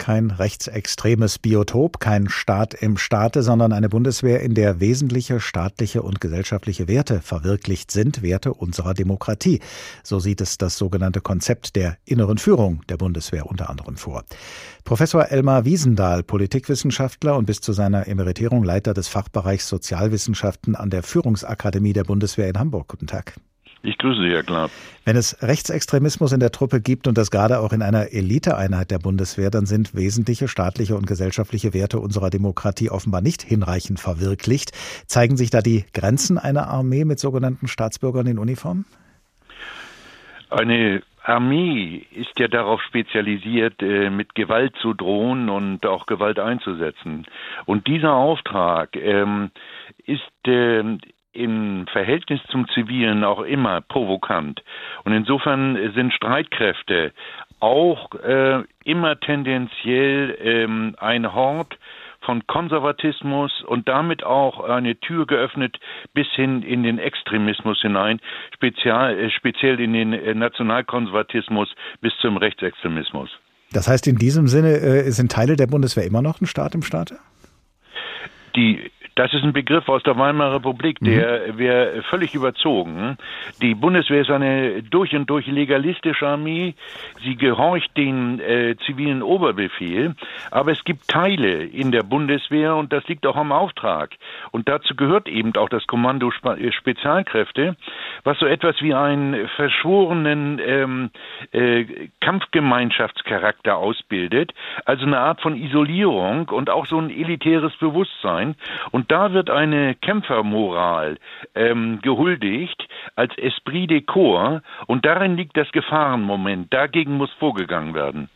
kein 0.00 0.30
rechtsextremes 0.30 1.38
Biotop, 1.38 2.00
kein 2.00 2.28
Staat 2.28 2.74
im 2.74 2.96
Staate, 2.96 3.42
sondern 3.42 3.72
eine 3.72 3.90
Bundeswehr, 3.90 4.40
in 4.40 4.54
der 4.54 4.80
wesentliche 4.80 5.40
staatliche 5.40 6.02
und 6.02 6.22
gesellschaftliche 6.22 6.88
Werte 6.88 7.20
verwirklicht 7.20 7.90
sind, 7.90 8.22
Werte 8.22 8.54
unserer 8.54 8.94
Demokratie. 8.94 9.60
So 10.02 10.18
sieht 10.18 10.40
es 10.40 10.56
das 10.56 10.78
sogenannte 10.78 11.20
Konzept 11.20 11.76
der 11.76 11.98
inneren 12.06 12.38
Führung 12.38 12.80
der 12.88 12.96
Bundeswehr 12.96 13.46
unter 13.46 13.68
anderem 13.68 13.96
vor. 13.96 14.24
Professor 14.84 15.30
Elmar 15.30 15.66
Wiesendahl, 15.66 16.22
Politikwissenschaftler 16.22 17.36
und 17.36 17.44
bis 17.44 17.60
zu 17.60 17.74
seiner 17.74 18.08
Emeritierung 18.08 18.64
Leiter 18.64 18.94
des 18.94 19.06
Fachbereichs 19.06 19.68
Sozialwissenschaften 19.68 20.74
an 20.76 20.88
der 20.88 21.02
Führungsakademie 21.02 21.92
der 21.92 22.04
Bundeswehr 22.04 22.48
in 22.48 22.58
Hamburg. 22.58 22.88
Guten 22.88 23.06
Tag. 23.06 23.34
Ich 23.82 23.96
grüße 23.96 24.20
Sie, 24.20 24.30
Herr 24.30 24.42
Klapp. 24.42 24.70
Wenn 25.06 25.16
es 25.16 25.42
Rechtsextremismus 25.42 26.32
in 26.32 26.40
der 26.40 26.52
Truppe 26.52 26.82
gibt 26.82 27.06
und 27.06 27.16
das 27.16 27.30
gerade 27.30 27.60
auch 27.60 27.72
in 27.72 27.80
einer 27.80 28.12
Eliteeinheit 28.12 28.90
der 28.90 28.98
Bundeswehr, 28.98 29.50
dann 29.50 29.64
sind 29.64 29.94
wesentliche 29.94 30.48
staatliche 30.48 30.96
und 30.96 31.06
gesellschaftliche 31.06 31.72
Werte 31.72 31.98
unserer 31.98 32.28
Demokratie 32.28 32.90
offenbar 32.90 33.22
nicht 33.22 33.42
hinreichend 33.42 33.98
verwirklicht. 33.98 34.72
Zeigen 35.06 35.38
sich 35.38 35.48
da 35.48 35.62
die 35.62 35.86
Grenzen 35.94 36.36
einer 36.36 36.68
Armee 36.68 37.06
mit 37.06 37.18
sogenannten 37.18 37.68
Staatsbürgern 37.68 38.26
in 38.26 38.38
Uniform? 38.38 38.84
Eine 40.50 41.02
Armee 41.22 42.04
ist 42.10 42.38
ja 42.38 42.48
darauf 42.48 42.82
spezialisiert, 42.82 43.80
äh, 43.82 44.10
mit 44.10 44.34
Gewalt 44.34 44.74
zu 44.82 44.94
drohen 44.94 45.48
und 45.48 45.86
auch 45.86 46.06
Gewalt 46.06 46.38
einzusetzen. 46.38 47.26
Und 47.66 47.86
dieser 47.86 48.14
Auftrag 48.14 48.96
ähm, 48.96 49.50
ist 50.04 50.22
ähm, 50.46 50.98
im 51.32 51.86
Verhältnis 51.92 52.40
zum 52.50 52.68
Zivilen 52.68 53.24
auch 53.24 53.40
immer 53.40 53.80
provokant. 53.80 54.62
Und 55.04 55.12
insofern 55.12 55.92
sind 55.94 56.12
Streitkräfte 56.12 57.12
auch 57.60 58.14
äh, 58.14 58.62
immer 58.84 59.20
tendenziell 59.20 60.36
ähm, 60.40 60.96
ein 60.98 61.32
Hort 61.34 61.78
von 62.22 62.46
Konservatismus 62.46 63.62
und 63.66 63.88
damit 63.88 64.24
auch 64.24 64.60
eine 64.60 64.98
Tür 65.00 65.26
geöffnet 65.26 65.78
bis 66.14 66.26
hin 66.34 66.62
in 66.62 66.82
den 66.82 66.98
Extremismus 66.98 67.80
hinein, 67.80 68.20
spezial, 68.54 69.18
äh, 69.18 69.30
speziell 69.30 69.80
in 69.80 69.92
den 69.92 70.12
äh, 70.12 70.34
Nationalkonservatismus 70.34 71.68
bis 72.00 72.12
zum 72.20 72.36
Rechtsextremismus. 72.36 73.30
Das 73.72 73.88
heißt, 73.88 74.06
in 74.06 74.16
diesem 74.16 74.48
Sinne 74.48 74.72
äh, 74.78 75.10
sind 75.10 75.32
Teile 75.32 75.56
der 75.56 75.66
Bundeswehr 75.66 76.04
immer 76.04 76.22
noch 76.22 76.40
ein 76.40 76.46
Staat 76.46 76.74
im 76.74 76.82
Staate? 76.82 77.18
Die 78.56 78.90
das 79.20 79.34
ist 79.34 79.44
ein 79.44 79.52
Begriff 79.52 79.86
aus 79.90 80.02
der 80.02 80.16
Weimarer 80.16 80.54
Republik, 80.54 80.96
der 81.02 81.52
mhm. 81.52 81.58
wäre 81.58 82.02
völlig 82.04 82.34
überzogen. 82.34 83.18
Die 83.60 83.74
Bundeswehr 83.74 84.22
ist 84.22 84.30
eine 84.30 84.82
durch 84.82 85.14
und 85.14 85.28
durch 85.28 85.46
legalistische 85.46 86.26
Armee. 86.26 86.74
Sie 87.22 87.36
gehorcht 87.36 87.94
den 87.98 88.40
äh, 88.40 88.76
zivilen 88.86 89.22
Oberbefehl. 89.22 90.14
Aber 90.50 90.72
es 90.72 90.82
gibt 90.84 91.08
Teile 91.08 91.64
in 91.64 91.92
der 91.92 92.02
Bundeswehr 92.02 92.76
und 92.76 92.94
das 92.94 93.06
liegt 93.08 93.26
auch 93.26 93.36
am 93.36 93.52
Auftrag. 93.52 94.12
Und 94.52 94.70
dazu 94.70 94.96
gehört 94.96 95.28
eben 95.28 95.54
auch 95.56 95.68
das 95.68 95.86
Kommando 95.86 96.30
äh, 96.30 96.72
Spezialkräfte, 96.72 97.76
was 98.24 98.38
so 98.38 98.46
etwas 98.46 98.80
wie 98.80 98.94
einen 98.94 99.48
verschworenen 99.48 100.58
ähm, 100.64 101.10
äh, 101.52 102.08
Kampfgemeinschaftscharakter 102.22 103.76
ausbildet. 103.76 104.54
Also 104.86 105.04
eine 105.04 105.18
Art 105.18 105.42
von 105.42 105.56
Isolierung 105.56 106.48
und 106.48 106.70
auch 106.70 106.86
so 106.86 106.98
ein 106.98 107.10
elitäres 107.10 107.76
Bewusstsein. 107.76 108.54
Und 108.90 109.09
da 109.10 109.32
wird 109.32 109.50
eine 109.50 109.96
Kämpfermoral 109.96 111.18
ähm, 111.54 111.98
gehuldigt 112.02 112.86
als 113.16 113.36
Esprit 113.38 113.90
de 113.90 114.02
Corps 114.02 114.62
und 114.86 115.04
darin 115.04 115.36
liegt 115.36 115.56
das 115.56 115.70
Gefahrenmoment. 115.72 116.72
Dagegen 116.72 117.16
muss 117.16 117.30
vorgegangen 117.38 117.94
werden. 117.94 118.28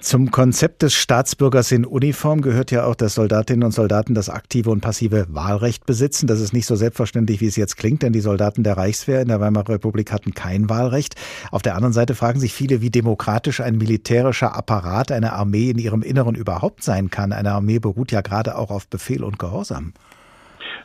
Zum 0.00 0.30
Konzept 0.30 0.82
des 0.82 0.94
Staatsbürgers 0.94 1.70
in 1.70 1.84
Uniform 1.84 2.40
gehört 2.40 2.70
ja 2.70 2.84
auch, 2.84 2.96
dass 2.96 3.14
Soldatinnen 3.14 3.64
und 3.64 3.70
Soldaten 3.72 4.14
das 4.14 4.28
aktive 4.28 4.70
und 4.70 4.80
passive 4.80 5.26
Wahlrecht 5.28 5.86
besitzen. 5.86 6.26
Das 6.26 6.40
ist 6.40 6.52
nicht 6.52 6.66
so 6.66 6.74
selbstverständlich, 6.74 7.40
wie 7.40 7.46
es 7.46 7.56
jetzt 7.56 7.76
klingt, 7.76 8.02
denn 8.02 8.12
die 8.12 8.20
Soldaten 8.20 8.64
der 8.64 8.76
Reichswehr 8.76 9.20
in 9.20 9.28
der 9.28 9.40
Weimarer 9.40 9.74
Republik 9.74 10.12
hatten 10.12 10.34
kein 10.34 10.68
Wahlrecht. 10.68 11.14
Auf 11.50 11.62
der 11.62 11.76
anderen 11.76 11.92
Seite 11.92 12.14
fragen 12.14 12.40
sich 12.40 12.52
viele, 12.52 12.80
wie 12.80 12.90
demokratisch 12.90 13.60
ein 13.60 13.78
militärischer 13.78 14.56
Apparat, 14.56 15.12
eine 15.12 15.32
Armee 15.32 15.70
in 15.70 15.78
ihrem 15.78 16.02
Inneren 16.02 16.34
überhaupt 16.34 16.82
sein 16.82 17.10
kann. 17.10 17.32
Eine 17.32 17.52
Armee 17.52 17.78
beruht 17.78 18.10
ja 18.10 18.20
gerade 18.20 18.56
auch 18.58 18.70
auf 18.70 18.88
Befehl 18.88 19.22
und 19.22 19.38
Gehorsam. 19.38 19.92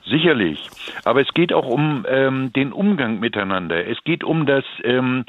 Sicherlich. 0.10 0.70
Aber 1.04 1.22
es 1.22 1.34
geht 1.34 1.52
auch 1.52 1.68
um 1.68 2.06
ähm, 2.08 2.54
den 2.54 2.72
Umgang 2.72 3.20
miteinander. 3.20 3.88
Es 3.88 4.02
geht 4.06 4.24
um 4.24 4.46
das 4.46 4.64
ähm, 4.84 5.26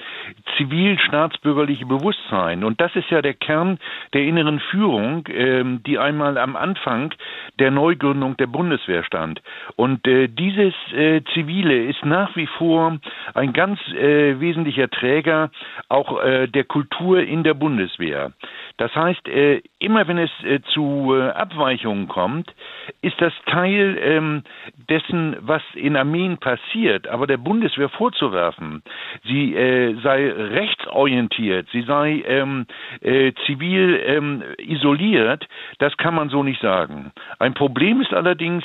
zivil-staatsbürgerliche 0.57 1.85
Bewusstsein. 1.85 2.63
Und 2.63 2.81
das 2.81 2.95
ist 2.95 3.11
ja 3.11 3.21
der 3.21 3.35
Kern 3.35 3.79
der 4.13 4.23
inneren 4.23 4.61
Führung, 4.61 5.25
ähm, 5.29 5.83
die 5.85 5.99
einmal 5.99 6.39
am 6.39 6.55
Anfang 6.55 7.13
der 7.59 7.73
Neugründung 7.73 8.37
der 8.37 8.47
Bundeswehr 8.47 9.03
stand. 9.03 9.43
Und 9.75 10.07
äh, 10.07 10.29
dieses 10.29 10.75
äh, 10.93 11.23
Zivile 11.35 11.87
ist 11.87 12.05
nach 12.05 12.37
wie 12.37 12.47
vor 12.47 12.99
ein 13.35 13.53
ganz 13.53 13.81
äh, 13.89 14.39
wesentlicher 14.39 14.89
Träger 14.89 15.51
auch 15.89 16.23
äh, 16.23 16.47
der 16.47 16.65
Kultur 16.65 17.21
in 17.21 17.43
der 17.43 17.55
Bundeswehr. 17.55 18.33
Das 18.79 18.95
heißt, 18.95 19.29
äh, 19.29 19.61
immer 19.81 20.07
wenn 20.07 20.19
es 20.19 20.31
äh, 20.45 20.61
zu 20.73 21.15
äh, 21.15 21.31
Abweichungen 21.31 22.07
kommt, 22.07 22.55
ist 23.03 23.21
das 23.21 23.33
Teil 23.47 23.99
ähm, 24.01 24.45
dessen, 24.89 25.37
was 25.41 25.63
in 25.75 25.97
Armeen 25.97 26.39
passiert, 26.39 27.09
aber 27.09 27.27
der 27.27 27.37
Bundeswehr 27.37 27.89
vorzuwerfen, 27.89 28.83
sie 29.25 29.55
sei 30.03 30.31
rechtsorientiert, 30.31 31.69
sie 31.73 31.83
sei 31.83 32.23
ähm, 32.27 32.67
äh, 33.01 33.33
zivil 33.47 34.01
ähm, 34.07 34.43
isoliert, 34.59 35.47
das 35.79 35.97
kann 35.97 36.15
man 36.15 36.29
so 36.29 36.43
nicht 36.43 36.61
sagen. 36.61 37.13
Ein 37.39 37.55
Problem 37.55 38.01
ist 38.01 38.15
allerdings 38.15 38.65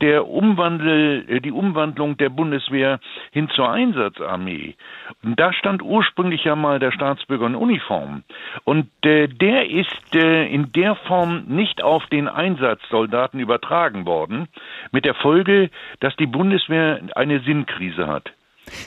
der 0.00 0.28
Umwandel, 0.28 1.40
die 1.40 1.50
Umwandlung 1.50 2.16
der 2.16 2.28
Bundeswehr 2.28 3.00
hin 3.32 3.48
zur 3.48 3.70
Einsatzarmee. 3.70 4.74
Und 5.22 5.40
da 5.40 5.52
stand 5.52 5.82
ursprünglich 5.82 6.44
ja 6.44 6.54
mal 6.54 6.78
der 6.78 6.92
Staatsbürger 6.92 7.46
in 7.46 7.54
Uniform. 7.54 8.22
Und 8.64 8.90
der 9.02 9.28
der 9.54 9.70
ist 9.70 10.16
äh, 10.16 10.46
in 10.46 10.72
der 10.72 10.96
Form 10.96 11.44
nicht 11.46 11.80
auf 11.80 12.04
den 12.06 12.26
Einsatzsoldaten 12.26 13.38
übertragen 13.38 14.04
worden, 14.04 14.48
mit 14.90 15.04
der 15.04 15.14
Folge, 15.14 15.70
dass 16.00 16.16
die 16.16 16.26
Bundeswehr 16.26 17.00
eine 17.14 17.38
Sinnkrise 17.38 18.08
hat. 18.08 18.32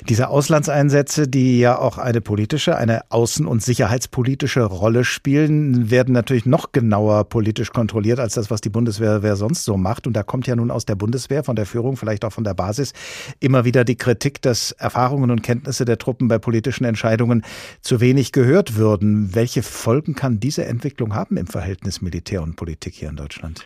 Diese 0.09 0.29
Auslandseinsätze, 0.29 1.27
die 1.27 1.59
ja 1.59 1.77
auch 1.77 1.97
eine 1.97 2.21
politische, 2.21 2.77
eine 2.77 3.05
außen- 3.09 3.45
und 3.45 3.61
sicherheitspolitische 3.61 4.63
Rolle 4.63 5.03
spielen, 5.03 5.91
werden 5.91 6.13
natürlich 6.13 6.45
noch 6.45 6.71
genauer 6.71 7.25
politisch 7.25 7.71
kontrolliert 7.71 8.19
als 8.19 8.33
das, 8.33 8.49
was 8.49 8.61
die 8.61 8.69
Bundeswehr 8.69 9.35
sonst 9.35 9.63
so 9.63 9.77
macht. 9.77 10.07
Und 10.07 10.13
da 10.13 10.23
kommt 10.23 10.47
ja 10.47 10.55
nun 10.55 10.71
aus 10.71 10.85
der 10.85 10.95
Bundeswehr, 10.95 11.43
von 11.43 11.55
der 11.55 11.65
Führung, 11.65 11.97
vielleicht 11.97 12.25
auch 12.25 12.33
von 12.33 12.43
der 12.43 12.53
Basis, 12.53 12.93
immer 13.39 13.65
wieder 13.65 13.83
die 13.83 13.97
Kritik, 13.97 14.41
dass 14.41 14.71
Erfahrungen 14.71 15.31
und 15.31 15.43
Kenntnisse 15.43 15.85
der 15.85 15.97
Truppen 15.97 16.27
bei 16.27 16.39
politischen 16.39 16.85
Entscheidungen 16.85 17.43
zu 17.81 18.01
wenig 18.01 18.31
gehört 18.31 18.75
würden. 18.75 19.35
Welche 19.35 19.63
Folgen 19.63 20.15
kann 20.15 20.39
diese 20.39 20.65
Entwicklung 20.65 21.13
haben 21.13 21.37
im 21.37 21.47
Verhältnis 21.47 22.01
Militär 22.01 22.41
und 22.41 22.55
Politik 22.55 22.95
hier 22.95 23.09
in 23.09 23.15
Deutschland? 23.15 23.65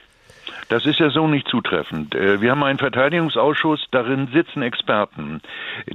Das 0.70 0.86
ist 0.86 1.00
ja 1.00 1.10
so 1.10 1.28
nicht 1.28 1.48
zutreffend. 1.48 2.16
Äh, 2.16 2.42
wir 2.42 2.52
haben 2.52 2.64
einen 2.64 2.80
Verteidigungsausschuss, 2.80 3.88
darin 3.92 4.28
sitzen 4.34 4.62
Experten. 4.62 5.42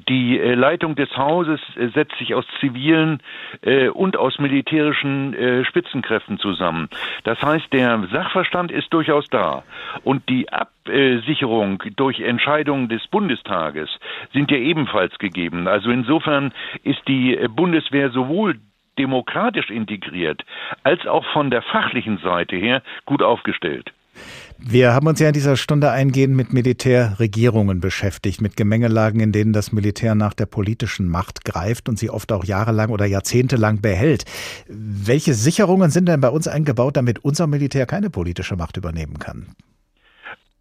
Die 0.08 0.38
äh, 0.38 0.54
Leitung 0.54 0.94
des 0.94 1.16
Hauses 1.16 1.60
äh, 1.76 1.88
setzt 1.88 2.16
sich 2.18 2.34
aus 2.34 2.44
zivilen 2.60 3.20
und 3.94 4.16
aus 4.16 4.38
militärischen 4.38 5.64
Spitzenkräften 5.64 6.38
zusammen. 6.38 6.88
Das 7.24 7.40
heißt, 7.42 7.72
der 7.72 8.06
Sachverstand 8.12 8.70
ist 8.70 8.92
durchaus 8.92 9.28
da. 9.28 9.62
Und 10.04 10.28
die 10.28 10.48
Absicherung 10.52 11.82
durch 11.96 12.20
Entscheidungen 12.20 12.88
des 12.88 13.06
Bundestages 13.08 13.88
sind 14.32 14.50
ja 14.50 14.58
ebenfalls 14.58 15.18
gegeben. 15.18 15.68
Also 15.68 15.90
insofern 15.90 16.52
ist 16.82 17.06
die 17.08 17.38
Bundeswehr 17.48 18.10
sowohl 18.10 18.56
demokratisch 18.98 19.70
integriert 19.70 20.44
als 20.82 21.06
auch 21.06 21.24
von 21.32 21.50
der 21.50 21.62
fachlichen 21.62 22.18
Seite 22.18 22.56
her 22.56 22.82
gut 23.04 23.22
aufgestellt. 23.22 23.92
Wir 24.58 24.92
haben 24.92 25.06
uns 25.06 25.20
ja 25.20 25.28
in 25.28 25.34
dieser 25.34 25.56
Stunde 25.56 25.90
eingehend 25.90 26.34
mit 26.34 26.52
Militärregierungen 26.52 27.80
beschäftigt, 27.80 28.40
mit 28.40 28.56
Gemengelagen, 28.56 29.20
in 29.20 29.32
denen 29.32 29.52
das 29.52 29.72
Militär 29.72 30.14
nach 30.14 30.34
der 30.34 30.46
politischen 30.46 31.08
Macht 31.08 31.44
greift 31.44 31.88
und 31.88 31.98
sie 31.98 32.10
oft 32.10 32.32
auch 32.32 32.44
jahrelang 32.44 32.90
oder 32.90 33.04
jahrzehntelang 33.04 33.80
behält. 33.80 34.24
Welche 34.68 35.34
Sicherungen 35.34 35.90
sind 35.90 36.08
denn 36.08 36.20
bei 36.20 36.30
uns 36.30 36.48
eingebaut, 36.48 36.96
damit 36.96 37.24
unser 37.24 37.46
Militär 37.46 37.86
keine 37.86 38.10
politische 38.10 38.56
Macht 38.56 38.76
übernehmen 38.76 39.18
kann? 39.18 39.46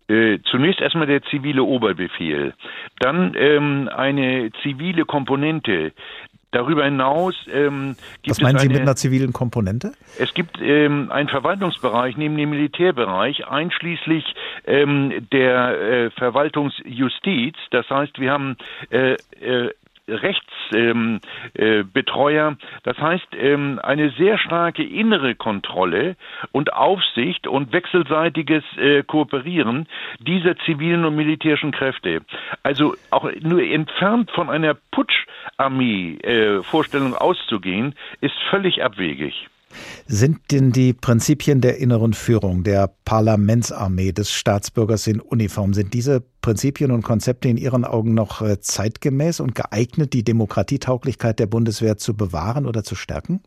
Äh, 0.08 0.38
zunächst 0.52 0.82
erstmal 0.82 1.08
der 1.08 1.24
zivile 1.24 1.64
Oberbefehl, 1.64 2.54
dann 3.00 3.34
ähm, 3.36 3.90
eine 3.92 4.52
zivile 4.62 5.04
Komponente, 5.04 5.94
Darüber 6.56 6.86
hinaus 6.86 7.36
ähm, 7.52 7.98
gibt 8.22 8.38
Was 8.38 8.42
meinen 8.42 8.56
es 8.56 8.62
eine, 8.62 8.70
Sie 8.72 8.80
mit 8.80 8.82
einer 8.84 8.96
zivilen 8.96 9.34
Komponente? 9.34 9.92
Es 10.18 10.34
gibt 10.34 10.58
ähm, 10.62 11.12
einen 11.12 11.28
Verwaltungsbereich 11.28 12.16
neben 12.16 12.38
dem 12.38 12.52
Militärbereich, 12.52 13.46
einschließlich 13.46 14.24
ähm, 14.66 15.28
der 15.34 15.82
äh, 15.82 16.12
Verwaltungsjustiz. 16.12 17.56
Das 17.72 17.90
heißt, 17.90 18.22
wir 18.22 18.32
haben 18.32 18.56
äh, 18.90 19.18
äh, 19.42 19.72
Rechtsbetreuer. 20.08 22.48
Ähm, 22.48 22.54
äh, 22.54 22.56
das 22.84 22.98
heißt, 22.98 23.28
ähm, 23.38 23.80
eine 23.82 24.12
sehr 24.12 24.38
starke 24.38 24.84
innere 24.84 25.34
Kontrolle 25.36 26.16
und 26.52 26.74
Aufsicht 26.74 27.48
und 27.48 27.72
wechselseitiges 27.74 28.64
äh, 28.78 29.04
Kooperieren 29.04 29.88
dieser 30.20 30.56
zivilen 30.58 31.06
und 31.06 31.16
militärischen 31.16 31.72
Kräfte. 31.72 32.22
Also 32.64 32.96
auch 33.10 33.30
nur 33.42 33.62
entfernt 33.62 34.30
von 34.32 34.50
einer 34.50 34.76
Putscharmee-Vorstellung 34.92 37.14
äh, 37.14 37.18
auszugehen, 37.18 37.96
ist 38.22 38.36
völlig 38.50 38.84
abwegig. 38.84 39.48
Sind 40.08 40.52
denn 40.52 40.72
die 40.72 40.94
Prinzipien 40.94 41.62
der 41.62 41.78
inneren 41.78 42.14
Führung, 42.14 42.64
der 42.64 42.94
Parlamentsarmee 43.06 44.12
des 44.12 44.32
Staatsbürgers 44.32 45.08
in 45.08 45.20
Uniform, 45.20 45.74
sind 45.74 45.94
diese 45.94 46.22
Prinzipien 46.42 46.92
und 46.92 47.04
Konzepte 47.04 47.50
in 47.50 47.58
Ihren 47.58 47.86
Augen 47.86 48.14
noch 48.14 48.42
äh, 48.42 48.60
zeitgemäß 48.60 49.40
und 49.40 49.56
geeignet, 49.56 50.14
die 50.14 50.24
Demokratietauglichkeit 50.24 51.40
der 51.40 51.48
Bundeswehr 51.48 51.98
zu 51.98 52.16
bewahren 52.16 52.66
oder 52.66 52.84
zu 52.84 52.96
stärken? 52.96 53.42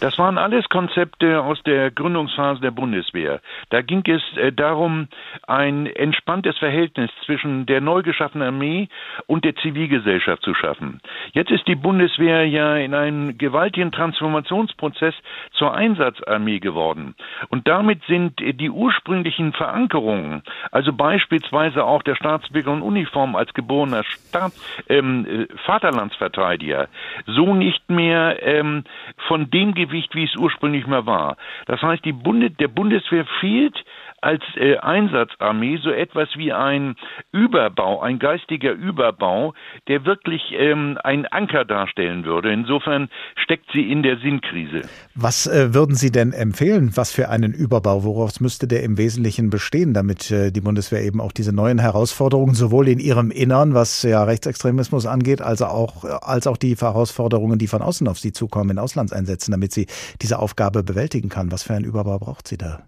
Das 0.00 0.18
waren 0.18 0.38
alles 0.38 0.68
Konzepte 0.68 1.42
aus 1.42 1.62
der 1.62 1.90
Gründungsphase 1.90 2.60
der 2.60 2.70
Bundeswehr. 2.70 3.40
Da 3.70 3.82
ging 3.82 4.02
es 4.06 4.22
äh, 4.36 4.52
darum, 4.52 5.08
ein 5.46 5.86
entspanntes 5.86 6.56
Verhältnis 6.58 7.10
zwischen 7.24 7.66
der 7.66 7.80
neu 7.80 8.02
geschaffenen 8.02 8.48
Armee 8.48 8.88
und 9.26 9.44
der 9.44 9.54
Zivilgesellschaft 9.56 10.42
zu 10.42 10.54
schaffen. 10.54 11.00
Jetzt 11.32 11.50
ist 11.50 11.66
die 11.68 11.74
Bundeswehr 11.74 12.46
ja 12.46 12.76
in 12.76 12.94
einem 12.94 13.38
gewaltigen 13.38 13.92
Transformationsprozess 13.92 15.14
zur 15.52 15.74
Einsatzarmee 15.74 16.60
geworden. 16.60 17.14
Und 17.48 17.68
damit 17.68 18.02
sind 18.04 18.40
die 18.40 18.70
ursprünglichen 18.70 19.52
Verankerungen, 19.52 20.42
also 20.70 20.92
beispielsweise 20.92 21.84
auch 21.84 22.02
der 22.02 22.14
Staatsbürger 22.14 22.72
in 22.72 22.82
Uniform 22.82 23.36
als 23.36 23.52
geborener 23.54 24.04
Staat, 24.04 24.52
ähm, 24.88 25.26
äh, 25.26 25.46
Vaterlandsverteidiger, 25.64 26.88
so 27.26 27.54
nicht 27.54 27.88
mehr 27.90 28.42
ähm, 28.42 28.84
von 29.28 29.50
dem 29.50 29.59
Gewicht, 29.74 30.14
wie 30.14 30.24
es 30.24 30.36
ursprünglich 30.36 30.86
mal 30.86 31.06
war. 31.06 31.36
Das 31.66 31.80
heißt, 31.82 32.04
die 32.04 32.12
Bunde, 32.12 32.50
der 32.50 32.68
Bundeswehr 32.68 33.26
fehlt 33.40 33.76
als 34.20 34.42
äh, 34.56 34.76
Einsatzarmee 34.76 35.78
so 35.82 35.90
etwas 35.90 36.28
wie 36.36 36.52
ein 36.52 36.96
Überbau, 37.32 38.00
ein 38.00 38.18
geistiger 38.18 38.72
Überbau, 38.72 39.54
der 39.88 40.04
wirklich 40.04 40.42
ähm, 40.52 40.98
einen 41.02 41.26
Anker 41.26 41.64
darstellen 41.64 42.24
würde. 42.24 42.52
Insofern 42.52 43.08
steckt 43.36 43.66
sie 43.72 43.90
in 43.90 44.02
der 44.02 44.18
Sinnkrise. 44.18 44.82
Was 45.14 45.46
äh, 45.46 45.74
würden 45.74 45.94
Sie 45.94 46.10
denn 46.10 46.32
empfehlen? 46.32 46.92
Was 46.94 47.12
für 47.12 47.28
einen 47.28 47.52
Überbau? 47.52 48.04
Woraus 48.04 48.40
müsste 48.40 48.68
der 48.68 48.82
im 48.82 48.98
Wesentlichen 48.98 49.50
bestehen, 49.50 49.94
damit 49.94 50.30
äh, 50.30 50.50
die 50.50 50.60
Bundeswehr 50.60 51.02
eben 51.02 51.20
auch 51.20 51.32
diese 51.32 51.54
neuen 51.54 51.78
Herausforderungen 51.78 52.54
sowohl 52.54 52.88
in 52.88 52.98
ihrem 52.98 53.30
Innern, 53.30 53.74
was 53.74 54.02
ja 54.02 54.22
Rechtsextremismus 54.24 55.06
angeht, 55.06 55.40
als 55.40 55.62
auch, 55.62 56.04
als 56.04 56.46
auch 56.46 56.56
die 56.56 56.74
Herausforderungen, 56.76 57.58
die 57.58 57.66
von 57.66 57.82
außen 57.82 58.06
auf 58.08 58.18
sie 58.18 58.32
zukommen, 58.32 58.70
in 58.70 58.78
Auslandseinsätzen, 58.78 59.52
damit 59.52 59.72
sie 59.72 59.86
diese 60.22 60.38
Aufgabe 60.38 60.82
bewältigen 60.82 61.28
kann? 61.28 61.52
Was 61.52 61.62
für 61.62 61.74
einen 61.74 61.84
Überbau 61.84 62.18
braucht 62.18 62.48
sie 62.48 62.58
da? 62.58 62.84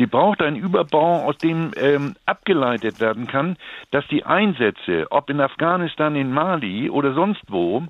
Sie 0.00 0.06
braucht 0.06 0.40
einen 0.40 0.56
Überbau, 0.56 1.26
aus 1.26 1.36
dem 1.36 1.72
ähm, 1.76 2.14
abgeleitet 2.24 3.00
werden 3.00 3.26
kann, 3.26 3.58
dass 3.90 4.06
die 4.08 4.24
Einsätze, 4.24 5.06
ob 5.10 5.28
in 5.28 5.42
Afghanistan, 5.42 6.16
in 6.16 6.32
Mali 6.32 6.88
oder 6.88 7.12
sonst 7.12 7.42
wo, 7.48 7.82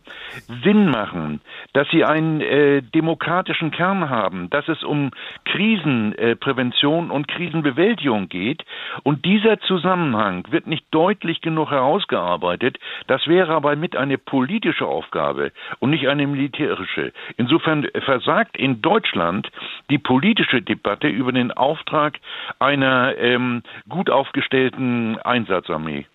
Sinn 0.65 0.91
machen, 0.91 1.41
dass 1.73 1.89
sie 1.91 2.05
einen 2.05 2.41
äh, 2.41 2.83
demokratischen 2.83 3.71
Kern 3.71 4.11
haben, 4.11 4.51
dass 4.51 4.67
es 4.67 4.83
um 4.83 5.13
Krisenprävention 5.45 7.11
äh, 7.11 7.13
und 7.13 7.29
Krisenbewältigung 7.29 8.29
geht. 8.29 8.65
Und 9.05 9.25
dieser 9.25 9.61
Zusammenhang 9.61 10.49
wird 10.51 10.67
nicht 10.67 10.87
deutlich 10.91 11.41
genug 11.43 11.71
herausgearbeitet. 11.71 12.81
Das 13.07 13.29
wäre 13.29 13.55
aber 13.55 13.77
mit 13.77 13.95
eine 13.95 14.19
politische 14.19 14.87
Aufgabe 14.87 15.53
und 15.79 15.91
nicht 15.91 16.09
eine 16.09 16.27
militärische. 16.27 17.13
Insofern 17.37 17.87
versagt 18.05 18.57
in 18.57 18.83
Deutschland 18.83 19.49
die 19.91 19.99
politische 19.99 20.61
Debatte 20.61 21.07
über 21.07 21.31
den 21.31 21.53
Auftrag 21.53 22.00
Auftrag 22.01 22.21
einer 22.59 23.17
ähm, 23.19 23.63
gut 23.89 24.11
aufgestellten 24.11 25.19
Einsatzarmee. 25.19 26.07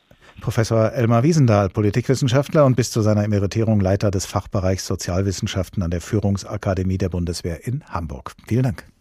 Professor 0.41 0.91
Elmar 0.91 1.23
Wiesendahl, 1.23 1.69
Politikwissenschaftler 1.69 2.65
und 2.65 2.75
bis 2.75 2.91
zu 2.91 3.01
seiner 3.01 3.23
Emeritierung 3.23 3.79
Leiter 3.79 4.11
des 4.11 4.25
Fachbereichs 4.25 4.86
Sozialwissenschaften 4.86 5.81
an 5.81 5.91
der 5.91 6.01
Führungsakademie 6.01 6.97
der 6.97 7.09
Bundeswehr 7.09 7.65
in 7.65 7.83
Hamburg. 7.89 8.33
Vielen 8.45 8.63
Dank. 8.63 8.94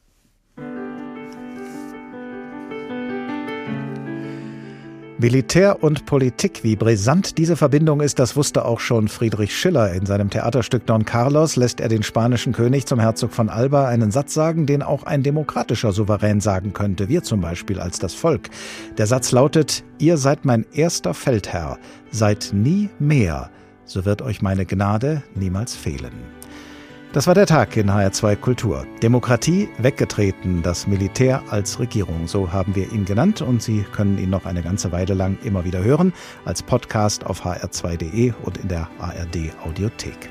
Militär 5.24 5.82
und 5.82 6.04
Politik, 6.04 6.64
wie 6.64 6.76
brisant 6.76 7.38
diese 7.38 7.56
Verbindung 7.56 8.02
ist, 8.02 8.18
das 8.18 8.36
wusste 8.36 8.66
auch 8.66 8.78
schon 8.78 9.08
Friedrich 9.08 9.56
Schiller. 9.56 9.90
In 9.94 10.04
seinem 10.04 10.28
Theaterstück 10.28 10.84
Don 10.84 11.06
Carlos 11.06 11.56
lässt 11.56 11.80
er 11.80 11.88
den 11.88 12.02
spanischen 12.02 12.52
König 12.52 12.84
zum 12.84 13.00
Herzog 13.00 13.32
von 13.32 13.48
Alba 13.48 13.88
einen 13.88 14.10
Satz 14.10 14.34
sagen, 14.34 14.66
den 14.66 14.82
auch 14.82 15.04
ein 15.04 15.22
demokratischer 15.22 15.92
Souverän 15.92 16.42
sagen 16.42 16.74
könnte, 16.74 17.08
wir 17.08 17.22
zum 17.22 17.40
Beispiel 17.40 17.80
als 17.80 17.98
das 17.98 18.12
Volk. 18.12 18.50
Der 18.98 19.06
Satz 19.06 19.32
lautet, 19.32 19.82
ihr 19.98 20.18
seid 20.18 20.44
mein 20.44 20.66
erster 20.74 21.14
Feldherr, 21.14 21.78
seid 22.10 22.50
nie 22.52 22.90
mehr, 22.98 23.48
so 23.86 24.04
wird 24.04 24.20
euch 24.20 24.42
meine 24.42 24.66
Gnade 24.66 25.22
niemals 25.34 25.74
fehlen. 25.74 26.12
Das 27.14 27.28
war 27.28 27.34
der 27.34 27.46
Tag 27.46 27.76
in 27.76 27.92
HR2 27.92 28.34
Kultur. 28.34 28.88
Demokratie 29.00 29.68
weggetreten, 29.78 30.64
das 30.64 30.88
Militär 30.88 31.44
als 31.48 31.78
Regierung, 31.78 32.26
so 32.26 32.52
haben 32.52 32.74
wir 32.74 32.90
ihn 32.90 33.04
genannt 33.04 33.40
und 33.40 33.62
Sie 33.62 33.84
können 33.92 34.18
ihn 34.18 34.30
noch 34.30 34.46
eine 34.46 34.62
ganze 34.62 34.90
Weile 34.90 35.14
lang 35.14 35.38
immer 35.44 35.64
wieder 35.64 35.84
hören, 35.84 36.12
als 36.44 36.60
Podcast 36.60 37.24
auf 37.24 37.46
hr2.de 37.46 38.32
und 38.42 38.58
in 38.58 38.66
der 38.66 38.88
ARD 38.98 39.52
Audiothek. 39.64 40.28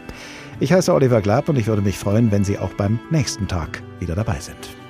Ich 0.59 0.73
heiße 0.73 0.93
Oliver 0.93 1.21
Glab 1.21 1.47
und 1.47 1.57
ich 1.57 1.67
würde 1.67 1.81
mich 1.81 1.97
freuen, 1.97 2.33
wenn 2.33 2.43
Sie 2.43 2.59
auch 2.59 2.73
beim 2.73 2.99
nächsten 3.11 3.47
Tag 3.47 3.81
wieder 4.01 4.15
dabei 4.15 4.41
sind. 4.41 4.82